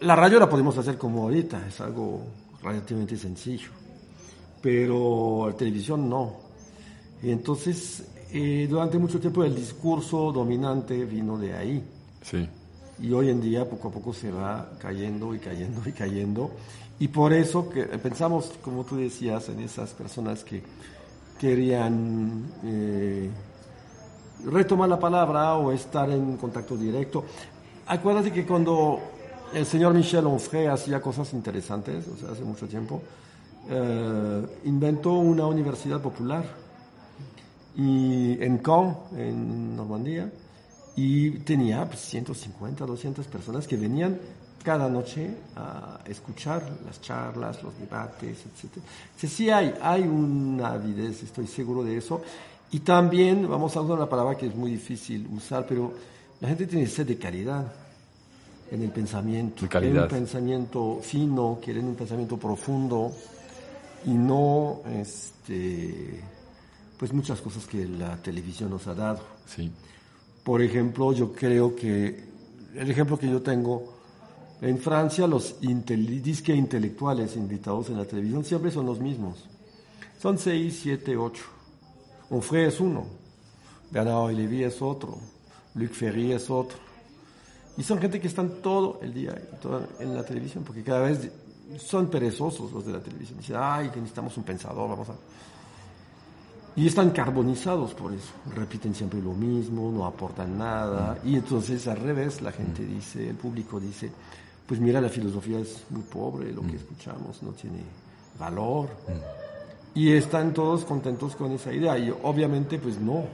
la 0.00 0.14
radio 0.14 0.38
la 0.38 0.48
podemos 0.48 0.78
hacer 0.78 0.96
como 0.96 1.24
ahorita, 1.24 1.66
es 1.66 1.80
algo 1.80 2.22
relativamente 2.62 3.16
sencillo, 3.16 3.70
pero 4.62 5.48
la 5.48 5.56
televisión 5.56 6.08
no. 6.08 6.36
Y 7.22 7.30
entonces, 7.30 8.04
eh, 8.32 8.66
durante 8.70 8.96
mucho 8.98 9.18
tiempo 9.18 9.42
el 9.44 9.54
discurso 9.54 10.30
dominante 10.32 11.04
vino 11.04 11.36
de 11.36 11.52
ahí. 11.54 11.84
sí, 12.22 12.48
Y 13.02 13.12
hoy 13.12 13.30
en 13.30 13.40
día 13.40 13.68
poco 13.68 13.88
a 13.88 13.90
poco 13.90 14.14
se 14.14 14.30
va 14.30 14.70
cayendo 14.78 15.34
y 15.34 15.38
cayendo 15.40 15.82
y 15.84 15.92
cayendo. 15.92 16.50
Y 17.00 17.08
por 17.08 17.32
eso 17.32 17.68
que 17.68 17.84
pensamos, 17.98 18.52
como 18.62 18.84
tú 18.84 18.96
decías, 18.96 19.48
en 19.48 19.60
esas 19.60 19.90
personas 19.90 20.44
que 20.44 20.62
querían 21.40 22.44
eh, 22.62 23.30
retomar 24.44 24.90
la 24.90 24.98
palabra 24.98 25.54
o 25.54 25.72
estar 25.72 26.10
en 26.10 26.36
contacto 26.36 26.76
directo. 26.76 27.24
Acuérdate 27.86 28.30
que 28.30 28.44
cuando 28.44 29.00
el 29.54 29.64
señor 29.64 29.94
Michel 29.94 30.26
Onfray 30.26 30.66
hacía 30.66 31.00
cosas 31.00 31.32
interesantes, 31.32 32.06
o 32.08 32.16
sea, 32.18 32.32
hace 32.32 32.44
mucho 32.44 32.68
tiempo, 32.68 33.00
eh, 33.70 34.46
inventó 34.64 35.14
una 35.14 35.46
universidad 35.46 36.02
popular 36.02 36.44
y 37.74 38.36
en 38.42 38.58
Caen, 38.58 38.96
en 39.16 39.76
Normandía, 39.76 40.30
y 40.94 41.30
tenía 41.38 41.86
pues, 41.86 42.00
150, 42.00 42.84
200 42.84 43.26
personas 43.28 43.66
que 43.66 43.76
venían 43.76 44.18
cada 44.62 44.88
noche 44.88 45.30
a 45.56 46.00
escuchar 46.06 46.62
las 46.84 47.00
charlas, 47.00 47.62
los 47.62 47.78
debates, 47.78 48.38
etc. 48.38 48.76
Entonces, 48.76 49.32
sí 49.32 49.50
hay, 49.50 49.74
hay 49.80 50.02
una 50.02 50.72
avidez, 50.72 51.22
estoy 51.22 51.46
seguro 51.46 51.82
de 51.82 51.96
eso. 51.96 52.22
Y 52.72 52.80
también, 52.80 53.48
vamos 53.48 53.76
a 53.76 53.80
usar 53.80 53.96
una 53.96 54.08
palabra 54.08 54.36
que 54.36 54.46
es 54.46 54.54
muy 54.54 54.72
difícil 54.72 55.26
usar, 55.32 55.66
pero 55.66 55.92
la 56.40 56.48
gente 56.48 56.66
tiene 56.66 56.86
sed 56.86 57.06
de 57.06 57.18
calidad 57.18 57.72
en 58.70 58.82
el 58.82 58.90
pensamiento. 58.90 59.62
De 59.62 59.68
calidad. 59.68 59.92
Quieren 59.92 60.04
un 60.04 60.08
pensamiento 60.08 61.00
fino, 61.02 61.58
quieren 61.62 61.86
un 61.86 61.94
pensamiento 61.96 62.36
profundo 62.36 63.12
y 64.06 64.10
no 64.10 64.80
este 64.88 66.22
pues 66.96 67.14
muchas 67.14 67.40
cosas 67.40 67.66
que 67.66 67.86
la 67.86 68.16
televisión 68.18 68.68
nos 68.68 68.86
ha 68.86 68.94
dado. 68.94 69.20
sí, 69.46 69.72
Por 70.44 70.60
ejemplo, 70.60 71.14
yo 71.14 71.32
creo 71.32 71.74
que 71.74 72.24
el 72.74 72.90
ejemplo 72.90 73.18
que 73.18 73.28
yo 73.28 73.40
tengo 73.40 73.99
en 74.60 74.78
Francia, 74.78 75.26
los 75.26 75.60
intel- 75.62 76.20
disque 76.20 76.54
intelectuales 76.54 77.36
invitados 77.36 77.88
en 77.88 77.96
la 77.98 78.04
televisión 78.04 78.44
siempre 78.44 78.70
son 78.70 78.86
los 78.86 79.00
mismos. 79.00 79.48
Son 80.20 80.36
seis, 80.38 80.80
siete, 80.82 81.16
ocho. 81.16 81.44
Onfray 82.28 82.66
es 82.66 82.78
uno, 82.78 83.06
Bernard 83.90 84.32
Lévy 84.32 84.62
es 84.64 84.80
otro, 84.82 85.18
Luc 85.74 85.92
Ferry 85.92 86.32
es 86.32 86.48
otro. 86.50 86.78
Y 87.76 87.82
son 87.82 87.98
gente 87.98 88.20
que 88.20 88.28
están 88.28 88.60
todo 88.62 88.98
el 89.02 89.14
día 89.14 89.34
en 89.98 90.14
la 90.14 90.24
televisión, 90.24 90.62
porque 90.62 90.82
cada 90.82 91.00
vez 91.00 91.30
son 91.78 92.08
perezosos 92.08 92.70
los 92.72 92.84
de 92.84 92.92
la 92.92 93.00
televisión. 93.00 93.38
Dicen, 93.38 93.56
ay, 93.58 93.88
que 93.88 93.96
necesitamos 93.96 94.36
un 94.36 94.44
pensador, 94.44 94.90
vamos 94.90 95.08
a... 95.08 95.14
Y 96.76 96.86
están 96.86 97.10
carbonizados 97.10 97.94
por 97.94 98.12
eso. 98.12 98.30
Repiten 98.54 98.94
siempre 98.94 99.20
lo 99.20 99.32
mismo, 99.32 99.90
no 99.90 100.04
aportan 100.04 100.58
nada. 100.58 101.18
Y 101.24 101.34
entonces 101.34 101.88
al 101.88 101.96
revés, 101.96 102.42
la 102.42 102.52
gente 102.52 102.84
dice, 102.84 103.30
el 103.30 103.36
público 103.36 103.80
dice, 103.80 104.10
pues 104.70 104.78
mira, 104.78 105.00
la 105.00 105.08
filosofía 105.08 105.58
es 105.58 105.82
muy 105.90 106.02
pobre, 106.02 106.52
lo 106.52 106.62
que 106.62 106.76
escuchamos 106.76 107.42
no 107.42 107.50
tiene 107.50 107.80
valor. 108.38 108.88
Y 109.96 110.12
están 110.12 110.54
todos 110.54 110.84
contentos 110.84 111.34
con 111.34 111.50
esa 111.50 111.72
idea. 111.72 111.98
Y 111.98 112.14
obviamente, 112.22 112.78
pues 112.78 113.00
no. 113.00 113.24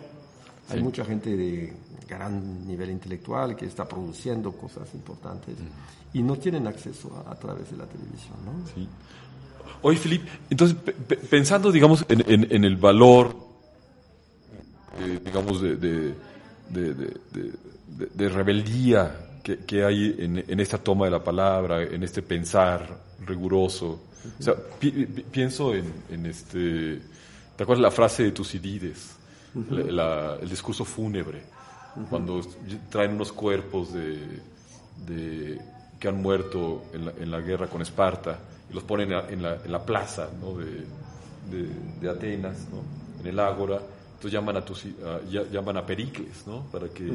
Hay 0.70 0.82
mucha 0.82 1.04
gente 1.04 1.36
de 1.36 1.74
gran 2.08 2.66
nivel 2.66 2.88
intelectual 2.88 3.54
que 3.54 3.66
está 3.66 3.86
produciendo 3.86 4.50
cosas 4.52 4.88
importantes 4.94 5.56
y 6.14 6.22
no 6.22 6.36
tienen 6.36 6.66
acceso 6.68 7.22
a, 7.28 7.34
través 7.34 7.70
de 7.70 7.76
la 7.76 7.84
televisión, 7.84 8.36
¿no? 8.42 8.52
Sí. 8.74 8.88
Oye, 9.82 9.98
Felipe, 9.98 10.30
entonces, 10.48 10.78
pensando, 11.28 11.70
digamos, 11.70 12.06
en, 12.08 12.64
el 12.64 12.76
valor, 12.78 13.36
eh, 15.00 15.20
digamos, 15.22 15.60
de, 15.60 15.76
de, 16.70 18.28
rebeldía 18.30 19.25
que, 19.54 19.84
hay 19.84 20.16
en, 20.18 20.60
esta 20.60 20.78
toma 20.78 21.04
de 21.04 21.12
la 21.12 21.22
palabra, 21.22 21.82
en 21.82 22.02
este 22.02 22.22
pensar 22.22 22.98
riguroso. 23.24 24.00
O 24.38 24.42
sea, 24.42 24.54
pienso 25.30 25.72
en, 25.74 26.26
este... 26.26 27.00
¿Te 27.56 27.62
acuerdas 27.62 27.82
la 27.82 27.90
frase 27.90 28.24
de 28.24 28.32
Tucídides? 28.32 29.14
el 29.54 30.50
discurso 30.50 30.84
fúnebre, 30.84 31.42
cuando 32.10 32.42
traen 32.90 33.12
unos 33.12 33.32
cuerpos 33.32 33.88
de, 33.94 35.58
que 35.98 36.08
han 36.08 36.20
muerto 36.20 36.82
en 36.92 37.30
la, 37.30 37.40
guerra 37.40 37.66
con 37.68 37.80
Esparta 37.80 38.38
y 38.68 38.74
los 38.74 38.82
ponen 38.82 39.12
en 39.12 39.42
la, 39.42 39.86
plaza 39.86 40.28
de, 42.00 42.08
Atenas, 42.10 42.66
en 43.20 43.26
el 43.26 43.38
ágora, 43.40 43.80
entonces 44.14 44.32
llaman 44.32 44.56
a, 44.58 44.64
llaman 45.50 45.78
a 45.78 45.86
Pericles 45.86 46.46
¿no? 46.46 46.64
para, 46.70 46.88
que, 46.88 47.10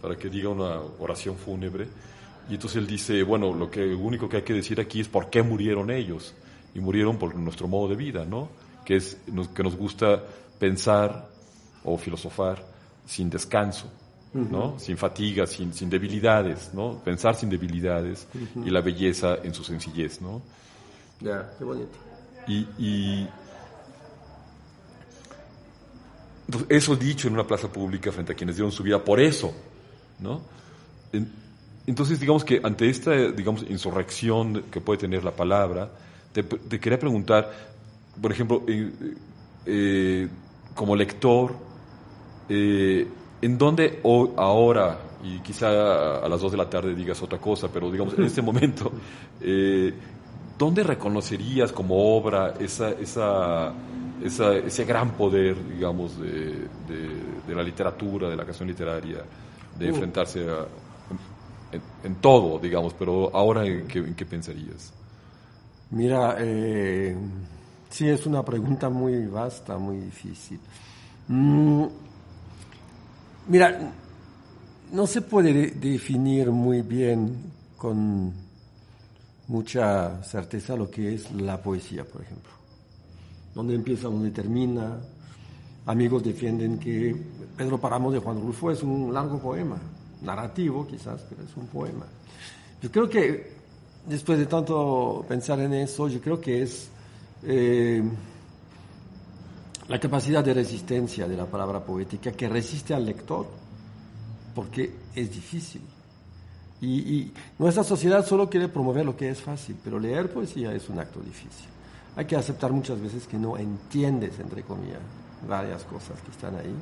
para 0.00 0.16
que 0.16 0.28
diga 0.28 0.48
una 0.48 0.80
oración 0.98 1.36
fúnebre. 1.36 1.88
Y 2.48 2.54
entonces 2.54 2.78
él 2.78 2.86
dice, 2.86 3.22
bueno, 3.22 3.52
lo 3.52 3.70
que 3.70 3.94
único 3.94 4.28
que 4.28 4.38
hay 4.38 4.42
que 4.42 4.54
decir 4.54 4.80
aquí 4.80 5.00
es 5.00 5.08
por 5.08 5.30
qué 5.30 5.42
murieron 5.42 5.90
ellos. 5.90 6.34
Y 6.74 6.80
murieron 6.80 7.18
por 7.18 7.34
nuestro 7.34 7.68
modo 7.68 7.88
de 7.88 7.96
vida, 7.96 8.24
¿no? 8.24 8.48
Que 8.84 8.96
es 8.96 9.18
que 9.54 9.62
nos 9.62 9.76
gusta 9.76 10.22
pensar 10.58 11.28
o 11.84 11.96
filosofar 11.96 12.64
sin 13.06 13.28
descanso, 13.28 13.90
¿no? 14.32 14.78
Sin 14.78 14.96
fatiga, 14.96 15.46
sin, 15.46 15.72
sin 15.74 15.90
debilidades, 15.90 16.72
¿no? 16.72 17.00
Pensar 17.04 17.34
sin 17.34 17.50
debilidades 17.50 18.28
y 18.64 18.70
la 18.70 18.80
belleza 18.80 19.38
en 19.42 19.52
su 19.52 19.64
sencillez, 19.64 20.20
¿no? 20.20 20.42
Ya, 21.20 21.50
qué 21.58 21.64
bonito. 21.64 21.98
Y, 22.46 22.66
y 22.78 23.28
eso 26.68 26.96
dicho 26.96 27.28
en 27.28 27.34
una 27.34 27.46
plaza 27.46 27.68
pública 27.72 28.10
frente 28.12 28.32
a 28.32 28.36
quienes 28.36 28.56
dieron 28.56 28.72
su 28.72 28.82
vida 28.82 29.02
por 29.02 29.20
eso, 29.20 29.52
¿no? 30.20 30.40
Entonces, 31.86 32.20
digamos 32.20 32.44
que 32.44 32.60
ante 32.62 32.88
esta, 32.88 33.12
digamos, 33.32 33.64
insurrección 33.68 34.64
que 34.70 34.80
puede 34.80 34.98
tener 34.98 35.24
la 35.24 35.32
palabra, 35.32 35.90
te, 36.32 36.44
quería 36.78 36.98
preguntar, 36.98 37.50
por 38.20 38.30
ejemplo, 38.30 38.62
eh, 38.68 38.92
eh, 39.66 40.28
como 40.74 40.94
lector, 40.96 41.54
eh, 42.48 43.06
¿En 43.42 43.56
dónde 43.56 44.00
ahora, 44.04 44.98
y 45.24 45.38
quizá 45.38 46.18
a 46.18 46.28
las 46.28 46.42
dos 46.42 46.52
de 46.52 46.58
la 46.58 46.68
tarde 46.68 46.94
digas 46.94 47.22
otra 47.22 47.38
cosa, 47.38 47.68
pero 47.72 47.90
digamos 47.90 48.12
en 48.18 48.24
este 48.24 48.42
momento, 48.50 48.92
¿dónde 50.58 50.82
reconocerías 50.82 51.72
como 51.72 52.16
obra 52.16 52.52
esa, 52.60 52.90
esa, 52.90 53.72
ese 54.22 54.84
gran 54.84 55.12
poder, 55.12 55.56
digamos, 55.74 56.20
de, 56.20 56.68
la 57.48 57.62
literatura, 57.62 58.28
de 58.28 58.36
la 58.36 58.44
canción 58.44 58.68
literaria, 58.68 59.24
de 59.78 59.86
uh. 59.86 59.88
enfrentarse 59.88 60.48
a, 60.48 60.66
en, 62.04 62.14
todo, 62.16 62.58
digamos, 62.58 62.94
pero 62.94 63.34
ahora 63.34 63.64
en 63.64 63.86
qué, 63.86 64.00
en 64.00 64.14
qué 64.14 64.26
pensarías? 64.26 64.92
Mira, 65.90 66.36
eh, 66.38 67.16
sí 67.88 68.08
es 68.08 68.26
una 68.26 68.44
pregunta 68.44 68.88
muy 68.88 69.26
vasta, 69.26 69.78
muy 69.78 69.98
difícil. 69.98 70.58
Mm, 71.28 71.86
Mira, 73.50 73.92
no 74.92 75.06
se 75.08 75.22
puede 75.22 75.72
definir 75.72 76.52
muy 76.52 76.82
bien 76.82 77.36
con 77.76 78.32
mucha 79.48 80.22
certeza 80.22 80.76
lo 80.76 80.88
que 80.88 81.14
es 81.14 81.32
la 81.32 81.60
poesía, 81.60 82.04
por 82.04 82.22
ejemplo. 82.22 82.52
Dónde 83.52 83.74
empieza, 83.74 84.04
dónde 84.04 84.30
termina. 84.30 85.00
Amigos 85.86 86.22
defienden 86.22 86.78
que 86.78 87.16
Pedro 87.60 87.76
Paramo 87.76 88.10
de 88.10 88.20
Juan 88.20 88.40
Rulfo 88.40 88.70
es 88.70 88.82
un 88.82 89.12
largo 89.12 89.38
poema, 89.38 89.76
narrativo 90.22 90.86
quizás, 90.86 91.20
pero 91.28 91.42
es 91.42 91.54
un 91.58 91.66
poema. 91.66 92.06
Yo 92.80 92.90
creo 92.90 93.06
que, 93.06 93.52
después 94.06 94.38
de 94.38 94.46
tanto 94.46 95.22
pensar 95.28 95.60
en 95.60 95.74
eso, 95.74 96.08
yo 96.08 96.22
creo 96.22 96.40
que 96.40 96.62
es 96.62 96.88
eh, 97.42 98.02
la 99.88 100.00
capacidad 100.00 100.42
de 100.42 100.54
resistencia 100.54 101.28
de 101.28 101.36
la 101.36 101.44
palabra 101.44 101.84
poética 101.84 102.32
que 102.32 102.48
resiste 102.48 102.94
al 102.94 103.04
lector, 103.04 103.46
porque 104.54 104.94
es 105.14 105.30
difícil. 105.30 105.82
Y, 106.80 107.30
nuestra 107.58 107.84
sociedad 107.84 108.24
solo 108.24 108.48
quiere 108.48 108.68
promover 108.68 109.04
lo 109.04 109.14
que 109.14 109.28
es 109.28 109.38
fácil, 109.38 109.76
pero 109.84 109.98
leer 109.98 110.32
poesía 110.32 110.72
es 110.72 110.88
un 110.88 110.98
acto 110.98 111.20
difícil. 111.20 111.68
Hay 112.16 112.24
que 112.24 112.36
aceptar 112.36 112.72
muchas 112.72 112.98
veces 112.98 113.26
que 113.26 113.36
no 113.36 113.58
entiendes, 113.58 114.40
entre 114.40 114.62
comillas, 114.62 115.02
varias 115.46 115.84
cosas 115.84 116.18
que 116.22 116.30
están 116.30 116.56
ahí. 116.56 116.74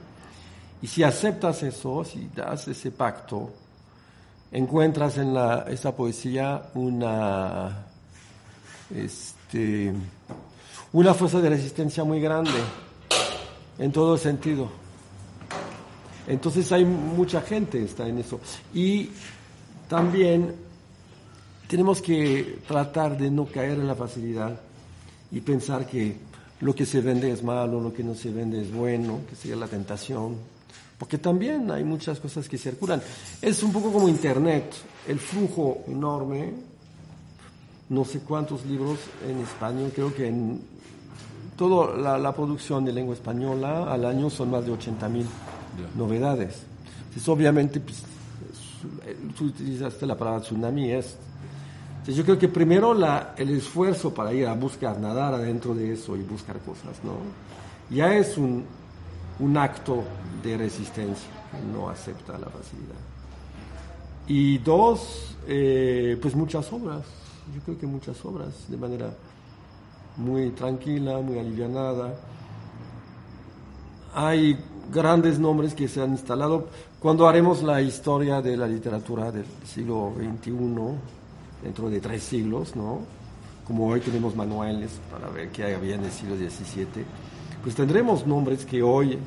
Y 0.81 0.87
si 0.87 1.03
aceptas 1.03 1.63
eso, 1.63 2.05
si 2.05 2.29
das 2.35 2.69
ese 2.69 2.91
pacto, 2.91 3.51
encuentras 4.53 5.19
en 5.19 5.35
la, 5.35 5.67
esa 5.69 5.95
poesía 5.95 6.71
una, 6.75 7.87
este, 8.95 9.93
una 10.93 11.15
fuerza 11.15 11.41
de 11.41 11.51
resistencia 11.51 12.05
muy 12.05 12.21
grande 12.21 12.59
en 13.79 13.93
todo 13.93 14.17
sentido. 14.17 14.71
Entonces 16.27 16.71
hay 16.73 16.85
mucha 16.85 17.41
gente 17.41 17.83
está 17.83 18.07
en 18.07 18.19
eso. 18.19 18.41
Y 18.75 19.11
también 19.89 20.55
tenemos 21.67 22.01
que 22.03 22.61
tratar 22.67 23.17
de 23.17 23.31
no 23.31 23.47
caer 23.47 23.79
en 23.79 23.87
la 23.87 23.95
facilidad 23.95 24.61
y 25.31 25.41
pensar 25.41 25.87
que 25.87 26.17
lo 26.61 26.75
que 26.75 26.87
se 26.87 27.01
vende 27.01 27.31
es 27.31 27.43
malo, 27.43 27.81
lo 27.81 27.93
que 27.93 28.03
no 28.03 28.15
se 28.15 28.31
vende 28.31 28.61
es 28.61 28.73
bueno, 28.73 29.21
que 29.29 29.37
sería 29.37 29.57
la 29.57 29.69
tentación. 29.69 30.37
Porque 30.99 31.17
también 31.17 31.71
hay 31.71 31.85
muchas 31.85 32.19
cosas 32.19 32.49
que 32.49 32.59
circulan. 32.59 33.01
Es 33.41 33.63
un 33.63 33.73
poco 33.73 33.93
como 33.93 34.09
Internet, 34.09 34.75
el 35.07 35.21
flujo 35.21 35.85
enorme, 35.87 36.53
no 37.89 38.05
sé 38.05 38.21
cuántos 38.21 38.67
libros 38.67 38.99
en 39.27 39.39
español, 39.39 39.93
creo 39.95 40.15
que 40.15 40.29
en 40.29 40.61
toda 41.57 42.19
la, 42.19 42.33
producción 42.33 42.85
de 42.85 42.93
lengua 42.93 43.15
española 43.15 43.93
al 43.93 44.05
año 44.05 44.29
son 44.29 44.51
más 44.51 44.65
de 44.67 44.73
80 44.73 45.09
mil 45.09 45.27
novedades. 45.97 46.63
Entonces, 46.99 47.29
obviamente, 47.29 47.81
pues, 47.81 48.03
tú 49.37 49.47
utilizaste 49.47 50.07
la 50.07 50.17
palabra 50.17 50.41
tsunami, 50.41 50.93
es... 50.93 51.17
yo 52.07 52.25
creo 52.25 52.39
que 52.39 52.49
primero 52.49 52.93
la, 52.93 53.35
el 53.37 53.51
esfuerzo 53.51 54.13
para 54.13 54.33
ir 54.33 54.47
a 54.47 54.55
buscar, 54.55 54.99
nadar 55.01 55.35
adentro 55.35 55.75
de 55.75 55.93
eso 55.93 56.17
y 56.17 56.23
buscar 56.23 56.59
cosas, 56.61 57.03
¿no? 57.03 57.15
Ya 57.91 58.15
es 58.15 58.37
un, 58.37 58.65
un 59.41 59.57
acto 59.57 60.05
de 60.43 60.57
resistencia, 60.57 61.29
que 61.51 61.73
no 61.73 61.89
acepta 61.89 62.33
la 62.39 62.47
facilidad. 62.47 62.95
Y 64.27 64.59
dos, 64.59 65.37
eh, 65.47 66.19
pues 66.21 66.35
muchas 66.35 66.71
obras, 66.73 67.05
yo 67.55 67.61
creo 67.63 67.79
que 67.79 67.87
muchas 67.87 68.23
obras, 68.25 68.69
de 68.69 68.77
manera 68.77 69.11
muy 70.17 70.51
tranquila, 70.51 71.19
muy 71.19 71.39
alivianada. 71.39 72.15
Hay 74.15 74.59
grandes 74.93 75.39
nombres 75.39 75.75
que 75.75 75.89
se 75.89 76.03
han 76.03 76.11
instalado. 76.11 76.69
Cuando 76.99 77.29
haremos 77.29 77.63
la 77.63 77.81
historia 77.81 78.43
de 78.43 78.57
la 78.57 78.67
literatura 78.67 79.31
del 79.31 79.47
siglo 79.65 80.13
XXI, 80.17 80.53
dentro 81.63 81.89
de 81.89 82.01
tres 82.01 82.23
siglos, 82.23 82.75
¿no? 82.77 83.19
como 83.69 83.87
hoy 83.87 84.01
tenemos 84.01 84.35
manuales 84.35 84.91
para 85.13 85.29
ver 85.29 85.51
qué 85.51 85.75
había 85.75 85.97
en 85.97 86.05
el 86.05 86.11
siglo 86.11 86.37
XVII, 86.37 87.05
pues 87.69 87.77
tendremos 87.77 88.27
nombres 88.27 88.65
que 88.65 88.83
hoy 88.83 89.19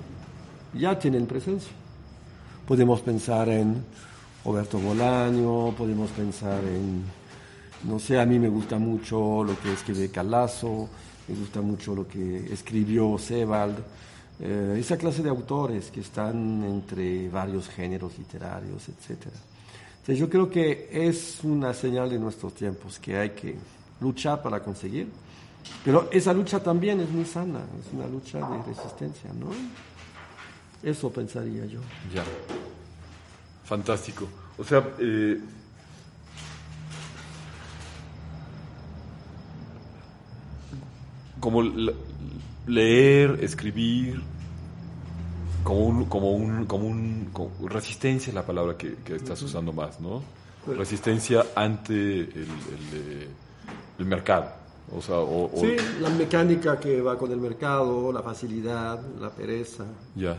ya 0.73 0.97
tienen 0.97 1.27
presencia. 1.27 1.71
Podemos 2.67 2.99
pensar 3.01 3.47
en 3.49 3.83
Roberto 4.43 4.79
Bolaño, 4.79 5.75
podemos 5.77 6.09
pensar 6.09 6.63
en 6.63 7.03
no 7.83 7.99
sé, 7.99 8.19
a 8.19 8.25
mí 8.25 8.39
me 8.39 8.49
gusta 8.49 8.79
mucho 8.79 9.43
lo 9.43 9.59
que 9.59 9.73
escribe 9.73 10.09
Calazo, 10.09 10.89
me 11.27 11.35
gusta 11.35 11.61
mucho 11.61 11.93
lo 11.93 12.07
que 12.07 12.51
escribió 12.51 13.15
Sebald, 13.19 13.77
eh, 14.39 14.77
esa 14.79 14.97
clase 14.97 15.21
de 15.21 15.29
autores 15.29 15.91
que 15.91 15.99
están 15.99 16.63
entre 16.63 17.29
varios 17.29 17.69
géneros 17.69 18.17
literarios, 18.17 18.89
etc. 18.89 19.27
Entonces 19.99 20.17
yo 20.17 20.27
creo 20.27 20.49
que 20.49 20.89
es 20.91 21.43
una 21.43 21.75
señal 21.75 22.09
de 22.09 22.17
nuestros 22.17 22.55
tiempos 22.55 22.97
que 22.97 23.17
hay 23.19 23.29
que 23.29 23.53
luchar 23.99 24.41
para 24.41 24.63
conseguir, 24.63 25.09
pero 25.84 26.09
esa 26.12 26.34
lucha 26.34 26.62
también 26.62 26.99
es 26.99 27.09
muy 27.09 27.26
sana, 27.26 27.62
es 27.80 27.93
una 27.93 28.07
lucha 28.07 28.38
de 28.38 28.64
resistencia, 28.64 29.32
¿no? 29.34 29.47
Eso 30.84 31.12
pensaría 31.12 31.66
yo. 31.66 31.80
Ya. 32.14 32.24
Fantástico. 33.64 34.28
O 34.57 34.64
sea, 34.64 34.84
eh, 34.99 35.39
como 41.39 41.64
leer, 42.68 43.39
escribir, 43.41 44.22
como 45.64 45.86
un, 45.86 46.05
como 46.05 46.32
un, 46.32 46.66
como 46.66 46.88
un, 46.88 47.32
resistencia 47.70 48.30
es 48.30 48.36
la 48.36 48.45
palabra 48.45 48.78
que, 48.78 48.95
estás 49.16 49.41
usando 49.41 49.74
más, 49.74 49.99
¿no? 49.99 50.24
Resistencia 50.68 51.45
ante 51.55 51.93
el, 51.93 52.47
el, 53.97 54.05
mercado. 54.05 54.61
O 54.93 55.01
sea, 55.01 55.17
sí, 55.59 55.75
la 56.01 56.09
mecánica 56.09 56.79
que 56.79 57.01
va 57.01 57.17
con 57.17 57.31
el 57.31 57.39
mercado, 57.39 58.11
la 58.11 58.21
facilidad, 58.21 59.01
la 59.19 59.29
pereza, 59.29 59.85
ya. 60.15 60.37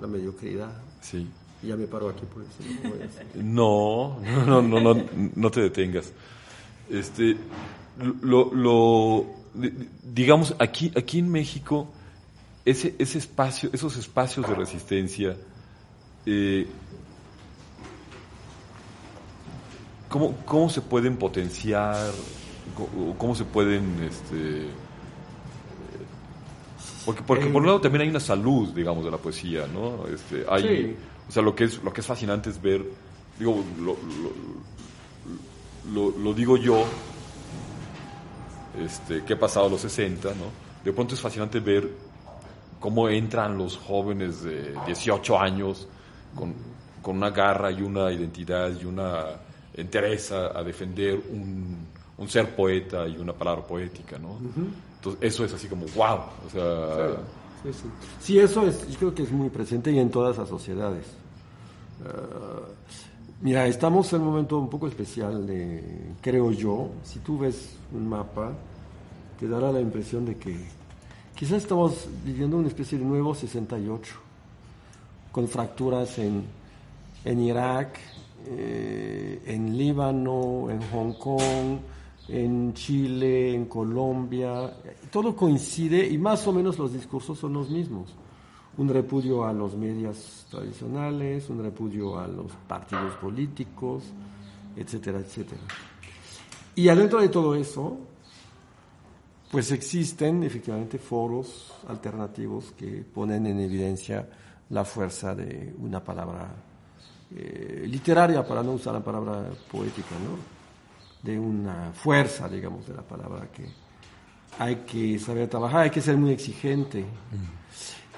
la 0.00 0.06
mediocridad. 0.06 0.70
Sí. 1.00 1.28
ya 1.62 1.76
me 1.76 1.86
paro 1.86 2.08
aquí 2.08 2.24
por 2.26 2.42
eso. 2.42 2.58
No, 3.34 4.18
no, 4.46 4.62
no, 4.62 4.80
no, 4.80 5.04
no, 5.36 5.50
te 5.50 5.60
detengas. 5.60 6.12
Este, 6.90 7.36
lo, 8.22 8.52
lo, 8.52 9.26
digamos, 10.02 10.54
aquí, 10.58 10.90
aquí 10.96 11.20
en 11.20 11.30
México 11.30 11.88
ese, 12.64 12.94
ese 12.98 13.18
espacio, 13.18 13.70
esos 13.72 13.96
espacios 13.96 14.46
de 14.46 14.54
resistencia, 14.54 15.36
eh, 16.26 16.66
¿cómo, 20.08 20.68
se 20.68 20.82
pueden 20.82 21.16
potenciar? 21.16 22.10
¿Cómo, 23.18 23.34
se 23.34 23.44
pueden... 23.44 24.02
Este, 24.02 24.66
porque, 27.04 27.22
porque 27.22 27.46
por 27.46 27.62
un 27.62 27.66
lado 27.66 27.80
también 27.80 28.02
hay 28.02 28.08
una 28.08 28.20
salud, 28.20 28.74
digamos, 28.74 29.04
de 29.04 29.10
la 29.10 29.16
poesía, 29.16 29.66
¿no? 29.66 30.06
Este, 30.06 30.44
hay, 30.48 30.96
O 31.28 31.32
sea, 31.32 31.42
lo 31.42 31.54
que, 31.54 31.64
es, 31.64 31.82
lo 31.82 31.92
que 31.92 32.00
es 32.00 32.06
fascinante 32.06 32.50
es 32.50 32.60
ver, 32.60 32.84
digo, 33.38 33.64
lo, 33.80 33.96
lo, 35.92 36.18
lo 36.18 36.34
digo 36.34 36.56
yo, 36.56 36.84
este, 38.78 39.24
que 39.24 39.32
he 39.32 39.36
pasado 39.36 39.68
los 39.68 39.80
60, 39.80 40.28
¿no? 40.30 40.68
De 40.84 40.92
pronto 40.92 41.14
es 41.14 41.20
fascinante 41.20 41.60
ver 41.60 41.88
cómo 42.78 43.08
entran 43.08 43.58
los 43.58 43.76
jóvenes 43.76 44.42
de 44.44 44.74
18 44.86 45.38
años 45.38 45.88
con, 46.34 46.54
con 47.02 47.16
una 47.16 47.30
garra 47.30 47.70
y 47.72 47.82
una 47.82 48.12
identidad 48.12 48.70
y 48.80 48.84
una 48.84 49.24
entereza 49.74 50.58
a 50.58 50.62
defender 50.62 51.20
un, 51.30 51.86
un, 52.18 52.28
ser 52.28 52.54
poeta 52.54 53.06
y 53.08 53.16
una 53.16 53.32
palabra 53.32 53.66
poética, 53.66 54.18
¿no? 54.18 54.38
Entonces, 54.96 55.22
eso 55.22 55.44
es 55.44 55.52
así 55.54 55.68
como, 55.68 55.86
wow, 55.94 56.18
o 56.46 56.50
sea... 56.50 57.16
Sí, 57.62 57.72
sí, 57.72 57.88
sí. 58.20 58.38
eso 58.38 58.66
es, 58.66 58.86
yo 58.88 58.98
creo 58.98 59.14
que 59.14 59.22
es 59.22 59.32
muy 59.32 59.48
presente 59.48 59.90
y 59.90 59.98
en 59.98 60.10
todas 60.10 60.36
las 60.36 60.48
sociedades. 60.48 61.06
Ah, 62.04 62.66
mira, 63.40 63.66
estamos 63.66 64.12
en 64.12 64.20
un 64.20 64.26
momento 64.28 64.58
un 64.58 64.70
poco 64.70 64.86
especial, 64.86 65.46
de, 65.46 66.12
creo 66.20 66.52
yo, 66.52 66.90
si 67.02 67.18
tú 67.20 67.38
ves 67.38 67.76
un 67.92 68.08
mapa, 68.08 68.52
te 69.38 69.48
dará 69.48 69.72
la 69.72 69.80
impresión 69.80 70.24
de 70.26 70.36
que 70.36 70.78
Quizás 71.38 71.58
estamos 71.58 72.08
viviendo 72.24 72.56
una 72.56 72.66
especie 72.66 72.98
de 72.98 73.04
nuevo 73.04 73.32
68, 73.32 74.12
con 75.30 75.46
fracturas 75.46 76.18
en, 76.18 76.42
en 77.24 77.40
Irak, 77.40 77.96
eh, 78.48 79.40
en 79.46 79.78
Líbano, 79.78 80.68
en 80.68 80.80
Hong 80.90 81.12
Kong, 81.12 81.78
en 82.28 82.74
Chile, 82.74 83.54
en 83.54 83.66
Colombia. 83.66 84.72
Todo 85.10 85.34
coincide 85.34 86.06
y 86.06 86.18
más 86.18 86.46
o 86.46 86.52
menos 86.52 86.78
los 86.78 86.92
discursos 86.92 87.38
son 87.38 87.54
los 87.54 87.70
mismos. 87.70 88.14
Un 88.76 88.88
repudio 88.88 89.44
a 89.44 89.52
los 89.52 89.74
medios 89.74 90.46
tradicionales, 90.50 91.48
un 91.50 91.62
repudio 91.62 92.18
a 92.18 92.28
los 92.28 92.52
partidos 92.68 93.14
políticos, 93.14 94.04
etcétera, 94.76 95.18
etcétera. 95.18 95.62
Y 96.76 96.88
adentro 96.88 97.20
de 97.20 97.28
todo 97.28 97.56
eso, 97.56 97.98
pues 99.50 99.72
existen 99.72 100.44
efectivamente 100.44 100.98
foros 100.98 101.74
alternativos 101.88 102.72
que 102.76 103.04
ponen 103.12 103.46
en 103.46 103.58
evidencia 103.58 104.28
la 104.70 104.84
fuerza 104.84 105.34
de 105.34 105.74
una 105.78 106.04
palabra 106.04 106.54
eh, 107.34 107.84
literaria, 107.88 108.46
para 108.46 108.62
no 108.62 108.72
usar 108.72 108.94
la 108.94 109.02
palabra 109.02 109.50
poética, 109.70 110.14
¿no? 110.22 110.57
De 111.22 111.38
una 111.38 111.92
fuerza, 111.92 112.48
digamos, 112.48 112.86
de 112.86 112.94
la 112.94 113.02
palabra 113.02 113.48
que 113.50 113.66
hay 114.58 114.76
que 114.76 115.18
saber 115.18 115.48
trabajar, 115.48 115.82
hay 115.82 115.90
que 115.90 116.00
ser 116.00 116.16
muy 116.16 116.32
exigente. 116.32 117.04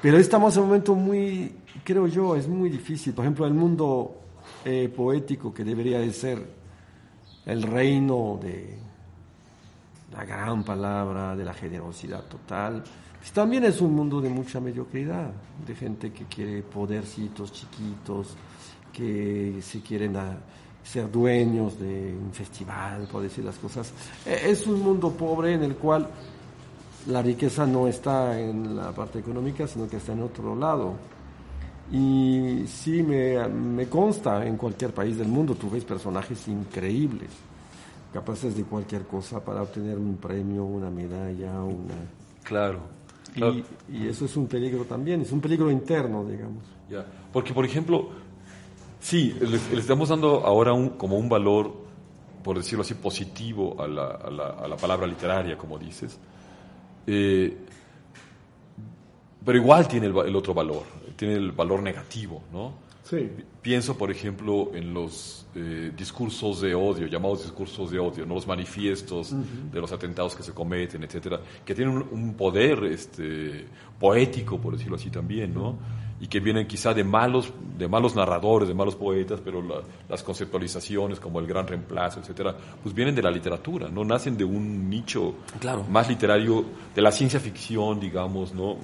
Pero 0.01 0.18
estamos 0.18 0.57
en 0.57 0.62
un 0.62 0.68
momento 0.68 0.94
muy, 0.94 1.55
creo 1.84 2.07
yo, 2.07 2.34
es 2.36 2.48
muy 2.48 2.70
difícil. 2.70 3.12
Por 3.12 3.24
ejemplo, 3.24 3.46
el 3.46 3.55
mundo 3.55 4.20
eh, 4.64 4.92
poético 4.94 5.53
que 5.53 5.64
debería 5.64 5.98
de 5.98 6.12
ser 6.12 6.61
el 7.46 7.62
reino 7.62 8.38
de 8.42 8.78
la 10.12 10.24
gran 10.24 10.64
palabra 10.64 11.36
de 11.36 11.44
la 11.44 11.55
generosidad 11.55 12.24
total, 12.24 12.82
pues 13.18 13.32
también 13.32 13.64
es 13.64 13.80
un 13.80 13.94
mundo 13.94 14.20
de 14.20 14.30
mucha 14.30 14.61
mediocridad, 14.61 15.30
de 15.66 15.74
gente 15.74 16.12
que 16.12 16.24
quiere 16.24 16.62
podercitos 16.62 17.53
chiquitos, 17.53 18.34
que 18.92 19.61
se 19.62 19.82
quieren 19.82 20.16
ser 20.83 21.11
dueños 21.11 21.78
de 21.78 22.14
un 22.14 22.33
festival, 22.33 23.09
por 23.11 23.22
decir 23.22 23.45
las 23.45 23.57
cosas. 23.57 23.93
E, 24.26 24.51
es 24.51 24.66
un 24.66 24.81
mundo 24.83 25.11
pobre 25.11 25.55
en 25.55 25.62
el 25.62 25.76
cual 25.76 26.09
la 27.07 27.22
riqueza 27.22 27.66
no 27.66 27.89
está 27.89 28.39
en 28.39 28.76
la 28.76 28.93
parte 28.93 29.18
económica, 29.18 29.66
sino 29.66 29.89
que 29.89 29.97
está 29.97 30.12
en 30.12 30.22
otro 30.22 30.57
lado. 30.57 30.95
Y 31.93 32.64
sí 32.66 33.03
me, 33.03 33.49
me 33.49 33.89
consta, 33.89 34.47
en 34.47 34.57
cualquier 34.57 34.93
país 34.93 35.16
del 35.18 35.28
mundo 35.28 35.55
tú 35.55 35.68
ves 35.70 35.85
personajes 35.85 36.47
increíbles 36.49 37.31
capaces 38.12 38.57
de 38.57 38.64
cualquier 38.64 39.03
cosa 39.03 39.43
para 39.43 39.62
obtener 39.62 39.97
un 39.99 40.16
premio, 40.16 40.64
una 40.64 40.91
medalla, 40.91 41.62
una... 41.62 41.95
Claro. 42.43 42.81
Y, 43.37 44.09
eso 44.09 44.24
es 44.24 44.37
un 44.37 44.49
peligro 44.49 44.85
también, 44.85 45.20
es 45.20 45.31
un 45.31 45.41
peligro 45.41 45.70
interno, 45.70 46.24
digamos. 46.24 46.64
Ya, 46.89 47.07
porque 47.33 47.55
por 47.55 47.64
ejemplo, 47.64 48.09
sí, 49.01 49.34
le, 49.40 49.78
estamos 49.78 50.09
dando 50.09 50.46
ahora 50.46 50.72
un, 50.72 50.90
como 50.90 51.16
un 51.16 51.28
valor, 51.28 51.72
por 52.44 52.57
decirlo 52.57 52.82
así, 52.82 52.94
positivo 52.94 53.76
a 53.82 53.88
la, 53.88 54.07
a 54.07 54.30
la, 54.30 54.46
a 54.51 54.68
la 54.68 54.76
palabra 54.76 55.07
literaria, 55.07 55.57
como 55.59 55.78
dices, 55.78 56.18
eh, 57.07 57.57
pero 59.44 59.59
igual 59.59 59.88
tiene 59.88 60.07
el, 60.07 60.16
el, 60.16 60.36
otro 60.36 60.55
valor, 60.55 60.84
tiene 61.16 61.34
el 61.34 61.53
valor 61.53 61.82
negativo, 61.82 62.42
¿no? 62.53 62.90
Pienso, 63.61 63.98
por 63.98 64.11
ejemplo, 64.11 64.70
en 64.72 64.94
los 64.94 65.46
eh, 65.55 65.90
discursos 65.96 66.61
de 66.61 66.74
odio, 66.74 67.07
llamados 67.09 67.42
discursos 67.42 67.90
de 67.90 67.98
odio, 67.98 68.24
¿no? 68.24 68.34
los 68.34 68.46
manifiestos 68.46 69.34
de 69.72 69.80
los 69.80 69.90
atentados 69.90 70.36
que 70.36 70.42
se 70.42 70.53
cometen, 70.53 71.03
etcétera, 71.03 71.40
que 71.64 71.74
tienen 71.74 72.05
un, 72.11 72.34
poder 72.34 72.84
este, 72.84 73.66
poético, 73.98 74.59
por 74.61 74.76
decirlo 74.76 74.96
así 74.96 75.11
también, 75.11 75.53
¿no? 75.53 75.76
Y 76.21 76.27
que 76.27 76.39
vienen 76.39 76.66
quizá 76.66 76.93
de 76.93 77.03
malos, 77.03 77.53
de 77.79 77.89
malos 77.89 78.14
narradores, 78.14 78.68
de 78.68 78.75
malos 78.75 78.95
poetas, 78.95 79.41
pero 79.43 79.62
las 80.09 80.23
conceptualizaciones 80.23 81.18
como 81.18 81.41
el 81.41 81.47
gran 81.47 81.66
reemplazo, 81.66 82.21
etcétera, 82.21 82.55
pues 82.83 82.95
vienen 82.95 83.14
de 83.14 83.23
la 83.23 83.31
literatura, 83.31 83.89
no 83.89 84.05
nacen 84.05 84.37
de 84.37 84.45
un 84.45 84.89
nicho 84.91 85.37
más 85.89 86.09
literario 86.09 86.64
de 86.95 87.01
la 87.01 87.11
ciencia 87.11 87.41
ficción, 87.41 87.99
digamos, 87.99 88.53
¿no? 88.53 88.77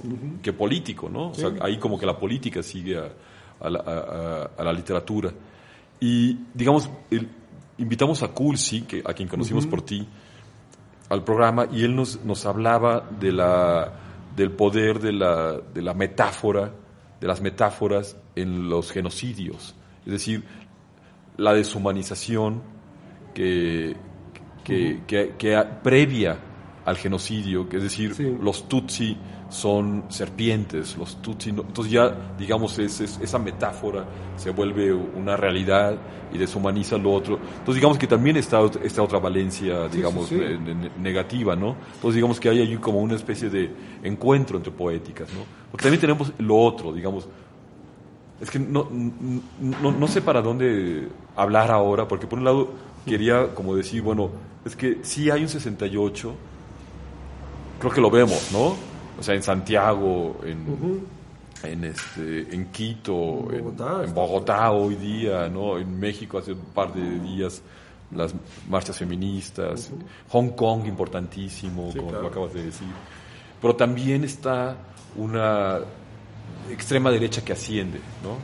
que 0.43 0.53
político, 0.55 1.11
¿no? 1.11 1.29
O 1.29 1.35
sea, 1.35 1.51
ahí 1.61 1.79
como 1.79 1.99
que 1.99 2.07
la 2.07 2.19
política 2.19 2.63
sigue 2.63 2.97
a 2.97 3.09
a 3.61 4.65
la, 4.65 4.73
literatura. 4.73 5.31
Y, 6.01 6.39
digamos, 6.53 6.91
invitamos 7.79 8.23
a 8.23 8.29
Kulsi, 8.29 8.83
que, 8.83 9.03
a 9.05 9.15
quien 9.15 9.29
conocimos 9.29 9.67
por 9.67 9.83
ti, 9.83 10.07
al 11.09 11.23
programa 11.23 11.69
y 11.71 11.85
él 11.85 11.95
nos, 11.95 12.25
nos 12.25 12.45
hablaba 12.47 13.09
de 13.19 13.33
la, 13.33 13.93
del 14.35 14.51
poder 14.51 14.99
de 14.99 15.13
la, 15.13 15.53
de 15.53 15.83
la 15.83 15.95
metáfora, 15.95 16.73
de 17.21 17.27
las 17.27 17.41
metáforas 17.41 18.17
en 18.35 18.69
los 18.69 18.91
genocidios. 18.93 19.75
Es 20.05 20.13
decir, 20.13 20.45
la 21.37 21.53
deshumanización 21.53 22.63
que, 23.35 23.97
que, 24.65 25.01
que, 25.07 25.65
previa 25.83 26.39
al 26.87 26.97
genocidio, 26.97 27.69
que 27.69 27.77
es 27.77 27.83
decir, 27.83 28.39
los 28.41 28.69
Tutsi 28.69 29.17
son 29.49 30.05
serpientes, 30.09 30.97
los 30.97 31.21
tutsi. 31.23 31.51
Entonces 31.51 31.93
ya, 31.93 32.35
digamos, 32.39 32.79
es, 32.79 33.01
esa 33.01 33.39
metáfora 33.39 34.05
se 34.37 34.51
vuelve 34.51 34.93
una 34.93 35.37
realidad 35.37 35.97
y 36.33 36.39
deshumaniza 36.39 36.99
lo 36.99 37.13
otro. 37.13 37.35
Entonces 37.37 37.77
digamos 37.77 37.99
que 37.99 38.07
también 38.07 38.37
está 38.37 38.61
esta 38.83 39.03
otra 39.03 39.19
valencia, 39.19 39.89
digamos, 39.89 40.31
negativa, 41.01 41.55
¿no? 41.55 41.77
Entonces 41.95 42.17
digamos 42.17 42.41
que 42.41 42.49
hay 42.49 42.61
ahí 42.61 42.77
como 42.77 43.01
una 43.01 43.15
especie 43.15 43.49
de 43.49 43.71
encuentro 44.03 44.57
entre 44.57 44.73
poéticas, 44.73 45.33
¿no? 45.33 45.41
Porque 45.71 45.85
también 45.85 46.01
tenemos 46.01 46.33
lo 46.39 46.57
otro, 46.57 46.93
digamos. 46.93 47.29
Es 48.41 48.51
que 48.51 48.59
no, 48.59 48.89
no, 48.91 49.93
no 49.93 50.09
sé 50.09 50.21
para 50.21 50.43
dónde 50.43 51.09
hablar 51.37 51.71
ahora, 51.71 52.07
porque 52.07 52.27
por 52.27 52.39
un 52.39 52.45
lado 52.45 52.71
quería 53.07 53.55
como 53.55 53.75
decir, 53.75 54.03
bueno, 54.03 54.31
es 54.65 54.77
que 54.77 54.99
sí 55.03 55.31
hay 55.31 55.43
un 55.43 55.49
68, 55.49 56.35
creo 57.79 57.93
que 57.93 58.01
lo 58.01 58.11
vemos, 58.11 58.51
¿no? 58.53 58.77
o 59.19 59.23
sea, 59.23 59.35
en 59.35 59.43
Santiago, 59.43 60.41
en, 60.45 61.07
en, 61.63 61.85
este, 61.85 62.55
en 62.55 62.67
Quito, 62.67 63.49
en 63.51 64.15
Bogotá, 64.15 64.71
hoy 64.71 64.95
día, 64.97 65.49
¿no? 65.49 65.79
En 65.79 65.99
México 65.99 66.39
hace 66.39 66.53
un 66.53 66.67
par 66.75 66.93
de 66.93 67.19
días 67.21 67.63
las 68.15 68.35
marchas 68.69 68.99
feministas, 68.99 69.91
Hong 70.29 70.51
Kong 70.51 70.87
importantísimo, 70.87 71.93
como 71.97 72.13
lo 72.13 72.29
acabas 72.29 72.53
de 72.53 72.65
decir. 72.65 72.89
Pero 73.61 73.75
también 73.75 74.23
está 74.25 74.77
una 75.17 75.79
extrema 76.71 77.11
derecha 77.11 77.43
que 77.43 77.53
asciende, 77.53 77.99
¿no? 78.23 78.37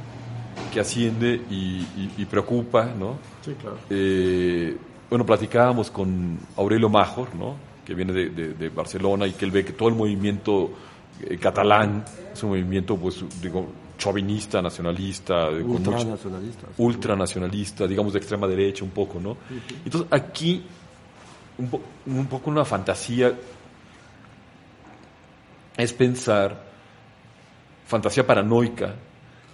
Que 0.72 0.80
asciende 0.80 1.42
y, 1.50 2.24
preocupa, 2.24 2.86
¿no? 2.86 3.18
Sí, 3.44 3.54
claro. 3.60 3.76
Eh, 3.90 4.76
bueno, 5.10 5.26
platicábamos 5.26 5.90
con 5.90 6.38
Aurelio 6.56 6.88
Major, 6.88 7.34
¿no? 7.34 7.71
Que 7.84 7.94
viene 7.94 8.12
de, 8.12 8.68
Barcelona 8.68 9.26
y 9.26 9.32
que 9.32 9.44
él 9.44 9.50
ve 9.50 9.64
que 9.64 9.72
todo 9.72 9.88
el 9.88 9.94
movimiento 9.94 10.70
eh, 11.20 11.36
catalán 11.38 12.04
es 12.32 12.42
un 12.42 12.50
movimiento, 12.50 12.96
pues, 12.96 13.24
digo, 13.40 13.66
chauvinista, 13.98 14.62
nacionalista, 14.62 15.48
ultranacionalista, 15.50 16.66
ultranacionalista, 16.78 17.86
digamos 17.86 18.12
de 18.12 18.18
extrema 18.18 18.46
derecha 18.46 18.84
un 18.84 18.90
poco, 18.90 19.20
¿no? 19.20 19.36
Entonces 19.84 20.08
aquí 20.10 20.62
un, 21.58 21.70
un 22.06 22.26
poco 22.26 22.50
una 22.50 22.64
fantasía 22.64 23.32
es 25.76 25.92
pensar, 25.92 26.64
fantasía 27.86 28.26
paranoica, 28.26 28.94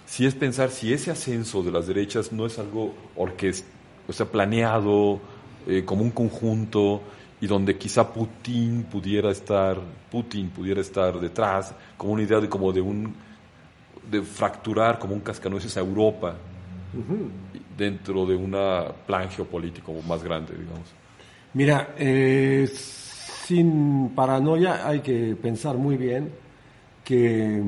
si 0.05 0.25
es 0.25 0.33
pensar 0.33 0.71
si 0.71 0.93
ese 0.93 1.11
ascenso 1.11 1.61
de 1.61 1.71
las 1.71 1.85
derechas 1.85 2.31
no 2.31 2.45
es 2.45 2.57
algo 2.57 2.93
orquest 3.15 3.65
o 4.09 4.13
sea, 4.13 4.25
planeado 4.25 5.19
eh, 5.67 5.83
como 5.85 6.01
un 6.01 6.09
conjunto 6.09 7.01
y 7.41 7.47
donde 7.47 7.77
quizá 7.77 8.11
Putin 8.11 8.83
pudiera 8.83 9.31
estar, 9.31 9.77
Putin 10.11 10.49
pudiera 10.49 10.81
estar 10.81 11.19
detrás, 11.19 11.73
como 11.97 12.13
una 12.13 12.23
idea 12.23 12.39
de 12.39 12.49
como 12.49 12.71
de 12.71 12.81
un 12.81 13.15
de 14.09 14.21
fracturar 14.21 14.97
como 14.97 15.13
un 15.13 15.19
cascanueces 15.21 15.75
a 15.77 15.81
Europa 15.81 16.35
dentro 17.77 18.25
de 18.25 18.35
un 18.35 18.55
plan 19.05 19.29
geopolítico 19.29 19.93
más 20.07 20.23
grande, 20.23 20.53
digamos. 20.53 20.93
Mira, 21.53 21.93
eh, 21.97 22.67
sin 22.71 24.09
paranoia 24.15 24.87
hay 24.87 24.99
que 25.01 25.35
pensar 25.35 25.75
muy 25.75 25.97
bien 25.97 26.31
que 27.03 27.63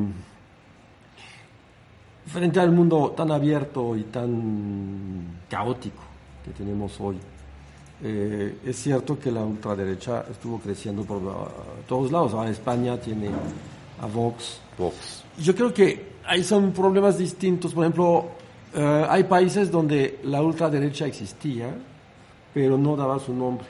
frente 2.27 2.59
al 2.59 2.71
mundo 2.71 3.13
tan 3.15 3.31
abierto 3.31 3.95
y 3.95 4.03
tan 4.03 5.41
caótico 5.49 6.03
que 6.45 6.51
tenemos 6.51 6.99
hoy, 6.99 7.17
eh, 8.03 8.57
es 8.65 8.77
cierto 8.77 9.19
que 9.19 9.31
la 9.31 9.41
ultraderecha 9.41 10.25
estuvo 10.31 10.59
creciendo 10.59 11.03
por 11.03 11.21
todos 11.87 12.11
lados. 12.11 12.33
Ahora 12.33 12.49
España 12.49 12.97
tiene 12.99 13.29
a 13.99 14.07
Vox. 14.07 14.59
Vox. 14.77 15.23
Yo 15.37 15.55
creo 15.55 15.73
que 15.73 16.13
ahí 16.25 16.43
son 16.43 16.71
problemas 16.71 17.17
distintos. 17.17 17.73
Por 17.73 17.83
ejemplo, 17.83 18.25
eh, 18.73 19.05
hay 19.07 19.23
países 19.25 19.69
donde 19.69 20.19
la 20.23 20.41
ultraderecha 20.41 21.05
existía, 21.05 21.75
pero 22.53 22.77
no 22.77 22.95
daba 22.95 23.19
su 23.19 23.33
nombre. 23.33 23.67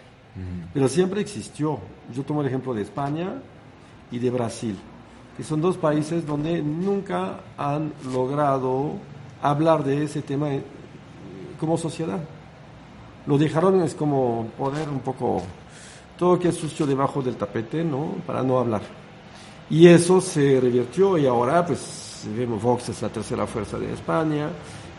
Pero 0.74 0.88
siempre 0.88 1.20
existió. 1.20 1.78
Yo 2.16 2.24
tomo 2.24 2.40
el 2.40 2.48
ejemplo 2.48 2.74
de 2.74 2.84
España 2.84 3.34
y 4.12 4.18
de 4.18 4.30
Brasil, 4.30 4.78
que 5.36 5.44
son 5.44 5.60
dos 5.60 5.76
países 5.76 6.26
donde 6.26 6.62
nunca 6.62 7.42
han 7.58 7.92
logrado 8.14 8.94
hablar 9.42 9.84
de 9.84 10.06
ese 10.06 10.22
tema 10.22 10.48
como 11.60 11.78
sociedad. 11.78 12.22
Lo 13.28 13.38
dejaron 13.38 13.82
es 13.82 13.94
como 13.94 14.48
poner 14.58 14.90
un 14.90 15.00
poco 15.00 15.44
todo 16.18 16.40
que 16.40 16.50
es 16.50 16.56
sucio 16.56 16.86
debajo 16.86 17.22
del 17.22 17.36
tapete, 17.36 17.84
¿no? 17.84 18.16
Para 18.26 18.44
no 18.44 18.60
hablar. 18.60 18.82
Y 19.70 19.88
eso 19.88 20.20
se 20.20 20.60
revirtió 20.60 21.18
y 21.18 21.26
ahora 21.26 21.66
pues 21.66 22.28
vemos 22.36 22.62
Vox 22.62 22.90
es 22.90 23.02
la 23.02 23.10
tercera 23.10 23.48
fuerza 23.48 23.80
de 23.80 23.94
España, 23.94 24.50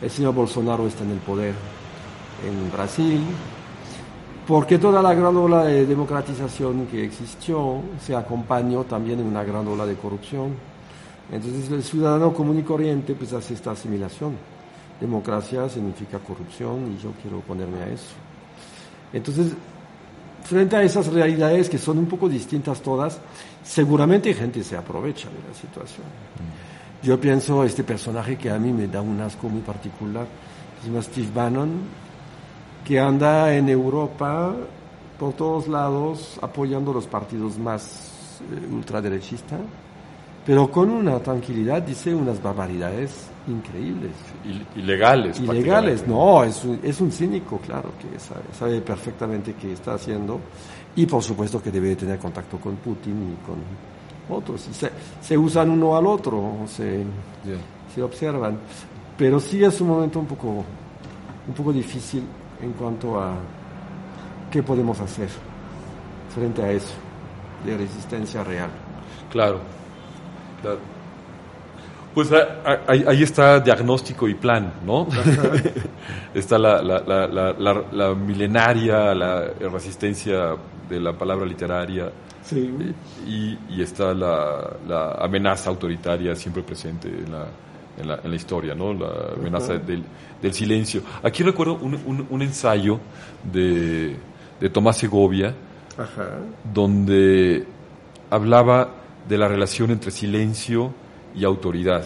el 0.01 0.11
señor 0.11 0.35
Bolsonaro 0.35 0.87
está 0.87 1.05
en 1.05 1.13
el 1.13 1.19
poder 1.19 1.55
en 2.45 2.73
Brasil, 2.73 3.21
porque 4.47 4.79
toda 4.79 5.03
la 5.03 5.15
gran 5.15 5.37
ola 5.37 5.65
de 5.65 5.87
democratización 5.87 6.87
que 6.87 7.05
existió 7.05 7.81
se 8.01 8.17
acompañó 8.17 8.85
también 8.85 9.21
en 9.21 9.27
una 9.27 9.45
gran 9.45 9.69
ola 9.69 9.87
de 9.87 9.95
corrupción. 9.95 10.55
Entonces 11.31 11.71
el 11.71 11.83
ciudadano 11.83 12.33
común 12.33 12.59
y 12.59 12.63
corriente 12.63 13.15
pues 13.15 13.33
hace 13.33 13.55
esta 13.55 13.71
asimilación. 13.71 14.37
Democracia 15.03 15.69
significa 15.69 16.21
corrupción 16.21 16.95
y 16.97 17.03
yo 17.03 17.11
quiero 17.21 17.41
ponerme 17.41 17.83
a 17.83 17.89
eso. 17.89 18.15
Entonces, 19.13 19.53
frente 20.45 20.77
a 20.77 20.83
esas 20.83 21.09
realidades 21.09 21.69
que 21.69 21.77
son 21.77 21.99
un 21.99 22.07
poco 22.07 22.29
distintas 22.29 22.81
todas, 22.81 23.19
seguramente 23.65 24.33
gente 24.33 24.63
se 24.63 24.77
aprovecha 24.77 25.29
de 25.29 25.49
la 25.49 25.55
situación. 25.55 26.07
Yo 27.03 27.21
pienso 27.21 27.65
este 27.65 27.83
personaje 27.83 28.37
que 28.37 28.49
a 28.49 28.59
mí 28.61 28.73
me 28.73 28.87
da 28.87 29.03
un 29.03 29.21
asco 29.21 29.49
muy 29.49 29.63
particular, 29.63 30.27
se 30.81 30.89
llama 30.89 31.03
Steve 31.03 31.29
Bannon, 31.35 31.71
que 32.85 33.01
anda 33.01 33.53
en 33.53 33.69
Europa 33.69 34.55
por 35.19 35.33
todos 35.33 35.67
lados 35.67 36.39
apoyando 36.41 36.93
los 36.93 37.09
partidos 37.09 37.59
más 37.59 38.41
eh, 38.41 38.73
ultraderechistas, 38.73 39.61
pero 40.47 40.71
con 40.71 40.91
una 40.91 41.19
tranquilidad 41.19 41.83
dice 41.83 42.15
unas 42.15 42.41
barbaridades 42.41 43.32
increíbles. 43.47 44.13
Ilegales. 44.77 45.41
Ilegales, 45.41 46.07
no, 46.07 46.45
es 46.45 46.65
un, 46.65 46.81
es 46.83 47.01
un 47.01 47.11
cínico, 47.11 47.59
claro, 47.59 47.93
que 48.01 48.19
sabe, 48.55 48.81
perfectamente 48.81 49.55
qué 49.55 49.73
está 49.73 49.95
haciendo 49.95 50.41
y 50.95 51.07
por 51.07 51.23
supuesto 51.23 51.63
que 51.63 51.71
debe 51.71 51.97
tener 51.97 52.19
contacto 52.19 52.59
con 52.59 52.77
Putin 52.77 53.35
y 53.35 53.47
con 53.47 54.37
otros. 54.37 54.61
Se, 54.73 54.91
se 55.21 55.39
usan 55.39 55.71
uno 55.71 55.97
al 55.97 56.07
otro, 56.07 56.59
se, 56.67 57.05
se 57.95 58.03
observan, 58.03 58.59
pero 59.17 59.41
sí 59.41 59.63
es 59.65 59.81
un 59.81 59.89
momento 59.89 60.19
un 60.19 60.27
poco, 60.27 60.65
un 61.49 61.55
poco 61.55 61.73
difícil 61.73 62.23
en 62.61 62.73
cuanto 62.73 63.21
a 63.21 63.35
qué 64.51 64.63
podemos 64.63 65.01
hacer 65.01 65.29
frente 66.35 66.63
a 66.63 66.71
eso, 66.71 66.95
de 67.65 67.77
resistencia 67.77 68.45
real. 68.45 68.71
Claro, 69.31 69.61
claro. 70.61 71.02
Pues 72.15 72.31
ah, 72.33 72.61
ah, 72.67 72.79
ahí, 72.89 73.23
está 73.23 73.59
diagnóstico 73.61 74.29
y 74.29 74.35
plan, 74.35 74.75
¿no? 74.85 75.09
está 76.35 76.59
la, 76.59 76.83
la, 76.83 77.85
la, 77.91 78.15
milenaria, 78.15 79.15
la 79.15 79.45
resistencia 79.73 80.57
de 80.91 81.01
la 81.01 81.17
palabra 81.17 81.47
literaria. 81.47 82.13
Sí. 82.43 82.71
Y, 83.27 83.59
y 83.71 83.83
está 83.83 84.13
la, 84.13 85.17
amenaza 85.21 85.71
autoritaria 85.71 86.35
siempre 86.35 86.63
presente 86.63 87.09
en 87.09 87.33
la, 87.33 87.47
en 87.99 88.09
la, 88.09 88.21
en 88.23 88.31
la 88.31 88.37
historia, 88.37 88.75
¿no? 88.75 88.93
La 88.93 89.33
amenaza 89.35 89.79
del, 89.79 90.05
del, 90.43 90.53
silencio. 90.53 91.03
Aquí 91.23 91.43
recuerdo 91.43 91.77
un, 91.77 92.27
un, 92.29 92.43
ensayo 92.43 93.01
de, 93.51 94.17
de, 94.61 94.69
Tomás 94.69 94.99
Segovia, 94.99 95.55
donde 96.75 97.65
hablaba 98.29 98.91
de 99.27 99.39
la 99.39 99.49
relación 99.49 99.91
entre 99.93 100.11
silencio 100.11 100.93
y 101.35 101.45
autoridad, 101.45 102.05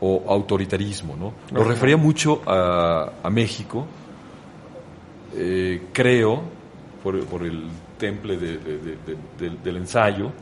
o 0.00 0.24
autoritarismo, 0.28 1.16
¿no? 1.16 1.34
Lo 1.52 1.64
refería 1.64 1.96
mucho 1.96 2.42
a, 2.46 3.12
a 3.22 3.30
México, 3.30 3.86
eh, 5.34 5.88
creo, 5.92 6.42
por, 7.02 7.24
por, 7.26 7.42
el 7.42 7.64
temple 7.98 8.36
de, 8.36 8.58
del 9.62 9.76
ensayo, 9.76 10.32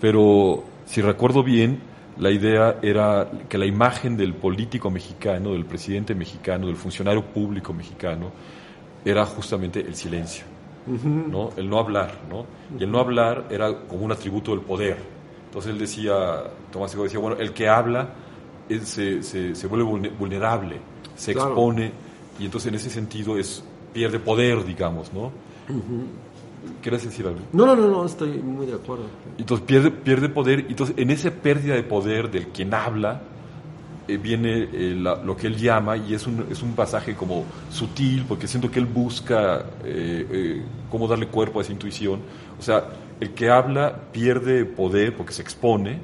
pero 0.00 0.64
si 0.86 1.00
recuerdo 1.00 1.42
bien, 1.42 1.80
la 2.18 2.30
idea 2.30 2.78
era 2.82 3.30
que 3.48 3.58
la 3.58 3.66
imagen 3.66 4.16
del 4.16 4.34
político 4.34 4.90
mexicano, 4.90 5.52
del 5.52 5.64
presidente 5.64 6.14
mexicano, 6.14 6.66
del 6.66 6.76
funcionario 6.76 7.24
público 7.24 7.72
mexicano, 7.72 8.30
era 9.04 9.24
justamente 9.26 9.80
el 9.80 9.94
silencio, 9.94 10.44
¿no? 10.86 11.50
el 11.56 11.68
no 11.68 11.78
hablar. 11.78 12.20
¿no? 12.28 12.46
Y 12.78 12.84
el 12.84 12.90
no 12.90 13.00
hablar 13.00 13.46
era 13.50 13.72
como 13.88 14.04
un 14.04 14.12
atributo 14.12 14.52
del 14.52 14.60
poder. 14.60 14.98
Entonces 15.52 15.70
él 15.70 15.78
decía, 15.78 16.44
Tomás 16.70 16.94
Hijo 16.94 17.02
decía, 17.02 17.18
bueno, 17.18 17.36
el 17.38 17.52
que 17.52 17.68
habla 17.68 18.08
se, 18.82 19.22
se, 19.22 19.66
vuelve 19.66 20.08
vulnerable, 20.18 20.78
se 21.14 21.32
expone, 21.32 21.92
y 22.38 22.46
entonces 22.46 22.70
en 22.70 22.76
ese 22.76 22.88
sentido 22.88 23.36
es, 23.36 23.62
pierde 23.92 24.18
poder, 24.18 24.64
digamos. 24.64 25.12
¿no? 25.12 25.30
¿Quieres 26.80 27.04
decir 27.04 27.26
algo? 27.26 27.40
No, 27.52 27.66
no, 27.66 27.76
no, 27.76 27.86
no, 27.86 28.06
estoy 28.06 28.30
muy 28.38 28.64
de 28.64 28.76
acuerdo. 28.76 29.04
Entonces 29.36 29.66
pierde, 29.66 29.90
pierde 29.90 30.30
poder, 30.30 30.60
y 30.60 30.70
entonces 30.70 30.96
en 30.96 31.10
esa 31.10 31.30
pérdida 31.30 31.74
de 31.74 31.82
poder 31.82 32.30
del 32.30 32.48
quien 32.48 32.72
habla, 32.72 33.20
eh, 34.08 34.16
viene 34.16 34.70
eh, 34.72 34.94
lo 34.94 35.36
que 35.36 35.48
él 35.48 35.58
llama, 35.58 35.98
y 35.98 36.14
es 36.14 36.26
un, 36.26 36.46
es 36.50 36.62
un 36.62 36.72
pasaje 36.72 37.14
como 37.14 37.44
sutil, 37.70 38.24
porque 38.26 38.48
siento 38.48 38.70
que 38.70 38.78
él 38.78 38.86
busca 38.86 39.66
eh, 39.84 40.62
cómo 40.90 41.06
darle 41.06 41.26
cuerpo 41.26 41.58
a 41.58 41.62
esa 41.62 41.72
intuición. 41.72 42.20
O 42.58 42.62
sea, 42.62 42.84
el 43.22 43.34
que 43.34 43.50
habla 43.50 44.10
pierde 44.10 44.64
poder 44.64 45.16
porque 45.16 45.32
se 45.32 45.42
expone, 45.42 46.00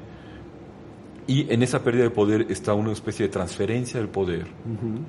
y 1.27 1.51
en 1.53 1.61
esa 1.61 1.83
pérdida 1.83 2.03
de 2.03 2.09
poder 2.11 2.45
está 2.49 2.73
una 2.73 2.93
especie 2.93 3.25
de 3.27 3.31
transferencia 3.31 3.99
del 3.99 4.07
poder 4.07 4.47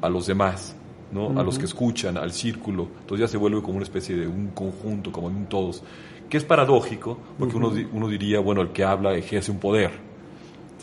a 0.02 0.08
los 0.08 0.26
demás. 0.26 0.76
¿no? 1.12 1.40
a 1.40 1.42
los 1.42 1.58
que 1.58 1.64
escuchan, 1.64 2.16
al 2.16 2.32
círculo. 2.32 2.88
Entonces 3.00 3.26
ya 3.26 3.28
se 3.28 3.36
vuelve 3.36 3.62
como 3.62 3.74
una 3.74 3.82
especie 3.82 4.16
de 4.16 4.28
un 4.28 4.48
conjunto, 4.48 5.10
como 5.10 5.26
un 5.26 5.46
todos. 5.46 5.82
Que 6.28 6.36
es 6.36 6.44
paradójico, 6.44 7.18
porque 7.36 7.56
uno, 7.56 7.72
uno 7.92 8.08
diría, 8.08 8.38
bueno, 8.38 8.60
el 8.60 8.68
que 8.68 8.84
habla 8.84 9.14
ejerce 9.14 9.50
un 9.50 9.58
poder. 9.58 9.90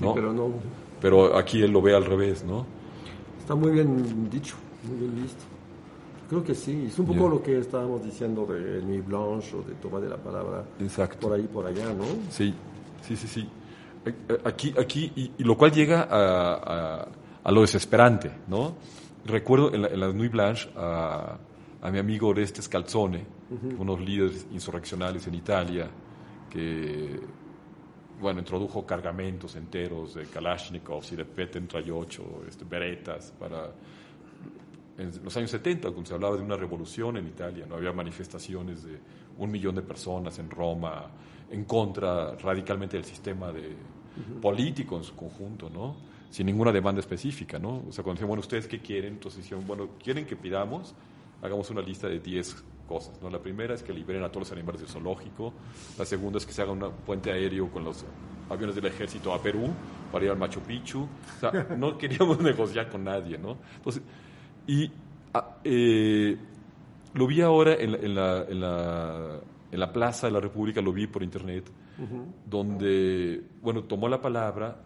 ¿no? 0.02 0.14
pero 0.14 0.34
no. 0.34 0.50
Pero 1.02 1.38
aquí 1.38 1.62
él 1.62 1.72
lo 1.72 1.82
ve 1.82 1.96
al 1.96 2.06
revés, 2.06 2.44
¿no? 2.44 2.66
Está 3.40 3.56
muy 3.56 3.72
bien 3.72 4.30
dicho, 4.30 4.56
muy 4.84 4.98
bien 4.98 5.24
visto. 5.24 5.44
Creo 6.30 6.44
que 6.44 6.54
sí, 6.54 6.86
es 6.88 7.00
un 7.00 7.06
poco 7.06 7.30
lo 7.30 7.42
que 7.42 7.58
estábamos 7.58 8.04
diciendo 8.04 8.46
de 8.46 8.82
Nuit 8.82 9.06
Blanche 9.06 9.56
o 9.56 9.62
de 9.62 9.76
Toma 9.76 10.00
de 10.02 10.10
la 10.10 10.18
Palabra. 10.18 10.66
Exacto. 10.80 11.20
Por 11.28 11.38
ahí, 11.38 11.48
por 11.48 11.66
allá, 11.66 11.94
¿no? 11.94 12.04
Sí, 12.30 12.54
sí, 13.02 13.16
sí, 13.16 13.28
sí. 13.28 13.50
aquí, 14.44 14.74
aquí 14.78 15.34
y, 15.38 15.44
lo 15.44 15.58
cual 15.58 15.72
llega 15.72 16.06
a, 16.10 17.08
a, 17.44 17.52
lo 17.52 17.62
desesperante, 17.62 18.30
¿no? 18.48 18.76
Recuerdo 19.26 19.74
en 19.74 19.84
la, 19.84 19.88
en 19.88 20.00
la 20.02 20.12
Nuit 20.12 20.32
Blanche 20.32 20.70
a, 20.76 21.38
a, 21.82 21.92
mi 21.92 22.00
amigo 22.00 22.28
Orestes 22.28 22.68
Calzone, 22.68 23.26
unos 23.80 24.02
líderes 24.02 24.48
insurreccionales 24.52 25.26
en 25.28 25.36
Italia, 25.36 25.90
que 26.50 27.22
bueno, 28.20 28.40
introdujo 28.40 28.86
cargamentos 28.86 29.56
enteros 29.56 30.16
de 30.16 30.26
Kalashnikovs 30.26 31.14
y 31.14 31.16
de 31.16 31.24
Peten 31.24 31.68
38, 31.68 32.44
este, 32.50 32.66
beretas, 32.66 33.34
para... 33.40 33.72
En 34.98 35.12
los 35.24 35.38
años 35.38 35.52
70, 35.52 35.90
cuando 35.90 36.08
se 36.08 36.14
hablaba 36.16 36.36
de 36.36 36.42
una 36.42 36.56
revolución 36.56 37.18
en 37.18 37.28
Italia, 37.28 37.66
no 37.68 37.76
había 37.76 37.94
manifestaciones 37.94 38.84
de 38.84 39.00
un 39.38 39.52
millón 39.52 39.76
de 39.76 39.84
personas 39.84 40.40
en 40.40 40.50
Roma 40.50 41.08
en 41.52 41.66
contra 41.66 42.36
radicalmente 42.36 42.98
del 42.98 43.06
sistema 43.06 43.52
de, 43.52 43.76
político 44.42 44.98
en 44.98 45.04
su 45.04 45.16
conjunto, 45.16 45.70
¿no? 45.70 45.96
Sin 46.30 46.46
ninguna 46.46 46.72
demanda 46.72 47.00
específica, 47.00 47.60
¿no? 47.60 47.84
O 47.88 47.92
sea, 47.92 48.04
cuando 48.04 48.14
decían, 48.16 48.28
bueno, 48.28 48.42
¿ustedes 48.42 48.68
qué 48.68 48.80
quieren? 48.80 49.14
Entonces 49.14 49.44
dijeron, 49.44 49.66
bueno, 49.66 49.90
¿quieren 50.04 50.26
que 50.26 50.36
pidamos? 50.36 50.94
Hagamos 51.42 51.70
una 51.70 51.82
lista 51.82 52.08
de 52.08 52.20
10 52.20 52.64
cosas. 52.88 53.22
¿no? 53.22 53.30
La 53.30 53.40
primera 53.40 53.76
es 53.76 53.84
que 53.84 53.94
liberen 53.94 54.24
a 54.24 54.30
todos 54.30 54.48
los 54.48 54.52
animales 54.52 54.82
del 54.82 54.90
zoológico. 54.90 55.54
La 55.98 56.06
segunda 56.06 56.38
es 56.40 56.46
que 56.46 56.54
se 56.54 56.62
haga 56.62 56.72
un 56.72 56.92
puente 57.06 57.32
aéreo 57.32 57.70
con 57.70 57.84
los 57.84 58.04
aviones 58.50 58.76
del 58.76 58.86
ejército 58.86 59.34
a 59.34 59.42
Perú 59.42 59.70
para 60.12 60.26
ir 60.26 60.32
al 60.32 60.38
Machu 60.38 60.62
Picchu. 60.62 61.04
O 61.04 61.40
sea, 61.40 61.68
no 61.78 61.98
queríamos 61.98 62.40
negociar 62.42 62.90
con 62.90 63.04
nadie, 63.04 63.38
¿no? 63.38 63.58
Entonces, 63.76 64.02
y 64.68 64.92
ah, 65.34 65.58
eh, 65.64 66.38
lo 67.14 67.28
vi 67.28 67.42
ahora 67.42 67.74
en 67.76 67.92
la, 67.92 67.98
en, 67.98 68.16
la, 68.16 68.44
en, 68.44 68.60
la, 68.60 69.40
en 69.72 69.80
la 69.80 69.94
Plaza 69.94 70.28
de 70.28 70.34
la 70.34 70.40
República, 70.40 70.82
lo 70.82 70.94
vi 70.94 71.08
por 71.08 71.24
internet, 71.24 71.66
donde, 72.46 73.42
bueno, 73.62 73.84
tomó 73.86 74.08
la 74.08 74.22
palabra 74.22 74.78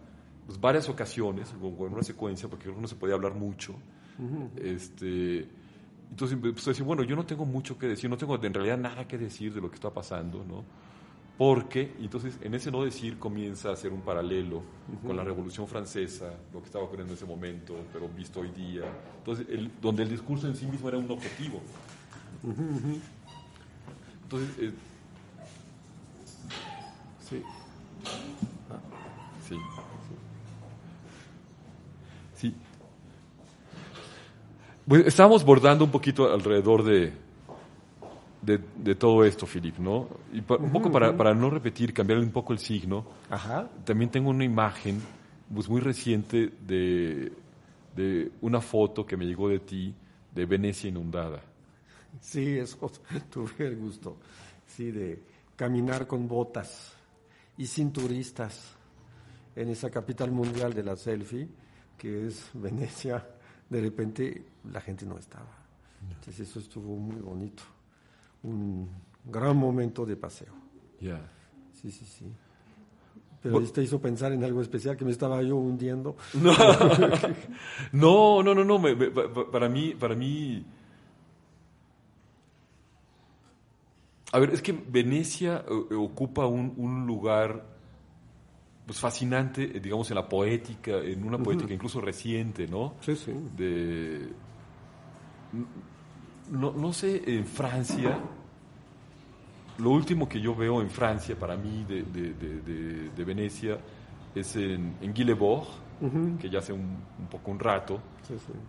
pues, 0.46 0.58
varias 0.58 0.88
ocasiones, 0.88 1.52
en 1.52 1.92
una 1.92 2.02
secuencia, 2.02 2.48
porque 2.48 2.72
no 2.72 2.88
se 2.88 2.96
podía 2.96 3.14
hablar 3.14 3.34
mucho. 3.34 3.74
este, 4.56 5.46
entonces 6.10 6.38
empezó 6.42 6.70
a 6.70 6.72
decir, 6.72 6.84
bueno, 6.84 7.02
yo 7.02 7.16
no 7.16 7.24
tengo 7.24 7.44
mucho 7.44 7.78
que 7.78 7.86
decir, 7.86 8.08
no 8.08 8.16
tengo 8.16 8.36
en 8.42 8.54
realidad 8.54 8.78
nada 8.78 9.06
que 9.06 9.18
decir 9.18 9.52
de 9.52 9.60
lo 9.60 9.70
que 9.70 9.76
está 9.76 9.90
pasando, 9.90 10.44
¿no? 10.44 10.64
Porque, 11.38 11.94
entonces, 11.98 12.38
en 12.42 12.54
ese 12.54 12.70
no 12.70 12.84
decir 12.84 13.18
comienza 13.18 13.70
a 13.70 13.72
hacer 13.72 13.92
un 13.92 14.02
paralelo 14.02 14.62
con 15.04 15.16
la 15.16 15.24
Revolución 15.24 15.66
Francesa, 15.66 16.34
lo 16.52 16.60
que 16.60 16.66
estaba 16.66 16.84
ocurriendo 16.84 17.12
en 17.12 17.16
ese 17.16 17.26
momento, 17.26 17.74
pero 17.92 18.08
visto 18.08 18.40
hoy 18.40 18.50
día. 18.50 18.82
Entonces, 19.18 19.46
el, 19.48 19.70
donde 19.80 20.02
el 20.02 20.10
discurso 20.10 20.46
en 20.46 20.54
sí 20.54 20.66
mismo 20.66 20.88
era 20.88 20.98
un 20.98 21.10
objetivo. 21.10 21.60
Entonces, 24.22 24.58
eh, 24.58 24.72
sí. 27.28 27.42
sí. 29.48 29.56
Sí. 32.36 32.54
Pues 34.86 35.06
estábamos 35.06 35.44
bordando 35.44 35.84
un 35.84 35.90
poquito 35.90 36.32
alrededor 36.32 36.84
de, 36.84 37.12
de, 38.42 38.94
todo 38.96 39.24
esto, 39.24 39.46
Filip, 39.46 39.78
¿no? 39.78 40.08
Y 40.32 40.38
un 40.38 40.72
poco 40.72 40.90
para, 40.90 41.16
para, 41.16 41.34
no 41.34 41.48
repetir, 41.48 41.94
cambiar 41.94 42.18
un 42.18 42.30
poco 42.30 42.52
el 42.52 42.58
signo, 42.58 43.06
Ajá. 43.30 43.68
también 43.84 44.10
tengo 44.10 44.30
una 44.30 44.44
imagen 44.44 45.00
pues, 45.52 45.68
muy 45.68 45.80
reciente 45.80 46.52
de, 46.66 47.32
de 47.94 48.32
una 48.40 48.60
foto 48.60 49.06
que 49.06 49.16
me 49.16 49.24
llegó 49.24 49.48
de 49.48 49.60
ti 49.60 49.94
de 50.34 50.46
Venecia 50.46 50.88
inundada. 50.88 51.40
Sí, 52.20 52.58
eso 52.58 52.90
tuve 53.30 53.66
el 53.66 53.76
gusto, 53.76 54.16
sí, 54.66 54.90
de 54.90 55.22
caminar 55.56 56.06
con 56.06 56.26
botas 56.26 56.92
y 57.56 57.66
sin 57.66 57.92
turistas 57.92 58.74
en 59.54 59.68
esa 59.68 59.90
capital 59.90 60.32
mundial 60.32 60.74
de 60.74 60.82
la 60.82 60.96
selfie, 60.96 61.48
que 61.96 62.26
es 62.26 62.50
Venecia 62.54 63.24
de 63.72 63.80
repente 63.80 64.44
la 64.70 64.80
gente 64.82 65.06
no 65.06 65.18
estaba. 65.18 65.48
Entonces 66.10 66.48
eso 66.48 66.58
estuvo 66.60 66.94
muy 66.96 67.20
bonito. 67.20 67.62
Un 68.42 68.88
gran 69.24 69.56
momento 69.56 70.04
de 70.04 70.16
paseo. 70.16 70.52
Ya. 71.00 71.20
Sí, 71.72 71.90
sí, 71.90 72.04
sí. 72.04 72.26
Pero 73.42 73.60
te 73.72 73.82
hizo 73.82 74.00
pensar 74.00 74.32
en 74.32 74.44
algo 74.44 74.62
especial 74.62 74.96
que 74.96 75.04
me 75.04 75.10
estaba 75.10 75.42
yo 75.42 75.56
hundiendo. 75.56 76.16
No, 77.92 78.42
no, 78.42 78.54
no, 78.54 78.64
no. 78.64 78.80
para 79.50 79.68
mí, 79.68 79.94
para 79.98 80.14
mí. 80.14 80.64
A 84.32 84.38
ver, 84.38 84.50
es 84.50 84.62
que 84.62 84.72
Venecia 84.72 85.64
eh, 85.68 85.94
ocupa 85.94 86.46
un, 86.46 86.72
un 86.76 87.06
lugar 87.06 87.72
pues 88.86 88.98
fascinante, 88.98 89.76
eh, 89.76 89.80
digamos, 89.80 90.10
en 90.10 90.16
la 90.16 90.28
poética, 90.28 90.98
en 90.98 91.24
una 91.24 91.38
poética 91.38 91.72
incluso 91.72 92.00
reciente, 92.00 92.66
¿no? 92.66 92.94
Sí, 93.00 93.16
sí. 93.16 93.32
De, 93.56 94.28
no, 96.50 96.72
no 96.72 96.92
sé, 96.92 97.22
en 97.26 97.46
Francia, 97.46 98.18
lo 99.78 99.90
último 99.90 100.28
que 100.28 100.40
yo 100.40 100.54
veo 100.54 100.80
en 100.80 100.90
Francia, 100.90 101.38
para 101.38 101.56
mí, 101.56 101.84
de, 101.88 102.02
de, 102.02 103.10
de, 103.10 103.24
Venecia, 103.24 103.78
es 104.34 104.56
en, 104.56 104.96
en 105.00 105.12
que 106.38 106.50
ya 106.50 106.58
hace 106.58 106.72
un, 106.72 106.80
un, 107.18 107.26
poco 107.30 107.50
un 107.50 107.58
rato, 107.58 108.00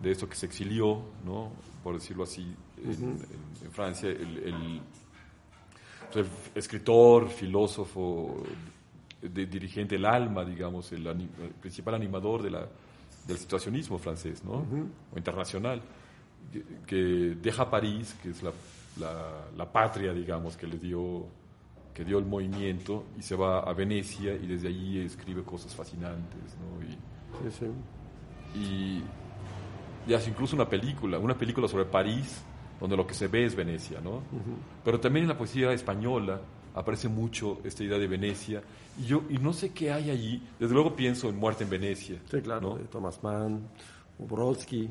de 0.02 0.10
esto 0.10 0.28
que 0.28 0.36
se 0.36 0.46
exilió, 0.46 1.02
¿no? 1.24 1.50
por 1.82 1.94
decirlo 1.94 2.24
así, 2.24 2.54
en, 2.82 3.18
en, 3.64 3.70
Francia, 3.70 4.08
el, 4.08 4.38
el, 4.38 4.80
el, 6.14 6.26
escritor, 6.54 7.28
filósofo 7.28 8.42
de, 9.20 9.46
dirigente, 9.46 9.96
el 9.96 10.04
alma, 10.04 10.44
digamos, 10.44 10.92
el, 10.92 11.28
principal 11.60 11.94
animador 11.94 12.42
de 12.42 12.50
la, 12.50 12.66
del 13.26 13.38
situacionismo 13.38 13.98
francés, 13.98 14.44
¿no? 14.44 14.64
O 15.12 15.16
internacional, 15.16 15.82
que, 16.86 17.36
deja 17.40 17.70
París, 17.70 18.16
que 18.22 18.30
es 18.30 18.42
la, 18.42 18.52
la, 19.56 19.72
patria, 19.72 20.12
digamos, 20.12 20.56
que 20.56 20.66
le 20.66 20.78
dio 20.78 21.26
que 21.92 22.04
dio 22.04 22.18
el 22.18 22.24
movimiento 22.24 23.04
y 23.16 23.22
se 23.22 23.36
va 23.36 23.60
a 23.60 23.72
Venecia 23.72 24.34
y 24.34 24.48
desde 24.48 24.66
allí 24.66 24.98
escribe 24.98 25.44
cosas 25.44 25.74
fascinantes, 25.76 26.56
¿no? 26.58 26.82
Y, 26.82 27.50
sí, 27.50 27.70
sí. 28.52 29.02
y, 30.08 30.12
hace 30.12 30.30
incluso 30.30 30.56
una 30.56 30.68
película, 30.68 31.18
una 31.18 31.38
película 31.38 31.68
sobre 31.68 31.84
París, 31.84 32.42
donde 32.80 32.96
lo 32.96 33.06
que 33.06 33.14
se 33.14 33.28
ve 33.28 33.44
es 33.44 33.54
Venecia, 33.54 34.00
¿no? 34.00 34.22
Pero 34.84 34.98
también 34.98 35.24
en 35.24 35.28
la 35.28 35.38
poesía 35.38 35.72
española 35.72 36.40
aparece 36.74 37.08
mucho 37.08 37.60
esta 37.64 37.84
idea 37.84 37.98
de 37.98 38.08
Venecia 38.08 38.62
y 38.98 39.04
yo 39.04 39.22
y 39.30 39.38
no 39.38 39.52
sé 39.52 39.72
qué 39.72 39.92
hay 39.92 40.10
allí. 40.10 40.42
Desde 40.58 40.74
luego 40.74 40.94
pienso 40.94 41.28
en 41.28 41.36
Muerte 41.36 41.64
en 41.64 41.70
Venecia. 41.70 42.18
Sí, 42.30 42.40
claro, 42.40 42.76
de 42.76 42.84
Thomas 42.84 43.22
Mann, 43.22 43.68
Brodsky, 44.18 44.90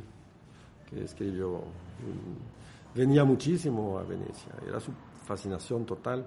que 0.93 1.03
escribió, 1.03 1.61
venía 2.95 3.23
muchísimo 3.23 3.97
a 3.97 4.03
Venecia, 4.03 4.53
era 4.67 4.79
su 4.79 4.91
fascinación 5.25 5.85
total 5.85 6.25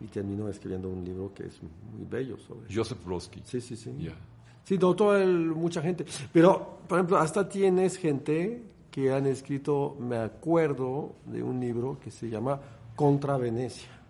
y 0.00 0.06
terminó 0.06 0.48
escribiendo 0.48 0.88
un 0.88 1.04
libro 1.04 1.32
que 1.34 1.46
es 1.46 1.60
muy 1.62 2.04
bello 2.04 2.36
sobre 2.38 2.72
Joseph 2.74 3.04
Brodsky. 3.04 3.42
Sí, 3.44 3.60
sí, 3.60 3.76
sí. 3.76 3.92
Sí, 4.64 4.78
notó 4.78 5.12
mucha 5.26 5.82
gente. 5.82 6.04
Pero, 6.32 6.78
por 6.88 6.98
ejemplo, 6.98 7.18
hasta 7.18 7.48
tienes 7.48 7.96
gente 7.96 8.62
que 8.90 9.12
han 9.12 9.26
escrito, 9.26 9.96
me 9.98 10.16
acuerdo 10.16 11.14
de 11.26 11.42
un 11.42 11.58
libro 11.60 11.98
que 11.98 12.10
se 12.10 12.28
llama 12.28 12.60
Contra 12.94 13.36
Venecia 13.36 14.01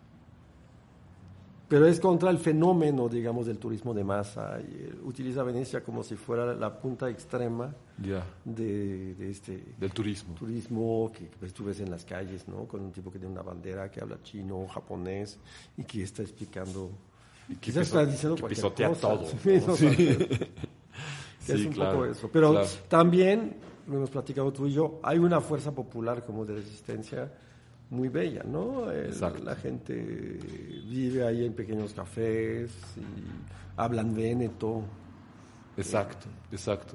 pero 1.72 1.86
es 1.86 2.00
contra 2.00 2.28
el 2.28 2.36
fenómeno, 2.36 3.08
digamos, 3.08 3.46
del 3.46 3.56
turismo 3.56 3.94
de 3.94 4.04
masa. 4.04 4.60
Y 4.60 4.94
utiliza 5.06 5.42
Venecia 5.42 5.82
como 5.82 6.02
si 6.02 6.16
fuera 6.16 6.52
la 6.52 6.78
punta 6.78 7.08
extrema 7.08 7.74
de, 8.44 9.30
este 9.30 9.72
del 9.78 9.90
turismo. 9.90 10.34
Turismo 10.34 11.10
que 11.16 11.30
pues, 11.40 11.54
tú 11.54 11.64
ves 11.64 11.80
en 11.80 11.90
las 11.90 12.04
calles, 12.04 12.46
¿no? 12.46 12.66
Con 12.66 12.82
un 12.82 12.92
tipo 12.92 13.10
que 13.10 13.18
tiene 13.18 13.32
una 13.32 13.40
bandera, 13.40 13.90
que 13.90 14.02
habla 14.02 14.18
chino, 14.22 14.68
japonés 14.68 15.38
y 15.78 15.84
que 15.84 16.02
está 16.02 16.20
explicando. 16.20 16.90
Y 17.48 17.54
que, 17.54 17.70
está 17.70 18.04
diciendo 18.04 18.36
que 18.36 18.48
pisotea 18.48 18.92
todo. 18.92 19.24
Sí, 19.42 21.54
es 21.54 21.64
un 21.64 21.72
poco 21.72 22.04
eso. 22.04 22.28
Pero 22.30 22.66
también, 22.86 23.56
lo 23.88 23.96
hemos 23.96 24.10
platicado 24.10 24.52
tú 24.52 24.66
y 24.66 24.74
yo, 24.74 25.00
hay 25.02 25.16
una 25.16 25.40
fuerza 25.40 25.72
popular 25.72 26.22
como 26.26 26.44
de 26.44 26.56
resistencia 26.56 27.32
muy 27.92 28.08
bella, 28.08 28.42
¿no? 28.42 28.86
la 28.86 29.54
gente 29.54 29.94
vive 30.88 31.26
ahí 31.26 31.44
en 31.44 31.52
pequeños 31.52 31.92
cafés 31.92 32.72
y 32.96 33.02
hablan 33.76 34.14
veneto. 34.14 34.82
Exacto, 35.76 36.26
exacto. 36.50 36.94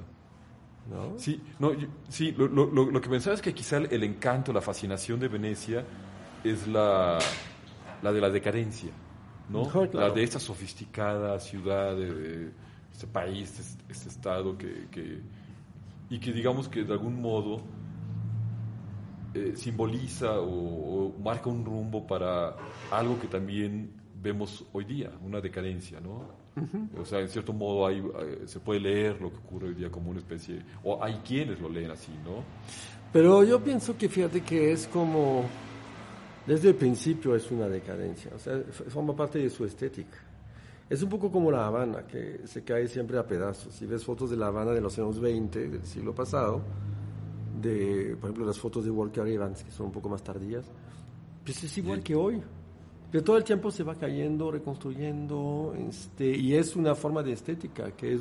¿No? 0.90 1.16
Sí, 1.16 1.40
no, 1.60 1.70
sí 2.08 2.32
lo, 2.32 2.48
lo, 2.48 2.66
lo, 2.66 3.00
que 3.00 3.08
pensaba 3.08 3.34
es 3.34 3.42
que 3.42 3.54
quizá 3.54 3.76
el, 3.76 4.02
encanto, 4.02 4.52
la 4.52 4.60
fascinación 4.60 5.20
de 5.20 5.28
Venecia 5.28 5.84
es 6.42 6.66
la, 6.66 7.18
la 8.02 8.12
de 8.12 8.20
la 8.20 8.30
decadencia, 8.30 8.90
¿no? 9.50 9.70
La 9.92 10.10
de 10.10 10.22
esta 10.24 10.40
sofisticada 10.40 11.38
ciudad, 11.38 11.94
de, 11.94 12.50
este 12.90 13.06
país, 13.06 13.60
este, 13.60 13.92
este 13.92 14.08
estado 14.08 14.56
que, 14.56 14.88
que, 14.90 15.20
y 16.10 16.18
que 16.18 16.32
digamos 16.32 16.68
que 16.68 16.82
de 16.82 16.92
algún 16.92 17.20
modo 17.20 17.62
eh, 19.34 19.52
simboliza 19.56 20.40
o, 20.40 21.14
marca 21.22 21.50
un 21.50 21.64
rumbo 21.64 22.06
para 22.06 22.56
algo 22.90 23.20
que 23.20 23.26
también 23.26 23.92
vemos 24.20 24.64
hoy 24.72 24.84
día, 24.84 25.10
una 25.22 25.40
decadencia, 25.40 26.00
¿no? 26.00 26.48
O 27.00 27.04
sea, 27.04 27.20
en 27.20 27.28
cierto 27.28 27.52
modo 27.52 27.86
hay, 27.86 27.98
eh, 27.98 28.42
se 28.46 28.58
puede 28.58 28.80
leer 28.80 29.20
lo 29.20 29.30
que 29.30 29.36
ocurre 29.36 29.68
hoy 29.68 29.74
día 29.74 29.90
como 29.90 30.10
una 30.10 30.18
especie, 30.18 30.60
o 30.82 31.02
hay 31.02 31.20
quienes 31.24 31.60
lo 31.60 31.68
leen 31.68 31.90
así, 31.90 32.10
¿no? 32.24 32.42
Pero 33.12 33.44
yo 33.44 33.62
pienso 33.62 33.96
que 33.96 34.08
fíjate 34.08 34.40
que 34.40 34.72
es 34.72 34.88
como, 34.88 35.44
desde 36.46 36.70
el 36.70 36.74
principio 36.74 37.36
es 37.36 37.48
una 37.50 37.68
decadencia, 37.68 38.32
o 38.34 38.38
sea, 38.38 38.60
forma 38.88 39.14
parte 39.14 39.38
de 39.38 39.50
su 39.50 39.64
estética. 39.64 40.18
Es 40.90 41.02
un 41.02 41.10
poco 41.10 41.30
como 41.30 41.50
La 41.50 41.66
Habana, 41.66 42.06
que 42.06 42.40
se 42.46 42.64
cae 42.64 42.88
siempre 42.88 43.18
a 43.18 43.26
pedazos. 43.26 43.74
Si 43.74 43.84
ves 43.84 44.04
fotos 44.04 44.30
de 44.30 44.38
La 44.38 44.46
Habana 44.46 44.70
de 44.70 44.80
los 44.80 44.98
años 44.98 45.20
20 45.20 45.68
del 45.68 45.84
siglo 45.84 46.14
pasado, 46.14 46.62
de, 47.60 48.16
por 48.20 48.30
ejemplo, 48.30 48.46
las 48.46 48.58
fotos 48.58 48.84
de 48.84 48.90
Walker 48.90 49.26
Evans, 49.26 49.62
que 49.64 49.70
son 49.70 49.86
un 49.86 49.92
poco 49.92 50.08
más 50.08 50.22
tardías, 50.22 50.64
pues 51.44 51.62
es 51.64 51.78
igual 51.78 52.02
que 52.02 52.14
hoy. 52.14 52.42
Pero 53.10 53.24
todo 53.24 53.38
el 53.38 53.44
tiempo 53.44 53.70
se 53.70 53.82
va 53.82 53.94
cayendo, 53.94 54.50
reconstruyendo, 54.50 55.74
este, 55.88 56.26
y 56.36 56.54
es 56.54 56.76
una 56.76 56.94
forma 56.94 57.22
de 57.22 57.32
estética 57.32 57.90
que, 57.92 58.12
es, 58.14 58.20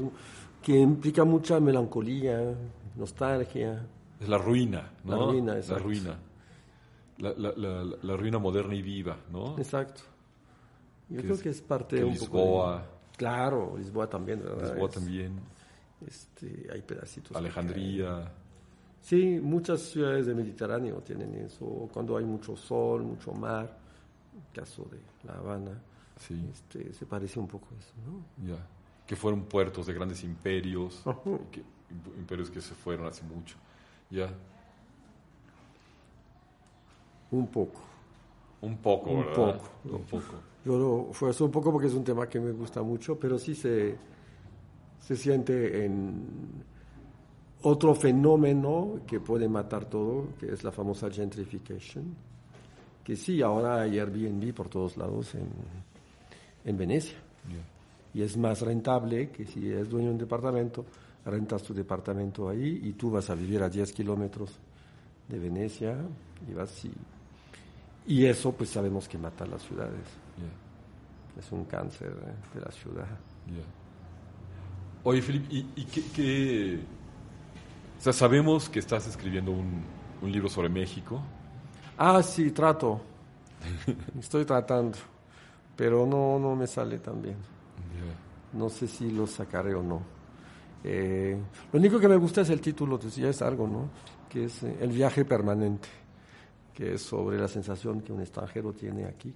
que 0.63 0.79
implica 0.79 1.25
mucha 1.25 1.59
melancolía, 1.59 2.55
nostalgia. 2.95 3.85
Es 4.19 4.29
la 4.29 4.37
ruina, 4.37 4.89
¿no? 5.03 5.11
La 5.19 5.25
ruina, 5.31 5.51
La 5.53 5.59
exacto. 5.59 5.83
ruina. 5.83 6.17
La, 7.17 7.33
la- 7.35 7.53
la- 7.57 7.95
la 8.01 8.15
ruina 8.15 8.37
moderna 8.39 8.75
y 8.75 8.81
viva, 8.81 9.17
¿no? 9.31 9.57
Exacto. 9.57 10.01
Yo 11.09 11.17
Que 11.17 11.23
creo 11.23 11.35
es- 11.35 11.41
que 11.41 11.49
es 11.49 11.61
parte 11.61 11.97
que 11.97 12.03
un 12.05 12.15
poco 12.17 12.37
de- 12.37 12.43
Lisboa. 12.43 12.85
Claro, 13.17 13.75
Lisboa 13.77 14.07
también, 14.09 14.39
¿verdad? 14.43 14.69
Lisboa 14.71 14.87
Es- 14.89 14.95
también, 14.95 15.39
Este, 16.05 16.67
hay 16.71 16.81
pedacitos. 16.81 17.35
Alejandría. 17.35 18.31
Sí, 19.07 19.39
muchas 19.41 19.79
ciudades 19.83 20.25
del 20.25 20.35
Mediterráneo 20.35 20.97
tienen 20.97 21.33
eso. 21.35 21.87
Cuando 21.93 22.17
hay 22.17 22.25
mucho 22.25 22.57
sol, 22.57 23.03
mucho 23.03 23.31
mar, 23.31 23.77
el 24.35 24.53
caso 24.59 24.83
de 24.91 24.99
La 25.25 25.37
Habana, 25.39 25.81
Sí, 26.19 26.45
este, 26.51 26.91
se 26.93 27.05
parece 27.05 27.39
un 27.39 27.47
poco 27.47 27.67
a 27.73 27.79
eso, 27.79 27.93
¿no? 28.05 28.49
ya. 28.53 28.57
Que 29.05 29.15
fueron 29.15 29.43
puertos 29.45 29.85
de 29.85 29.93
grandes 29.93 30.23
imperios, 30.25 31.03
que- 31.51 31.63
imperios 32.17 32.49
que 32.51 32.59
se 32.59 32.73
fueron 32.75 33.05
hace 33.07 33.23
mucho. 33.23 33.55
Ya, 34.09 34.29
Un 37.31 37.47
poco. 37.47 37.79
un 38.61 38.77
poco, 38.77 39.09
Un 39.11 39.19
¿verdad? 39.19 39.61
poco. 39.83 39.95
Un 39.97 40.03
poco. 40.03 40.33
Yo 40.65 40.77
lo 40.77 41.13
fuerzo 41.13 41.45
un 41.45 41.51
poco 41.51 41.71
porque 41.71 41.87
es 41.87 41.93
un 41.93 42.03
tema 42.03 42.27
que 42.27 42.39
me 42.41 42.51
gusta 42.51 42.81
mucho, 42.81 43.17
pero 43.17 43.37
sí 43.39 43.55
se, 43.55 43.95
se 44.99 45.15
siente 45.15 45.85
en 45.85 46.65
otro 47.63 47.95
fenómeno 47.95 48.99
que 49.07 49.19
puede 49.19 49.47
matar 49.49 49.85
todo, 49.85 50.29
que 50.39 50.51
es 50.51 50.63
la 50.63 50.71
famosa 50.71 51.09
gentrification, 51.09 52.15
que 53.03 53.15
sí, 53.15 53.41
ahora 53.41 53.81
hay 53.81 53.99
Airbnb 53.99 54.53
por 54.53 54.69
todos 54.69 54.97
lados 54.97 55.33
en, 55.35 55.47
en 56.65 56.77
Venecia. 56.77 57.17
Y 58.13 58.21
es 58.21 58.35
más 58.37 58.61
rentable 58.61 59.29
que 59.29 59.45
si 59.45 59.67
eres 59.69 59.89
dueño 59.89 60.07
de 60.07 60.13
un 60.13 60.17
departamento, 60.17 60.85
rentas 61.25 61.61
tu 61.63 61.73
departamento 61.73 62.49
ahí 62.49 62.81
y 62.83 62.93
tú 62.93 63.11
vas 63.11 63.29
a 63.29 63.35
vivir 63.35 63.61
a 63.61 63.69
10 63.69 63.91
kilómetros 63.93 64.51
de 65.27 65.37
Venecia 65.39 65.97
y 66.49 66.53
vas 66.53 66.83
y, 66.85 66.91
y 68.07 68.25
eso 68.25 68.51
pues 68.53 68.69
sabemos 68.71 69.07
que 69.07 69.17
mata 69.17 69.45
las 69.45 69.61
ciudades. 69.63 70.05
Es 71.37 71.51
un 71.51 71.65
cáncer 71.65 72.09
eh, 72.25 72.55
de 72.57 72.61
la 72.61 72.71
ciudad. 72.71 73.05
Ya. 73.47 73.63
Oye, 75.03 75.21
Felipe, 75.21 75.53
¿y, 75.53 75.67
y 75.75 75.85
qué, 75.85 76.03
qué- 76.15 76.79
O 77.97 78.01
sea, 78.01 78.13
sabemos 78.13 78.69
que 78.69 78.79
estás 78.79 79.07
escribiendo 79.07 79.51
un, 79.51 79.83
un 80.21 80.31
libro 80.31 80.49
sobre 80.49 80.69
México. 80.69 81.21
Ah, 81.97 82.21
sí, 82.21 82.51
trato. 82.51 83.01
Estoy 84.19 84.45
tratando, 84.45 84.97
pero 85.75 86.05
no, 86.05 86.39
no 86.39 86.55
me 86.55 86.67
sale 86.67 86.99
tan 86.99 87.21
bien. 87.21 87.37
No 88.53 88.69
sé 88.69 88.87
si 88.87 89.11
lo 89.11 89.27
sacaré 89.27 89.73
o 89.75 89.83
no. 89.83 90.01
Eh, 90.83 91.37
lo 91.73 91.79
único 91.79 91.99
que 91.99 92.07
me 92.07 92.15
gusta 92.15 92.41
es 92.41 92.49
el 92.49 92.61
título, 92.61 92.99
pues 92.99 93.15
ya 93.15 93.29
es 93.29 93.41
algo, 93.41 93.67
¿no? 93.67 93.89
Que 94.29 94.45
es 94.45 94.63
eh, 94.63 94.77
El 94.79 94.91
viaje 94.91 95.25
permanente, 95.25 95.89
que 96.73 96.93
es 96.93 97.01
sobre 97.01 97.37
la 97.37 97.47
sensación 97.47 98.01
que 98.01 98.13
un 98.13 98.21
extranjero 98.21 98.73
tiene 98.73 99.05
aquí. 99.05 99.33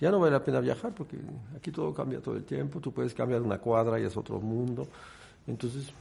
ya 0.00 0.10
no 0.10 0.18
vale 0.18 0.32
la 0.32 0.44
pena 0.44 0.60
viajar 0.60 0.92
porque 0.94 1.16
aquí 1.56 1.70
todo 1.70 1.94
cambia 1.94 2.20
todo 2.20 2.36
el 2.36 2.44
tiempo, 2.44 2.80
tú 2.80 2.92
puedes 2.92 3.14
cambiar 3.14 3.40
una 3.42 3.58
cuadra 3.58 3.98
y 4.00 4.04
es 4.04 4.16
otro 4.16 4.40
mundo. 4.40 4.86
Entonces, 5.46 5.92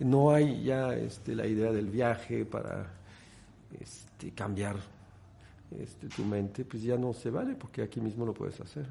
no 0.00 0.30
hay 0.30 0.62
ya 0.64 0.94
este, 0.94 1.34
la 1.34 1.46
idea 1.46 1.72
del 1.72 1.86
viaje 1.86 2.44
para 2.44 2.86
este, 3.80 4.32
cambiar 4.32 4.76
este, 5.78 6.08
tu 6.08 6.24
mente, 6.24 6.64
pues 6.64 6.82
ya 6.82 6.96
no 6.96 7.12
se 7.12 7.30
vale 7.30 7.54
porque 7.54 7.82
aquí 7.82 8.00
mismo 8.00 8.24
lo 8.24 8.32
puedes 8.32 8.60
hacer 8.60 8.86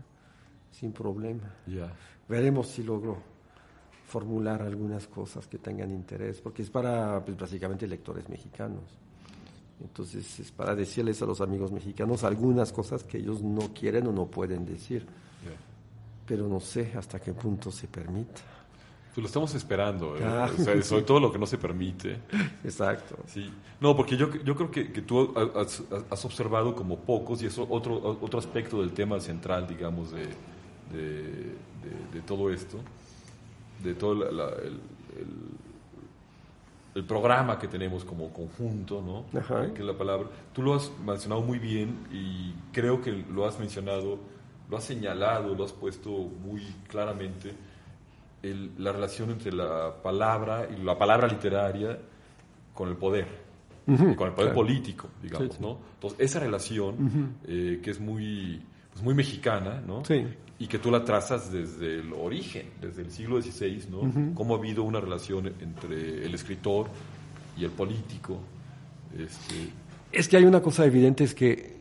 sin 0.72 0.92
problema. 0.92 1.54
Ya. 1.66 1.92
Veremos 2.28 2.68
si 2.68 2.84
logro 2.84 3.18
formular 4.08 4.62
algunas 4.62 5.08
cosas 5.08 5.48
que 5.48 5.58
tengan 5.58 5.92
interés, 5.92 6.40
porque 6.40 6.62
es 6.62 6.70
para 6.70 7.24
pues, 7.24 7.38
básicamente 7.38 7.88
lectores 7.88 8.30
mexicanos. 8.30 8.84
Entonces 9.82 10.40
es 10.40 10.52
para 10.52 10.74
decirles 10.74 11.22
a 11.22 11.26
los 11.26 11.42
amigos 11.42 11.72
mexicanos 11.72 12.24
algunas 12.24 12.72
cosas 12.72 13.04
que 13.04 13.18
ellos 13.18 13.42
no 13.42 13.74
quieren 13.74 14.08
o 14.08 14.12
no 14.12 14.26
pueden 14.26 14.66
decir, 14.66 15.06
pero 16.26 16.48
no 16.48 16.60
sé 16.60 16.94
hasta 16.96 17.20
qué 17.20 17.34
punto 17.34 17.72
se 17.72 17.88
permita. 17.88 18.42
Pues 19.18 19.24
lo 19.24 19.28
estamos 19.30 19.56
esperando, 19.56 20.16
¿eh? 20.16 20.20
Ah. 20.24 20.48
O 20.54 20.62
sea, 20.62 20.80
sobre 20.84 21.02
todo 21.02 21.20
lo 21.20 21.32
que 21.32 21.40
no 21.40 21.48
se 21.48 21.58
permite. 21.58 22.20
Exacto. 22.64 23.18
Sí. 23.26 23.52
No, 23.82 23.96
porque 23.96 24.16
yo, 24.16 24.32
yo 24.44 24.56
creo 24.56 24.70
que, 24.70 24.92
que 24.92 25.02
tú 25.02 25.34
has, 25.56 25.82
has 26.12 26.24
observado 26.26 26.76
como 26.76 27.00
pocos, 27.00 27.42
y 27.42 27.48
eso 27.48 27.66
otro, 27.68 27.96
otro 28.22 28.38
aspecto 28.38 28.80
del 28.80 28.92
tema 28.92 29.20
central, 29.20 29.66
digamos, 29.68 30.12
de, 30.12 30.28
de, 30.92 31.24
de- 31.24 31.56
de 32.14 32.22
todo 32.28 32.54
esto, 32.54 32.78
de 33.84 33.96
todo 33.96 34.14
la- 34.14 34.32
la- 34.32 34.50
el, 34.58 34.74
el- 35.18 35.58
el 36.94 37.04
programa 37.04 37.58
que 37.58 37.68
tenemos 37.68 38.06
como 38.06 38.32
conjunto, 38.32 39.02
¿no? 39.02 39.40
Ajá. 39.40 39.74
Que 39.74 39.80
es 39.82 39.88
la 39.88 39.98
palabra. 39.98 40.28
Tú 40.54 40.62
lo 40.62 40.76
has 40.76 40.92
mencionado 41.04 41.42
muy 41.42 41.58
bien 41.58 42.06
y 42.12 42.54
creo 42.72 43.02
que 43.02 43.12
lo 43.34 43.48
has 43.48 43.58
mencionado, 43.60 44.20
lo 44.70 44.78
has 44.78 44.84
señalado, 44.84 45.56
lo 45.56 45.64
has 45.66 45.74
puesto 45.74 46.12
muy 46.12 46.62
claramente, 46.88 47.54
el- 48.52 48.72
la 48.78 48.92
relación 48.92 49.32
entre 49.32 49.52
la 49.52 49.94
palabra 50.02 50.68
y 50.76 50.82
la 50.84 50.98
palabra 50.98 51.28
literaria 51.28 51.98
con 52.74 52.90
el 52.90 52.96
poder, 52.96 53.28
y 53.88 53.96
con 53.96 54.08
el 54.10 54.16
poder 54.16 54.34
claro. 54.36 54.54
político, 54.54 55.08
digamos, 55.22 55.48
Sí, 55.48 55.54
sí. 55.58 55.62
¿no? 55.62 55.78
Entonces, 55.96 56.20
esa 56.20 56.40
relación 56.40 57.36
eh, 57.48 57.80
que 57.82 57.92
es 57.92 58.00
muy, 58.00 58.62
pues, 58.92 59.04
muy 59.04 59.14
mexicana, 59.14 59.82
¿no? 59.86 60.04
Sí. 60.06 60.26
Y 60.60 60.68
que 60.68 60.80
tú 60.80 60.90
la 60.92 61.04
trazas 61.06 61.52
desde 61.52 62.00
el 62.00 62.12
origen, 62.14 62.68
desde 62.82 63.04
el 63.04 63.12
siglo 63.12 63.40
XVI, 63.42 63.84
¿no? 63.92 64.34
Cómo 64.34 64.56
ha 64.56 64.58
habido 64.58 64.84
una 64.84 65.00
relación 65.00 65.48
entre 65.62 66.26
el 66.26 66.34
escritor 66.34 66.88
y 67.56 67.64
el 67.64 67.72
político. 67.72 68.40
Este, 69.18 69.70
Es 70.12 70.28
que 70.28 70.38
hay 70.38 70.46
una 70.46 70.62
cosa 70.62 70.86
evidente, 70.86 71.24
es 71.24 71.34
que 71.36 71.78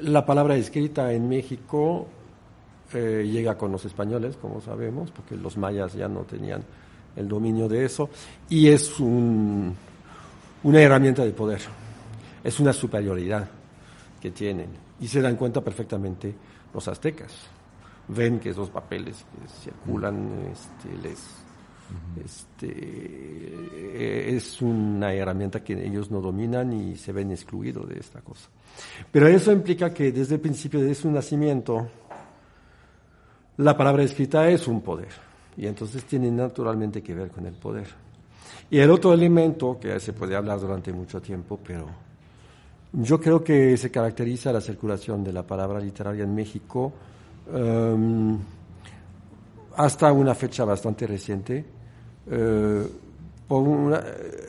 la 0.00 0.24
palabra 0.26 0.56
escrita 0.56 1.12
en 1.12 1.28
México 1.28 2.06
eh, 2.94 3.28
llega 3.30 3.56
con 3.56 3.72
los 3.72 3.84
españoles, 3.84 4.36
como 4.40 4.60
sabemos, 4.60 5.10
porque 5.10 5.36
los 5.36 5.56
mayas 5.56 5.94
ya 5.94 6.08
no 6.08 6.20
tenían 6.22 6.62
el 7.16 7.28
dominio 7.28 7.68
de 7.68 7.84
eso, 7.84 8.08
y 8.48 8.68
es 8.68 8.98
un- 9.00 9.74
una 10.62 10.80
herramienta 10.80 11.24
de 11.24 11.32
poder, 11.32 11.60
es 12.42 12.60
una 12.60 12.72
superioridad 12.72 13.48
que 14.20 14.30
tienen, 14.30 14.68
y 15.00 15.08
se 15.08 15.20
dan 15.20 15.36
cuenta 15.36 15.60
perfectamente 15.60 16.34
los 16.72 16.86
aztecas. 16.88 17.32
Ven 18.08 18.40
que 18.40 18.50
esos 18.50 18.70
papeles 18.70 19.16
que 19.24 19.48
circulan 19.48 20.28
este, 20.52 20.96
les, 21.08 21.18
este, 22.24 22.68
eh, 22.68 24.34
es 24.36 24.60
una 24.62 25.12
herramienta 25.12 25.62
que 25.62 25.74
ellos 25.86 26.10
no 26.10 26.20
dominan 26.20 26.72
y 26.72 26.96
se 26.96 27.12
ven 27.12 27.30
excluidos 27.30 27.88
de 27.88 27.98
esta 27.98 28.20
cosa. 28.20 28.48
Pero 29.10 29.28
eso 29.28 29.52
implica 29.52 29.92
que 29.92 30.10
desde 30.12 30.36
el 30.36 30.40
principio 30.40 30.80
de 30.80 30.94
su 30.94 31.10
nacimiento, 31.10 31.88
la 33.62 33.76
palabra 33.76 34.02
escrita 34.02 34.48
es 34.48 34.66
un 34.66 34.80
poder 34.80 35.08
y 35.56 35.66
entonces 35.66 36.04
tiene 36.04 36.30
naturalmente 36.30 37.02
que 37.02 37.14
ver 37.14 37.30
con 37.30 37.46
el 37.46 37.54
poder. 37.54 37.86
Y 38.70 38.78
el 38.78 38.90
otro 38.90 39.12
elemento 39.12 39.78
que 39.78 40.00
se 40.00 40.12
puede 40.12 40.34
hablar 40.34 40.58
durante 40.58 40.92
mucho 40.92 41.20
tiempo, 41.20 41.58
pero 41.62 41.86
yo 42.92 43.20
creo 43.20 43.42
que 43.42 43.76
se 43.76 43.90
caracteriza 43.90 44.52
la 44.52 44.60
circulación 44.60 45.22
de 45.22 45.32
la 45.32 45.46
palabra 45.46 45.78
literaria 45.78 46.24
en 46.24 46.34
México 46.34 46.92
em, 47.52 48.38
hasta 49.76 50.12
una 50.12 50.34
fecha 50.34 50.64
bastante 50.64 51.06
reciente 51.06 51.64
eh, 52.30 52.86
por 53.48 53.62
una, 53.62 54.02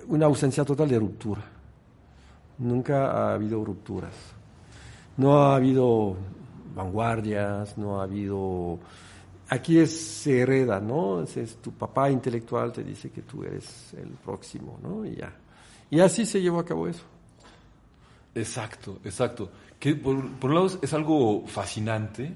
una 0.07 0.25
ausencia 0.25 0.63
total 0.63 0.89
de 0.89 0.99
ruptura. 0.99 1.41
Nunca 2.59 3.11
ha 3.11 3.33
habido 3.33 3.63
rupturas. 3.63 4.13
No 5.17 5.37
ha 5.37 5.55
habido 5.55 6.15
vanguardias, 6.75 7.77
no 7.77 7.99
ha 7.99 8.03
habido... 8.03 8.79
Aquí 9.49 9.77
es, 9.77 9.91
se 9.91 10.39
hereda, 10.39 10.79
¿no? 10.79 11.21
Es, 11.21 11.37
es 11.37 11.57
tu 11.57 11.71
papá 11.71 12.09
intelectual 12.09 12.71
te 12.71 12.83
dice 12.83 13.11
que 13.11 13.21
tú 13.21 13.43
eres 13.43 13.93
el 13.93 14.09
próximo, 14.09 14.79
¿no? 14.81 15.05
Y 15.05 15.15
ya. 15.15 15.33
Y 15.89 15.99
así 15.99 16.25
se 16.25 16.41
llevó 16.41 16.59
a 16.59 16.65
cabo 16.65 16.87
eso. 16.87 17.03
Exacto, 18.33 18.99
exacto. 19.03 19.51
Que 19.79 19.95
por, 19.95 20.27
por 20.39 20.49
un 20.49 20.55
lado 20.55 20.67
es, 20.67 20.79
es 20.81 20.93
algo 20.93 21.45
fascinante, 21.45 22.33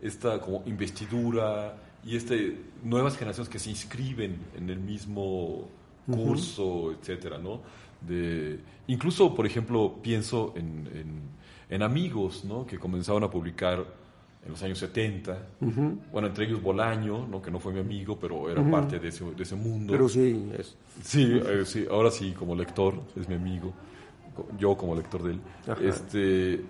esta 0.00 0.40
como 0.40 0.62
investidura 0.66 1.76
y 2.04 2.16
este, 2.16 2.58
nuevas 2.82 3.16
generaciones 3.16 3.48
que 3.48 3.58
se 3.58 3.70
inscriben 3.70 4.38
en 4.56 4.70
el 4.70 4.78
mismo 4.78 5.68
curso, 6.06 6.92
etcétera, 6.92 7.38
¿no? 7.38 7.62
De, 8.00 8.60
incluso, 8.86 9.34
por 9.34 9.46
ejemplo, 9.46 9.98
pienso 10.02 10.52
en, 10.56 10.86
en, 10.94 11.22
amigos, 11.82 12.44
¿no? 12.44 12.66
Que 12.66 12.78
comenzaban 12.78 13.24
a 13.24 13.30
publicar 13.30 13.84
en 14.44 14.50
los 14.50 14.62
años 14.62 14.78
70, 14.78 15.38
bueno, 16.12 16.28
entre 16.28 16.44
ellos 16.44 16.60
Bolaño, 16.60 17.26
¿no? 17.26 17.40
que 17.40 17.50
no 17.50 17.58
fue 17.58 17.72
mi 17.72 17.80
amigo, 17.80 18.18
pero 18.20 18.50
era 18.50 18.62
parte 18.70 18.98
de 18.98 19.08
ese, 19.08 19.24
de 19.24 19.42
ese, 19.42 19.56
mundo. 19.56 19.92
Pero 19.92 20.06
sí, 20.06 20.50
es. 20.58 20.76
Sí, 21.02 21.40
eh, 21.46 21.62
sí, 21.64 21.86
ahora 21.90 22.10
sí, 22.10 22.32
como 22.32 22.54
lector, 22.54 23.00
es 23.16 23.26
mi 23.26 23.36
amigo, 23.36 23.72
yo 24.58 24.76
como 24.76 24.94
lector 24.94 25.22
de 25.22 25.30
él. 25.32 25.40
Este, 25.80 26.62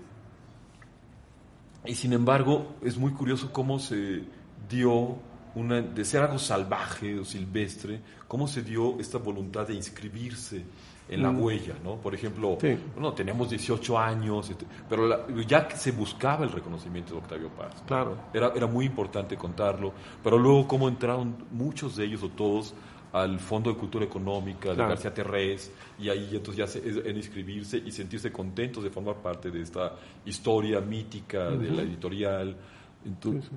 y 1.85 1.95
sin 1.95 2.12
embargo, 2.12 2.77
es 2.81 2.97
muy 2.97 3.11
curioso 3.11 3.53
cómo 3.53 3.81
se 3.81 4.23
dio 4.69 5.16
una, 5.55 5.81
de 5.81 6.05
ser 6.05 6.22
algo 6.22 6.39
salvaje 6.39 7.18
o 7.18 7.24
silvestre, 7.24 8.01
cómo 8.26 8.47
se 8.47 8.62
dio 8.62 8.98
esta 8.98 9.18
voluntad 9.18 9.66
de 9.66 9.74
inscribirse 9.74 10.62
en 11.09 11.22
la 11.22 11.31
mm. 11.31 11.43
huella, 11.43 11.74
¿no? 11.85 11.97
Por 11.97 12.14
ejemplo, 12.14 12.56
bueno, 12.94 13.12
teníamos 13.12 13.51
18 13.51 13.98
años, 13.98 14.51
pero 14.89 15.28
ya 15.47 15.68
que 15.68 15.76
se 15.76 15.93
buscaba 15.93 16.44
el 16.44 16.52
reconocimiento 16.52 17.12
de 17.12 17.18
Octavio 17.18 17.48
Paz. 17.51 17.82
Claro. 17.86 18.16
Era, 18.32 18.52
era 18.55 18.66
muy 18.66 18.86
importante 18.86 19.36
contarlo, 19.36 19.93
pero 20.22 20.39
luego 20.39 20.66
cómo 20.66 20.89
entraron 20.89 21.36
muchos 21.51 21.97
de 21.97 22.06
ellos 22.06 22.22
o 22.22 22.31
todos 22.31 22.74
al 23.12 23.39
Fondo 23.39 23.70
de 23.70 23.76
Cultura 23.76 24.05
Económica 24.05 24.70
de 24.70 24.76
García 24.76 25.14
Terrés 25.14 25.70
y 26.01 26.09
ahí 26.09 26.31
entonces 26.32 26.56
ya 26.56 26.66
se, 26.66 27.09
en 27.09 27.16
inscribirse 27.16 27.78
y 27.78 27.93
sentirse 27.93 28.32
contentos 28.32 28.82
de 28.82 28.90
formar 28.90 29.16
parte 29.16 29.52
de 29.52 29.62
esta 29.62 29.93
historia 30.24 30.81
mítica 30.81 31.51
de 31.51 31.70
la 31.70 31.82
editorial. 31.82 32.56
Entonces, 33.05 33.44
sí, 33.44 33.56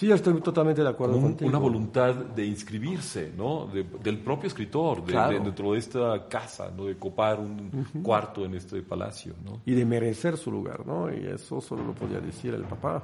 estoy 0.00 0.40
totalmente 0.40 0.82
de 0.82 0.88
acuerdo 0.88 1.20
contigo. 1.20 1.48
Una 1.48 1.58
voluntad 1.58 2.14
de 2.14 2.44
inscribirse, 2.44 3.32
¿no? 3.36 3.66
del 3.66 4.18
propio 4.18 4.48
escritor, 4.48 5.04
dentro 5.04 5.72
de 5.72 5.78
esta 5.78 6.28
casa, 6.28 6.70
¿no? 6.76 6.84
De 6.84 6.96
copar 6.96 7.40
un 7.40 8.02
cuarto 8.02 8.44
en 8.44 8.54
este 8.54 8.82
palacio, 8.82 9.34
¿no? 9.44 9.60
Y 9.64 9.72
de 9.72 9.84
merecer 9.84 10.36
su 10.36 10.50
lugar, 10.50 10.86
¿no? 10.86 11.12
Y 11.12 11.26
eso 11.26 11.60
solo 11.60 11.84
lo 11.84 11.94
podía 11.94 12.20
decir 12.20 12.52
el 12.52 12.64
papá, 12.64 13.02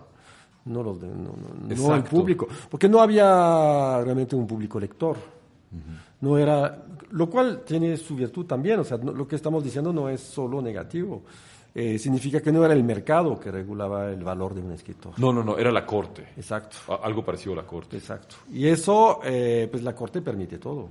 no 0.67 0.83
los 0.83 1.01
de, 1.01 1.09
no, 1.09 1.35
no 1.67 1.95
el 1.95 2.05
público, 2.05 2.47
porque 2.71 2.89
no 2.89 3.01
había 3.01 4.01
realmente 4.03 4.37
un 4.37 4.47
público 4.47 4.79
lector. 4.79 5.17
No 6.21 6.37
era, 6.37 6.85
lo 7.11 7.31
cual 7.31 7.63
tiene 7.65 7.97
su 7.97 8.15
virtud 8.15 8.45
también, 8.45 8.79
o 8.79 8.85
sea, 8.85 8.99
lo 8.99 9.27
que 9.27 9.37
estamos 9.37 9.65
diciendo 9.65 9.93
no 9.93 10.11
es 10.11 10.21
solo 10.21 10.61
negativo. 10.61 11.23
Eh, 11.75 11.99
significa 11.99 12.41
que 12.41 12.53
no 12.53 12.65
era 12.65 12.75
el 12.75 12.85
mercado 12.85 13.41
que 13.41 13.51
regulaba 13.51 14.11
el 14.11 14.23
valor 14.23 14.55
de 14.55 14.61
un 14.61 14.73
escritor. 14.73 15.19
No, 15.19 15.33
no, 15.33 15.43
no, 15.43 15.57
era 15.57 15.73
la 15.73 15.87
corte. 15.87 16.29
Exacto. 16.37 16.77
algo 17.03 17.25
parecido 17.25 17.55
a 17.55 17.57
la 17.57 17.67
corte. 17.67 17.97
Exacto. 17.97 18.37
Y 18.53 18.67
eso, 18.67 19.21
eh, 19.25 19.69
pues 19.71 19.83
la 19.83 19.95
corte 19.95 20.21
permite 20.21 20.59
todo. 20.59 20.89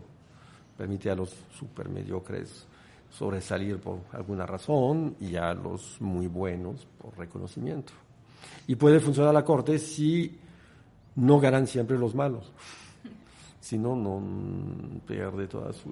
Permite 0.75 1.11
a 1.11 1.15
los 1.15 1.35
supermediocres 1.53 2.65
sobresalir 3.11 3.77
por 3.77 3.99
alguna 4.13 4.45
razón 4.45 5.15
y 5.19 5.35
a 5.35 5.53
los 5.53 6.01
muy 6.01 6.27
buenos 6.27 6.87
por 6.97 7.15
reconocimiento. 7.17 7.93
Y 8.65 8.75
puede 8.75 8.99
funcionar 8.99 9.33
la 9.33 9.45
corte 9.45 9.77
si 9.77 10.39
no 11.15 11.39
ganan 11.39 11.67
siempre 11.67 11.97
los 11.97 12.15
malos 12.15 12.51
si 13.61 13.77
no, 13.77 13.95
no 13.95 14.19
pierde 15.05 15.47
toda 15.47 15.71
su, 15.71 15.91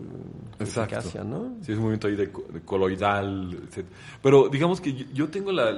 eficacia, 0.59 1.23
¿no? 1.23 1.55
Sí, 1.61 1.71
es 1.71 1.77
un 1.77 1.83
momento 1.83 2.07
ahí 2.07 2.15
de, 2.15 2.31
coloidal, 2.65 3.53
etc. 3.63 3.85
Pero 4.23 4.49
digamos 4.49 4.81
que 4.81 4.91
yo, 4.91 5.29
tengo 5.29 5.51
la, 5.51 5.71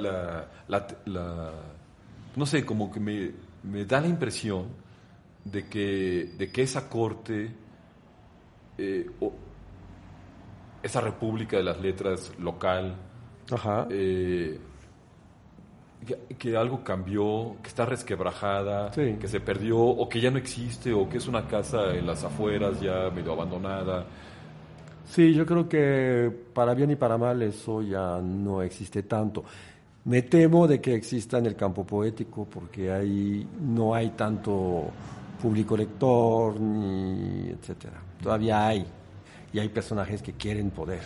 la, 0.66 1.52
no 2.34 2.46
sé, 2.46 2.64
como 2.64 2.90
que 2.90 2.98
me, 2.98 3.30
me, 3.62 3.84
da 3.84 4.00
la 4.00 4.08
impresión 4.08 4.68
de 5.44 5.68
que, 5.68 6.32
de 6.38 6.50
que 6.50 6.62
esa 6.62 6.88
corte, 6.88 7.54
eh, 8.78 9.10
esa 10.82 11.00
república 11.02 11.58
de 11.58 11.62
las 11.62 11.78
letras 11.78 12.32
local, 12.38 12.96
Ajá. 13.50 13.86
Eh, 13.90 14.58
que, 16.38 16.56
algo 16.56 16.82
cambió, 16.82 17.56
que 17.62 17.68
está 17.68 17.86
resquebrajada, 17.86 18.90
que 18.90 19.28
se 19.28 19.40
perdió 19.40 19.78
o 19.78 20.08
que 20.08 20.20
ya 20.20 20.30
no 20.30 20.38
existe 20.38 20.92
o 20.92 21.08
que 21.08 21.18
es 21.18 21.28
una 21.28 21.46
casa 21.46 21.94
en 21.94 22.06
las 22.06 22.24
afueras 22.24 22.80
ya 22.80 23.10
medio 23.10 23.32
abandonada. 23.32 24.04
Sí, 25.04 25.34
yo 25.34 25.44
creo 25.46 25.68
que 25.68 26.30
para 26.52 26.74
bien 26.74 26.90
y 26.90 26.96
para 26.96 27.18
mal 27.18 27.42
eso 27.42 27.82
ya 27.82 28.20
no 28.20 28.62
existe 28.62 29.04
tanto. 29.04 29.44
Me 30.04 30.22
temo 30.22 30.66
de 30.66 30.80
que 30.80 30.94
exista 30.94 31.38
en 31.38 31.46
el 31.46 31.54
campo 31.54 31.84
poético 31.84 32.46
porque 32.46 32.90
ahí 32.90 33.46
no 33.60 33.94
hay 33.94 34.10
tanto 34.10 34.90
público 35.40 35.76
lector 35.76 36.58
ni 36.58 37.50
etcétera. 37.50 38.02
Todavía 38.20 38.66
hay 38.66 38.84
y 39.52 39.58
hay 39.58 39.68
personajes 39.68 40.22
que 40.22 40.32
quieren 40.32 40.70
poder, 40.70 41.02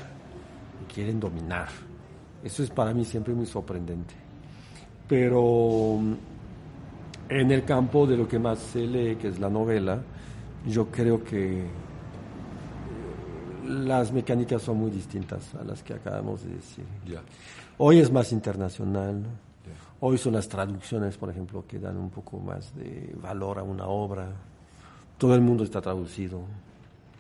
quieren 0.93 1.21
dominar. 1.21 1.69
Eso 2.43 2.63
es 2.63 2.71
para 2.71 2.95
mí 2.95 3.05
siempre 3.05 3.35
muy 3.35 3.47
sorprendente 3.47 4.26
pero 5.09 5.99
mm, 6.01 6.15
en 7.29 7.51
el 7.51 7.65
campo 7.65 8.07
de 8.07 8.17
lo 8.17 8.29
que 8.29 8.39
más 8.39 8.59
se 8.59 8.87
lee, 8.87 9.17
que 9.17 9.29
es 9.29 9.39
la 9.39 9.51
novela, 9.51 10.01
yo 10.67 10.87
creo 10.87 11.23
que 11.23 11.61
eh, 11.61 11.67
las 13.69 14.13
mecánicas 14.13 14.63
son 14.63 14.79
muy 14.79 14.91
distintas 14.91 15.55
a 15.55 15.65
las 15.65 15.83
que 15.83 15.95
acabamos 15.95 16.45
de 16.45 16.55
decir. 16.55 16.85
Hoy 17.79 17.99
es 17.99 18.11
más 18.11 18.33
internacional, 18.33 19.25
hoy 20.01 20.19
son 20.19 20.35
las 20.35 20.49
traducciones, 20.49 21.17
por 21.17 21.31
ejemplo, 21.31 21.65
que 21.67 21.79
dan 21.79 21.97
un 21.97 22.11
poco 22.11 22.39
más 22.39 22.75
de 22.75 23.15
valor 23.21 23.59
a 23.59 23.63
una 23.63 23.87
obra. 23.87 24.29
Todo 25.19 25.35
el 25.35 25.41
mundo 25.41 25.65
está 25.65 25.81
traducido, 25.81 26.41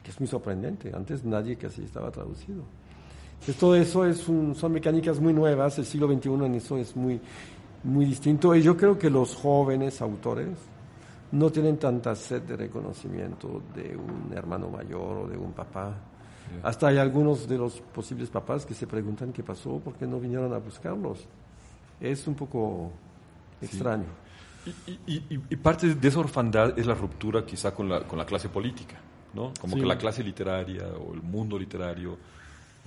que 0.03 0.11
es 0.11 0.21
muy 0.21 0.29
sorprendente. 0.29 0.93
Antes 0.95 1.25
nadie 1.25 1.57
casi 1.57 1.83
estaba 1.83 2.11
traducido. 2.11 2.63
todo 3.59 3.77
eso 3.77 4.05
es 4.05 4.19
son 4.19 4.73
mecánicas 4.73 5.21
muy 5.21 5.33
nuevas, 5.33 5.79
el 5.79 5.85
siglo 5.85 6.07
XXI 6.13 6.31
en 6.47 6.55
eso 6.55 6.79
es 6.79 6.97
muy 6.97 7.21
muy 7.87 8.05
distinto. 8.05 8.55
Y 8.55 8.63
yo 8.63 8.77
creo 8.77 8.99
que 8.99 9.09
los 9.09 9.35
jóvenes 9.35 10.03
autores 10.03 10.49
no 11.33 11.51
tienen 11.51 11.79
tanta 11.79 12.15
sed 12.15 12.43
de 12.43 12.57
reconocimiento 12.57 13.63
de 13.75 13.97
un 13.97 14.33
hermano 14.35 14.69
mayor 14.69 15.19
o 15.19 15.29
de 15.29 15.37
un 15.37 15.53
papá. 15.53 15.95
Hasta 16.63 16.89
hay 16.89 16.99
algunos 16.99 17.49
de 17.49 17.59
los 17.59 17.81
posibles 17.81 18.29
papás 18.29 18.65
que 18.65 18.75
se 18.75 18.87
preguntan 18.87 19.33
qué 19.33 19.43
pasó, 19.43 19.81
por 19.81 19.95
qué 19.95 20.07
no 20.07 20.21
vinieron 20.21 20.53
a 20.53 20.59
buscarlos. 20.59 21.27
Es 22.01 22.27
un 22.27 22.35
poco 22.35 22.93
extraño. 23.61 24.07
Y, 25.07 25.57
parte 25.57 25.95
de 25.95 26.09
esa 26.09 26.21
orfandad 26.21 26.79
es 26.79 26.87
la 26.87 26.95
ruptura 26.95 27.45
quizá 27.45 27.73
con 27.73 27.89
la, 27.89 28.03
con 28.03 28.19
la 28.19 28.27
clase 28.27 28.49
política, 28.49 28.97
¿no? 29.35 29.53
Como 29.61 29.77
que 29.77 29.87
la 29.87 29.97
clase 29.97 30.23
literaria 30.23 30.89
o 30.89 31.15
el 31.15 31.23
mundo 31.23 31.59
literario 31.59 32.17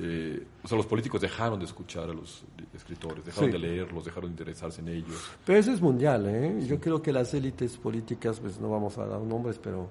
eh, 0.01 0.45
o 0.63 0.67
sea, 0.67 0.77
los 0.77 0.85
políticos 0.85 1.19
dejaron 1.19 1.59
de 1.59 1.65
escuchar 1.65 2.09
a 2.09 2.13
los 2.13 2.43
escritores, 2.73 3.25
dejaron 3.25 3.51
de 3.51 3.59
leerlos, 3.59 4.05
dejaron 4.05 4.29
de 4.29 4.33
interesarse 4.33 4.79
en 4.81 4.87
ellos. 4.87 5.29
Pero 5.45 5.59
eso 5.59 5.71
es 5.71 5.81
mundial, 5.81 6.25
¿eh? 6.27 6.65
Yo 6.65 6.79
creo 6.79 7.01
que 7.01 7.11
las 7.11 7.33
élites 7.33 7.75
políticas, 7.77 8.39
pues 8.39 8.59
no 8.59 8.69
vamos 8.69 8.97
a 8.97 9.05
dar 9.05 9.19
nombres, 9.19 9.59
pero 9.61 9.89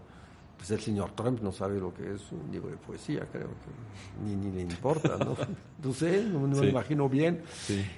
pues 0.56 0.70
el 0.70 0.80
señor 0.80 1.12
Trump 1.12 1.40
no 1.40 1.52
sabe 1.52 1.78
lo 1.78 1.92
que 1.94 2.14
es 2.14 2.32
un 2.32 2.50
libro 2.50 2.70
de 2.70 2.76
poesía, 2.76 3.26
creo 3.30 3.48
que 3.48 4.24
ni, 4.26 4.34
ni 4.34 4.50
le 4.50 4.62
importa, 4.62 5.16
¿no? 5.18 5.36
no 5.84 5.92
sé, 5.92 6.24
no, 6.24 6.40
me 6.40 6.68
imagino 6.68 7.08
bien. 7.08 7.42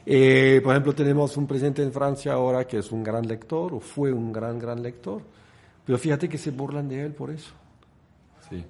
Eh, 0.05 0.61
por 0.63 0.73
ejemplo, 0.73 0.95
tenemos 0.95 1.37
un 1.37 1.47
presidente 1.47 1.83
en 1.83 1.93
Francia 1.93 2.33
ahora 2.33 2.67
que 2.67 2.79
es 2.79 2.91
un 2.91 3.05
gran 3.05 3.27
lector, 3.27 3.73
o 3.73 3.81
fue 3.81 4.13
un 4.13 4.33
gran, 4.33 4.59
gran 4.59 4.83
lector, 4.83 5.23
pero 5.87 5.97
fíjate 5.97 6.29
que 6.29 6.39
se 6.39 6.51
burlan 6.51 6.89
de 6.89 7.07
él 7.07 7.13
por 7.13 7.31
eso. 7.31 7.53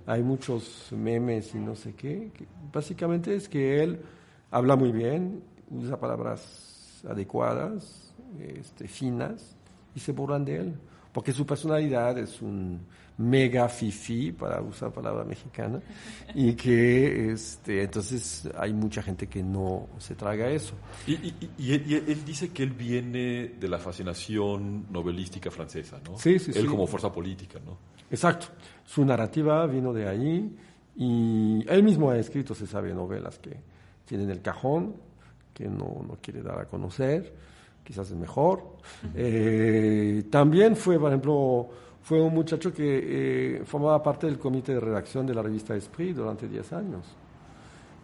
Hay 0.07 0.23
muchos 0.23 0.89
memes 0.93 1.55
y 1.55 1.59
no 1.59 1.75
sé 1.75 1.95
qué. 1.95 2.31
básicamente 2.73 3.35
es 3.35 3.49
que 3.49 3.83
él 3.83 4.01
habla 4.51 4.77
muy 4.77 4.93
bien, 4.93 5.43
usa 5.71 5.99
palabras 5.99 7.03
adecuadas, 7.09 8.13
este, 8.41 8.89
finas, 8.89 9.57
y 9.95 10.01
se 10.01 10.13
burlan 10.13 10.45
de 10.45 10.57
él. 10.57 10.75
Porque 11.13 11.33
su 11.33 11.45
personalidad 11.45 12.19
es 12.19 12.41
un 12.41 12.81
mega 13.21 13.69
fifi, 13.69 14.33
para 14.33 14.63
usar 14.63 14.93
palabra 14.93 15.25
mexicana, 15.25 15.81
y 16.35 16.55
que 16.55 17.33
este, 17.33 17.83
entonces 17.83 18.49
hay 18.57 18.73
mucha 18.73 19.03
gente 19.03 19.27
que 19.27 19.43
no 19.43 19.89
se 19.99 20.15
traga 20.15 20.49
eso. 20.49 20.75
Y, 21.07 21.35
y, 21.59 21.73
él 21.73 22.25
dice 22.25 22.49
que 22.51 22.63
él 22.63 22.71
viene 22.71 23.55
de 23.61 23.69
la 23.69 23.79
fascinación 23.79 24.87
novelística 24.91 25.51
francesa, 25.51 26.01
¿no? 26.09 26.17
Sí, 26.19 26.39
sí, 26.39 26.53
él 26.55 26.67
como 26.67 26.87
fuerza 26.87 27.13
política, 27.13 27.59
¿no? 27.65 27.77
Exacto. 28.11 28.47
Su 28.85 29.05
narrativa 29.05 29.67
vino 29.67 29.93
de 29.93 30.09
ahí 30.09 30.57
y 30.97 31.65
él 31.69 31.83
mismo 31.83 32.11
ha 32.11 32.19
escrito, 32.19 32.55
se 32.55 32.67
sabe, 32.67 32.93
novelas 32.93 33.39
que 33.39 33.57
tienen 34.05 34.31
el 34.31 34.43
cajón, 34.43 34.95
que 35.55 35.69
no, 35.69 36.05
no 36.07 36.19
quiere 36.21 36.43
dar 36.43 36.59
a 36.59 36.65
conocer, 36.67 37.33
quizás 37.85 38.11
es 38.11 38.17
mejor. 38.17 38.77
Eh, 39.15 40.25
también 40.31 40.77
fue, 40.77 40.99
por 40.99 41.09
ejemplo, 41.09 41.69
fue 42.03 42.21
un 42.21 42.35
muchacho 42.35 42.73
que 42.73 43.59
eh, 43.59 43.63
formaba 43.65 44.03
parte 44.03 44.27
del 44.27 44.39
comité 44.39 44.75
de 44.75 44.81
redacción 44.81 45.27
de 45.27 45.35
la 45.35 45.43
revista 45.43 45.77
Esprit 45.77 46.17
durante 46.17 46.49
10 46.49 46.73
años. 46.73 47.17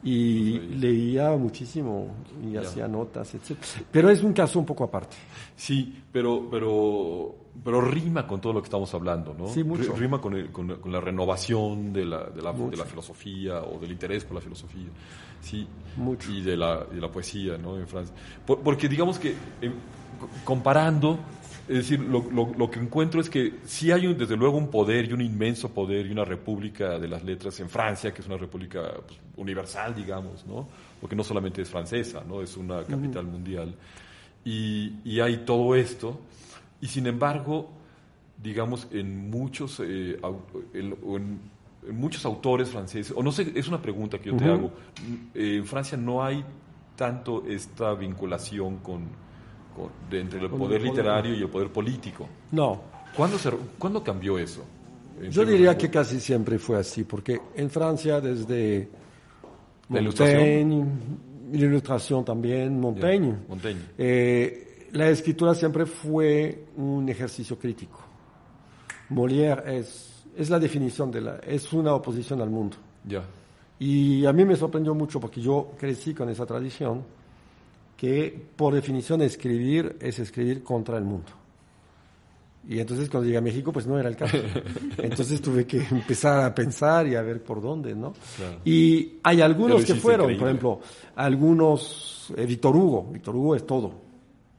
Y 0.03 0.59
leía 0.59 1.31
muchísimo 1.37 2.15
y 2.45 2.57
hacía 2.57 2.87
notas, 2.87 3.35
etc. 3.35 3.57
Pero 3.91 4.11
es 4.11 4.23
un 4.23 4.33
caso 4.33 4.59
un 4.59 4.67
poco 4.67 4.85
aparte. 4.85 5.17
Sí, 5.57 6.01
pero, 6.13 6.49
pero, 6.51 7.35
pero 7.65 7.81
rima 7.81 8.27
con 8.27 8.41
todo 8.41 8.53
lo 8.53 8.61
que 8.63 8.67
estamos 8.67 8.93
hablando, 8.95 9.35
¿no? 9.35 9.49
Sí, 9.49 9.65
mucho. 9.65 9.93
Rima 9.95 10.21
con, 10.21 10.35
el- 10.35 10.53
con, 10.53 10.69
con 10.77 10.93
la 10.93 11.01
renovación 11.01 11.93
de 11.93 12.05
la, 12.05 12.25
de, 12.25 12.43
la, 12.43 12.53
de 12.53 12.77
la 12.77 12.85
filosofía 12.85 13.63
o 13.63 13.79
del 13.81 13.91
interés 13.93 14.25
por 14.25 14.35
la 14.37 14.41
filosofía, 14.43 14.89
sí. 15.41 15.67
Mucho. 15.97 16.31
Y 16.31 16.43
de 16.43 16.57
la, 16.57 16.85
de 16.85 17.01
la 17.01 17.11
poesía, 17.11 17.57
¿no? 17.59 17.77
En 17.79 17.89
Francia. 17.89 18.15
Por- 18.47 18.61
porque 18.61 18.89
digamos 18.89 19.19
que 19.19 19.31
eh, 19.31 19.73
co- 20.21 20.29
comparando, 20.45 21.19
es 21.69 21.77
decir, 21.77 22.01
lo, 22.01 22.31
lo- 22.31 22.55
lo 22.57 22.71
que 22.71 22.79
encuentro 22.81 23.21
es 23.21 23.29
que 23.29 23.55
sí 23.65 23.91
hay 23.93 24.07
un- 24.07 24.17
desde 24.17 24.37
luego 24.37 24.57
un 24.57 24.71
poder 24.71 25.09
y 25.09 25.13
un 25.13 25.21
inmenso 25.21 25.71
poder 25.73 26.07
y 26.07 26.11
una 26.13 26.25
república 26.25 26.99
de 26.99 27.09
las 27.09 27.25
letras 27.25 27.59
en 27.61 27.69
Francia, 27.69 28.13
que 28.15 28.21
es 28.23 28.27
una 28.27 28.37
república 28.37 28.83
pues, 29.07 29.19
universal, 29.37 29.95
digamos, 29.95 30.47
¿no? 30.47 30.69
Porque 31.01 31.17
no 31.17 31.25
solamente 31.25 31.63
es 31.63 31.69
francesa, 31.69 32.23
¿no? 32.27 32.41
Es 32.43 32.57
una 32.57 32.83
capital 32.85 33.25
mundial. 33.27 33.75
Y, 34.45 34.95
y 35.05 35.21
hay 35.21 35.39
todo 35.39 35.75
esto, 35.75 36.21
y 36.81 36.87
sin 36.87 37.07
embargo, 37.07 37.71
digamos, 38.43 38.87
en 38.93 39.29
muchos, 39.31 39.81
eh, 39.85 40.19
en, 40.73 41.41
muchos 41.91 42.25
autores 42.25 42.69
franceses, 42.69 43.13
o 43.17 43.23
no 43.23 43.33
sé, 43.33 43.53
es 43.55 43.69
una 43.69 43.81
pregunta 43.83 44.19
que 44.19 44.31
yo 44.31 44.37
te 44.37 44.45
hago, 44.45 44.71
eh, 45.35 45.57
en 45.57 45.67
Francia 45.67 45.97
no 45.99 46.23
hay 46.25 46.45
tanto 46.97 47.45
esta 47.49 47.95
vinculación 47.95 48.79
con, 48.79 49.03
con- 49.77 49.91
de 50.11 50.21
entre 50.21 50.41
el 50.41 50.49
poder 50.51 50.53
el 50.55 50.59
poder. 50.59 50.83
literario 50.83 51.35
y 51.35 51.43
el 51.43 51.49
poder 51.49 51.69
político. 51.71 52.27
No, 52.53 52.81
¿Cuándo, 53.17 53.39
se, 53.39 53.51
¿cuándo 53.79 54.03
cambió 54.03 54.39
eso? 54.39 54.63
Yo 55.31 55.45
diría 55.45 55.77
que 55.79 55.89
casi 55.91 56.21
siempre 56.21 56.59
fue 56.59 56.79
así, 56.79 57.05
porque 57.05 57.41
en 57.55 57.71
Francia 57.71 58.21
desde 58.21 58.89
¿La 59.89 60.03
Montaigne, 60.03 60.85
la 61.53 61.59
ilustración 61.59 62.25
también, 62.25 62.79
Montaigne, 62.79 63.29
Ya, 63.31 63.39
Montaigne. 63.49 63.81
eh, 63.97 64.89
la 64.93 65.09
escritura 65.09 65.55
siempre 65.55 65.87
fue 65.87 66.67
un 66.77 67.09
ejercicio 67.09 67.59
crítico. 67.59 68.01
Molière 69.11 69.63
es, 69.79 70.25
es 70.37 70.51
la 70.51 70.59
definición 70.59 71.11
de 71.11 71.21
la, 71.21 71.37
es 71.37 71.73
una 71.73 71.95
oposición 71.95 72.41
al 72.43 72.51
mundo. 72.51 72.77
Ya, 73.05 73.23
Y 73.79 74.27
a 74.27 74.33
mí 74.33 74.45
me 74.45 74.57
sorprendió 74.57 74.95
mucho 74.95 75.21
porque 75.21 75.41
yo 75.41 75.73
crecí 75.79 76.13
con 76.13 76.29
esa 76.29 76.45
tradición 76.45 77.03
que 77.97 78.47
por 78.57 78.75
definición 78.75 79.23
escribir 79.23 79.97
es 80.01 80.19
escribir 80.19 80.63
contra 80.63 80.99
el 80.99 81.05
mundo. 81.05 81.33
Y 82.69 82.81
entonces 82.81 83.09
cuando 83.09 83.27
llegué 83.27 83.39
a 83.39 83.43
México 83.43 83.73
pues 83.73 83.87
no 83.87 83.99
era 83.99 84.09
el 84.09 84.17
caso. 84.17 84.39
Entonces 84.99 85.41
tuve 85.41 85.67
que 85.67 85.79
empezar 85.89 86.45
a 86.45 86.53
pensar 86.53 87.07
y 87.07 87.15
a 87.15 87.23
ver 87.23 87.41
por 87.41 87.63
dónde, 87.63 87.95
¿no? 87.95 88.13
Claro. 88.37 88.59
Y 88.65 89.19
hay 89.23 89.41
algunos 89.41 89.85
que 89.85 89.95
fueron, 89.95 90.33
increíble. 90.33 90.39
por 90.39 90.49
ejemplo, 90.49 90.81
algunos, 91.15 92.33
eh, 92.37 92.45
Víctor 92.45 92.75
Hugo, 92.75 93.09
Víctor 93.13 93.37
Hugo 93.37 93.55
es 93.55 93.65
todo. 93.65 94.06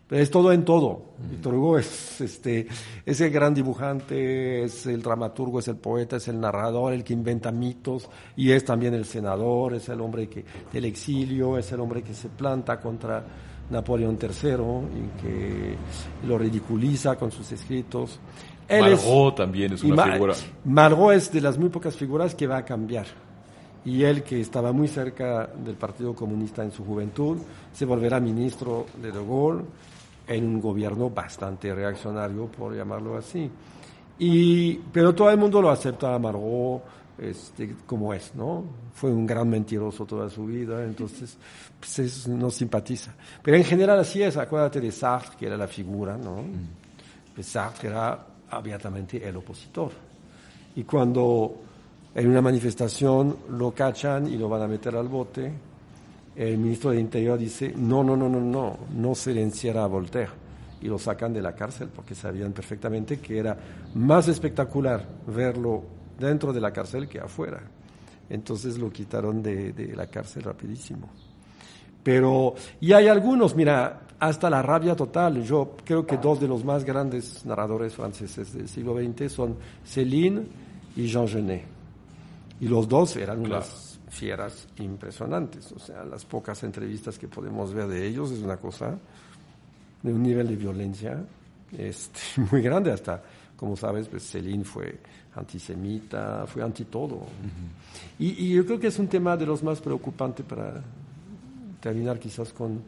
Es 0.09 0.31
todo 0.31 0.53
en 0.53 0.63
todo. 0.63 1.01
Víctor 1.29 1.53
Hugo 1.55 1.77
es, 1.79 2.21
este, 2.21 2.67
es 3.05 3.19
el 3.19 3.29
gran 3.29 3.53
dibujante, 3.53 4.63
es 4.63 4.85
el 4.85 5.01
dramaturgo, 5.01 5.59
es 5.59 5.67
el 5.67 5.75
poeta, 5.75 6.15
es 6.15 6.27
el 6.29 6.39
narrador, 6.39 6.93
el 6.93 7.03
que 7.03 7.11
inventa 7.13 7.51
mitos, 7.51 8.09
y 8.37 8.51
es 8.51 8.63
también 8.63 8.93
el 8.93 9.03
senador, 9.03 9.73
es 9.73 9.89
el 9.89 9.99
hombre 9.99 10.29
que, 10.29 10.45
del 10.71 10.85
exilio, 10.85 11.57
es 11.57 11.69
el 11.73 11.81
hombre 11.81 12.03
que 12.03 12.13
se 12.13 12.29
planta 12.29 12.79
contra 12.79 13.21
Napoleón 13.69 14.17
III 14.21 14.29
y 14.47 15.21
que 15.21 15.75
lo 16.25 16.37
ridiculiza 16.37 17.17
con 17.17 17.29
sus 17.31 17.51
escritos. 17.51 18.19
Él 18.69 18.85
es- 18.87 19.03
Margot 19.03 19.35
también 19.35 19.73
es 19.73 19.83
una 19.83 20.03
figura. 20.13 20.33
Margot 20.63 21.13
es 21.15 21.31
de 21.33 21.41
las 21.41 21.57
muy 21.57 21.67
pocas 21.67 21.97
figuras 21.97 22.33
que 22.33 22.47
va 22.47 22.57
a 22.57 22.63
cambiar. 22.65 23.07
Y 23.83 24.03
él, 24.03 24.23
que 24.23 24.39
estaba 24.41 24.71
muy 24.73 24.87
cerca 24.89 25.47
del 25.47 25.75
Partido 25.75 26.13
Comunista 26.13 26.63
en 26.63 26.71
su 26.71 26.83
juventud, 26.85 27.37
se 27.73 27.85
volverá 27.85 28.19
ministro 28.19 28.85
de 29.01 29.11
De 29.11 29.19
Gaulle 29.25 29.63
en 30.27 30.45
un 30.45 30.61
gobierno 30.61 31.09
bastante 31.09 31.73
reaccionario, 31.73 32.47
por 32.47 32.75
llamarlo 32.75 33.17
así. 33.17 33.49
Y, 34.19 34.75
pero 34.91 35.13
todo 35.15 35.29
el 35.29 35.37
mundo 35.37 35.61
lo 35.61 35.69
acepta 35.69 36.13
a 36.15 36.19
Margot 36.19 36.81
este, 37.17 37.75
como 37.85 38.13
es, 38.13 38.33
¿no? 38.35 38.63
Fue 38.93 39.09
un 39.11 39.25
gran 39.25 39.49
mentiroso 39.49 40.05
toda 40.05 40.29
su 40.29 40.45
vida, 40.45 40.83
entonces 40.83 41.37
pues 41.79 41.99
es- 41.99 42.27
no 42.27 42.49
simpatiza. 42.51 43.13
Pero 43.41 43.57
en 43.57 43.63
general 43.63 43.99
así 43.99 44.21
es, 44.21 44.37
acuérdate 44.37 44.79
de 44.81 44.91
Sartre, 44.91 45.37
que 45.37 45.47
era 45.47 45.57
la 45.57 45.67
figura, 45.67 46.17
¿no? 46.17 46.43
Pues 47.33 47.47
Sartre 47.47 47.89
era 47.89 48.25
abiertamente 48.49 49.27
el 49.27 49.35
opositor. 49.37 49.91
Y 50.75 50.83
cuando 50.83 51.55
en 52.13 52.27
una 52.29 52.41
manifestación 52.41 53.35
lo 53.51 53.71
cachan 53.71 54.27
y 54.27 54.37
lo 54.37 54.47
van 54.49 54.61
a 54.63 54.67
meter 54.67 54.95
al 54.95 55.07
bote, 55.07 55.51
el 56.37 56.57
ministro 56.59 56.91
de 56.91 56.99
Interior 56.99 57.37
dice, 57.37 57.73
no, 57.75 58.03
no, 58.03 58.15
no, 58.15 58.29
no, 58.29 58.39
no, 58.39 58.77
no 58.95 59.15
silenciará 59.15 59.83
a 59.83 59.87
Voltaire. 59.87 60.31
Y 60.81 60.87
lo 60.87 60.99
sacan 60.99 61.33
de 61.33 61.41
la 61.41 61.55
cárcel 61.55 61.89
porque 61.93 62.13
sabían 62.13 62.53
perfectamente 62.53 63.19
que 63.19 63.39
era 63.39 63.57
más 63.95 64.27
espectacular 64.27 65.03
verlo 65.25 65.83
dentro 66.19 66.53
de 66.53 66.61
la 66.61 66.71
cárcel 66.71 67.07
que 67.07 67.19
afuera. 67.19 67.61
Entonces 68.29 68.77
lo 68.77 68.91
quitaron 68.91 69.41
de, 69.41 69.73
de 69.73 69.95
la 69.95 70.05
cárcel 70.05 70.43
rapidísimo. 70.43 71.09
Pero, 72.03 72.53
y 72.79 72.93
hay 72.93 73.07
algunos, 73.07 73.55
mira, 73.55 74.01
hasta 74.19 74.49
la 74.49 74.61
rabia 74.61 74.95
total. 74.95 75.43
Yo 75.43 75.75
creo 75.83 76.05
que 76.05 76.17
dos 76.17 76.39
de 76.39 76.47
los 76.47 76.63
más 76.63 76.83
grandes 76.83 77.45
narradores 77.45 77.93
franceses 77.93 78.53
del 78.53 78.67
siglo 78.67 78.95
XX 78.95 79.31
son 79.31 79.57
Céline 79.83 80.47
y 80.95 81.07
Jean 81.07 81.27
Genet. 81.27 81.63
Y 82.59 82.67
los 82.67 82.87
dos 82.87 83.15
eran 83.15 83.39
unas 83.39 83.86
fieras 84.17 84.67
impresionantes. 84.79 85.71
O 85.71 85.79
sea, 85.79 86.03
las 86.03 86.25
pocas 86.25 86.63
entrevistas 86.63 87.17
que 87.17 87.27
podemos 87.27 87.73
ver 87.73 87.87
de 87.87 88.05
ellos 88.05 88.31
es 88.31 88.39
una 88.39 88.57
cosa 88.57 88.97
de 90.01 90.13
un 90.13 90.23
nivel 90.23 90.47
de 90.47 90.55
violencia 90.55 91.23
este, 91.77 92.19
muy 92.51 92.61
grande. 92.61 92.91
Hasta, 92.91 93.21
como 93.55 93.75
sabes, 93.75 94.07
pues 94.07 94.23
Céline 94.23 94.65
fue 94.65 94.99
antisemita, 95.35 96.45
fue 96.47 96.63
anti 96.63 96.85
todo. 96.85 97.25
y, 98.19 98.45
y 98.45 98.53
yo 98.53 98.65
creo 98.65 98.79
que 98.79 98.87
es 98.87 98.99
un 98.99 99.07
tema 99.07 99.37
de 99.37 99.45
los 99.45 99.61
más 99.63 99.79
preocupantes 99.79 100.45
para 100.45 100.81
terminar 101.79 102.19
quizás 102.19 102.51
con 102.53 102.81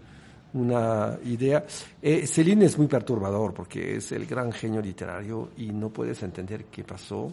una 0.53 1.17
idea. 1.25 1.65
Eh, 2.01 2.25
Céline 2.25 2.63
es 2.63 2.77
muy 2.77 2.87
perturbador 2.87 3.53
porque 3.53 3.97
es 3.97 4.11
el 4.11 4.25
gran 4.25 4.51
genio 4.51 4.81
literario 4.81 5.49
y 5.57 5.67
no 5.67 5.89
puedes 5.89 6.21
entender 6.23 6.65
qué 6.65 6.83
pasó, 6.83 7.31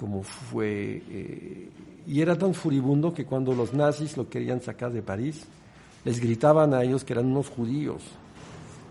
cómo 0.00 0.22
fue. 0.22 1.02
eh, 1.10 1.68
y 2.06 2.22
era 2.22 2.34
tan 2.38 2.54
furibundo 2.54 3.12
que 3.12 3.26
cuando 3.26 3.54
los 3.54 3.74
nazis 3.74 4.16
lo 4.16 4.30
querían 4.30 4.62
sacar 4.62 4.90
de 4.92 5.02
París, 5.02 5.44
les 6.06 6.18
gritaban 6.18 6.72
a 6.72 6.82
ellos 6.82 7.04
que 7.04 7.12
eran 7.12 7.26
unos 7.26 7.50
judíos, 7.50 8.02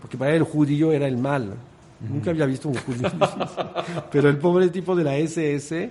porque 0.00 0.16
para 0.16 0.30
él 0.30 0.36
el 0.36 0.44
judío 0.44 0.92
era 0.92 1.08
el 1.08 1.18
mal. 1.18 1.54
Nunca 2.08 2.30
había 2.30 2.46
visto 2.46 2.68
un 2.68 2.76
judío. 2.76 3.10
Pero 4.12 4.30
el 4.30 4.38
pobre 4.38 4.68
tipo 4.68 4.94
de 4.94 5.04
la 5.04 5.16
SS 5.18 5.90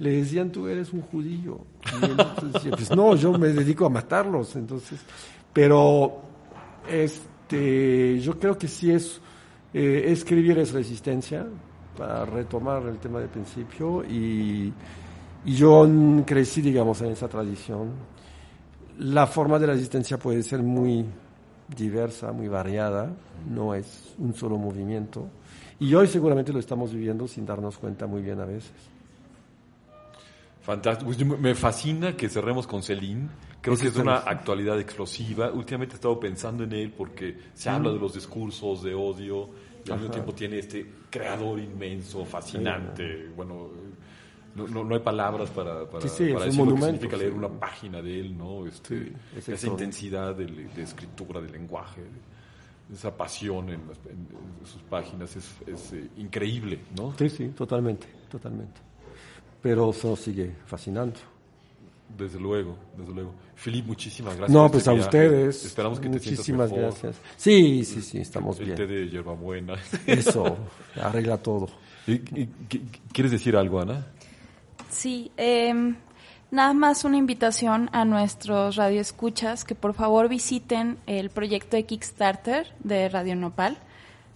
le 0.00 0.10
decían, 0.10 0.50
tú 0.50 0.66
eres 0.66 0.92
un 0.92 1.02
judío. 1.02 1.60
Y 2.00 2.06
él 2.06 2.16
decía, 2.52 2.70
pues 2.72 2.90
no, 2.90 3.14
yo 3.14 3.38
me 3.38 3.48
dedico 3.48 3.86
a 3.86 3.90
matarlos. 3.90 4.56
Entonces, 4.56 4.98
pero 5.52 6.22
este, 6.90 8.18
yo 8.18 8.36
creo 8.40 8.58
que 8.58 8.66
sí 8.66 8.90
es, 8.90 9.20
eh, 9.72 10.06
escribir 10.08 10.58
es 10.58 10.72
resistencia, 10.72 11.46
para 11.96 12.24
retomar 12.24 12.82
el 12.86 12.98
tema 12.98 13.20
del 13.20 13.28
principio. 13.28 14.04
Y, 14.04 14.72
y 15.44 15.52
yo 15.54 15.86
crecí, 16.26 16.60
digamos, 16.62 17.00
en 17.02 17.12
esa 17.12 17.28
tradición. 17.28 17.90
La 18.98 19.26
forma 19.26 19.58
de 19.58 19.66
la 19.66 19.72
resistencia 19.72 20.18
puede 20.18 20.42
ser 20.42 20.62
muy 20.62 21.04
diversa, 21.76 22.32
muy 22.32 22.48
variada, 22.48 23.10
no 23.50 23.74
es 23.74 24.14
un 24.18 24.34
solo 24.34 24.56
movimiento. 24.58 25.28
Y 25.80 25.92
hoy 25.94 26.06
seguramente 26.06 26.52
lo 26.52 26.60
estamos 26.60 26.92
viviendo 26.92 27.26
sin 27.26 27.44
darnos 27.44 27.78
cuenta 27.78 28.06
muy 28.06 28.22
bien 28.22 28.40
a 28.40 28.44
veces. 28.44 28.72
Fantástico. 30.62 31.12
Pues 31.12 31.24
me- 31.40 31.54
fascina 31.54 32.16
que 32.16 32.28
cerremos 32.28 32.66
con 32.66 32.82
Celine. 32.82 33.28
Creo 33.60 33.76
que 33.76 33.88
es 33.88 33.96
una 33.96 34.16
actualidad 34.18 34.78
explosiva. 34.78 35.50
Últimamente 35.50 35.94
he 35.94 35.96
estado 35.96 36.20
pensando 36.20 36.64
en 36.64 36.72
él 36.72 36.92
porque 36.96 37.38
se 37.54 37.70
habla 37.70 37.90
de 37.90 37.98
los 37.98 38.14
discursos 38.14 38.82
de 38.82 38.94
odio 38.94 39.48
y 39.84 39.90
al 39.90 39.98
mismo 39.98 40.12
tiempo 40.12 40.32
tiene 40.34 40.58
este 40.58 40.86
creador 41.10 41.58
inmenso, 41.60 42.24
fascinante. 42.24 43.28
Bueno, 43.36 43.68
no, 44.54 44.66
no, 44.68 44.84
no 44.84 44.94
hay 44.94 45.00
palabras 45.00 45.50
para, 45.50 45.84
para, 45.88 46.02
Sí, 46.08 46.26
sí, 46.26 46.32
para 46.32 46.46
es 46.46 46.56
un 46.56 46.66
decir 46.66 46.66
lo 46.66 46.74
que 46.74 46.80
significa 46.92 47.16
leer 47.16 47.32
sí. 47.32 47.38
una 47.38 47.48
página 47.48 48.02
de 48.02 48.20
él, 48.20 48.38
¿no? 48.38 48.66
Este, 48.66 49.12
es 49.36 49.48
esa 49.48 49.66
intensidad 49.66 50.34
de, 50.34 50.46
de 50.46 50.82
escritura, 50.82 51.40
de 51.40 51.50
lenguaje, 51.50 52.02
esa 52.92 53.16
pasión 53.16 53.70
en, 53.70 53.80
las- 53.88 53.98
en 54.06 54.66
sus 54.66 54.82
páginas 54.82 55.34
es, 55.36 55.50
es, 55.66 55.92
eh, 55.94 56.08
increíble, 56.18 56.80
¿no? 56.96 57.14
Sí, 57.18 57.28
sí, 57.28 57.48
totalmente, 57.48 58.06
totalmente. 58.30 58.80
Pero 59.62 59.90
eso 59.90 60.14
sigue 60.16 60.52
fascinando. 60.66 61.18
Desde 62.16 62.38
luego, 62.38 62.76
desde 62.96 63.12
luego. 63.12 63.34
Filip, 63.56 63.86
muchísimas 63.86 64.36
gracias. 64.36 64.54
No, 64.54 64.68
pues 64.70 64.78
este 64.82 64.90
a 64.90 64.92
viaje. 64.94 65.08
ustedes. 65.08 65.64
Esperamos 65.64 65.98
que 66.00 66.08
te 66.08 66.18
sientas 66.18 66.38
Muchísimas 66.38 66.70
mejor. 66.70 66.82
gracias. 66.90 67.16
Sí, 67.36 67.84
sí, 67.84 68.02
sí, 68.02 68.18
estamos 68.18 68.60
El 68.60 68.74
té 68.74 68.86
bien. 68.86 69.06
de 69.06 69.10
hierbabuena. 69.10 69.74
Eso, 70.06 70.56
arregla 71.00 71.38
todo. 71.38 71.68
¿Y- 72.06 72.18
¿Quieres 73.12 73.32
decir 73.32 73.56
algo, 73.56 73.80
Ana? 73.80 74.06
Sí, 74.90 75.30
eh, 75.36 75.94
Nada 76.50 76.72
más 76.72 77.04
una 77.04 77.16
invitación 77.16 77.90
a 77.92 78.04
nuestros 78.04 78.76
radioescuchas 78.76 79.64
que 79.64 79.74
por 79.74 79.92
favor 79.94 80.28
visiten 80.28 80.98
el 81.06 81.30
proyecto 81.30 81.76
de 81.76 81.82
Kickstarter 81.84 82.68
de 82.84 83.08
Radio 83.08 83.34
Nopal. 83.34 83.76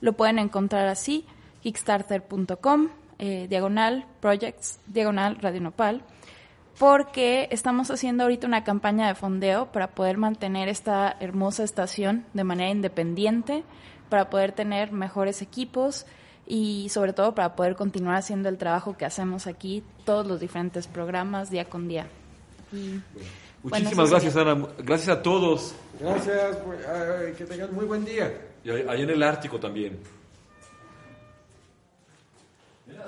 Lo 0.00 0.14
pueden 0.14 0.40
encontrar 0.40 0.88
así, 0.88 1.26
kickstarter.com, 1.62 2.88
eh, 3.20 3.46
diagonal 3.48 4.04
projects, 4.20 4.80
diagonal 4.86 5.36
Radio 5.40 5.60
Nopal, 5.60 6.02
porque 6.78 7.48
estamos 7.50 7.90
haciendo 7.90 8.22
ahorita 8.22 8.46
una 8.46 8.62
campaña 8.62 9.08
de 9.08 9.14
fondeo 9.14 9.66
para 9.72 9.88
poder 9.88 10.16
mantener 10.16 10.68
esta 10.68 11.16
hermosa 11.18 11.64
estación 11.64 12.24
de 12.34 12.44
manera 12.44 12.70
independiente, 12.70 13.64
para 14.08 14.30
poder 14.30 14.52
tener 14.52 14.92
mejores 14.92 15.42
equipos 15.42 16.06
y 16.46 16.88
sobre 16.90 17.12
todo 17.12 17.34
para 17.34 17.56
poder 17.56 17.74
continuar 17.74 18.16
haciendo 18.16 18.48
el 18.48 18.56
trabajo 18.56 18.96
que 18.96 19.04
hacemos 19.04 19.46
aquí, 19.46 19.82
todos 20.04 20.26
los 20.26 20.40
diferentes 20.40 20.86
programas 20.86 21.50
día 21.50 21.64
con 21.64 21.88
día. 21.88 22.06
Muchísimas 23.62 24.10
gracias, 24.10 24.36
Ana. 24.36 24.66
Gracias 24.78 25.08
a 25.08 25.22
todos. 25.22 25.74
Gracias, 26.00 26.58
que 27.36 27.44
tengan 27.44 27.74
muy 27.74 27.86
buen 27.86 28.04
día. 28.04 28.32
Y 28.64 28.70
ahí 28.70 29.02
en 29.02 29.10
el 29.10 29.22
Ártico 29.22 29.58
también. 29.58 29.98
Mira, 32.86 33.04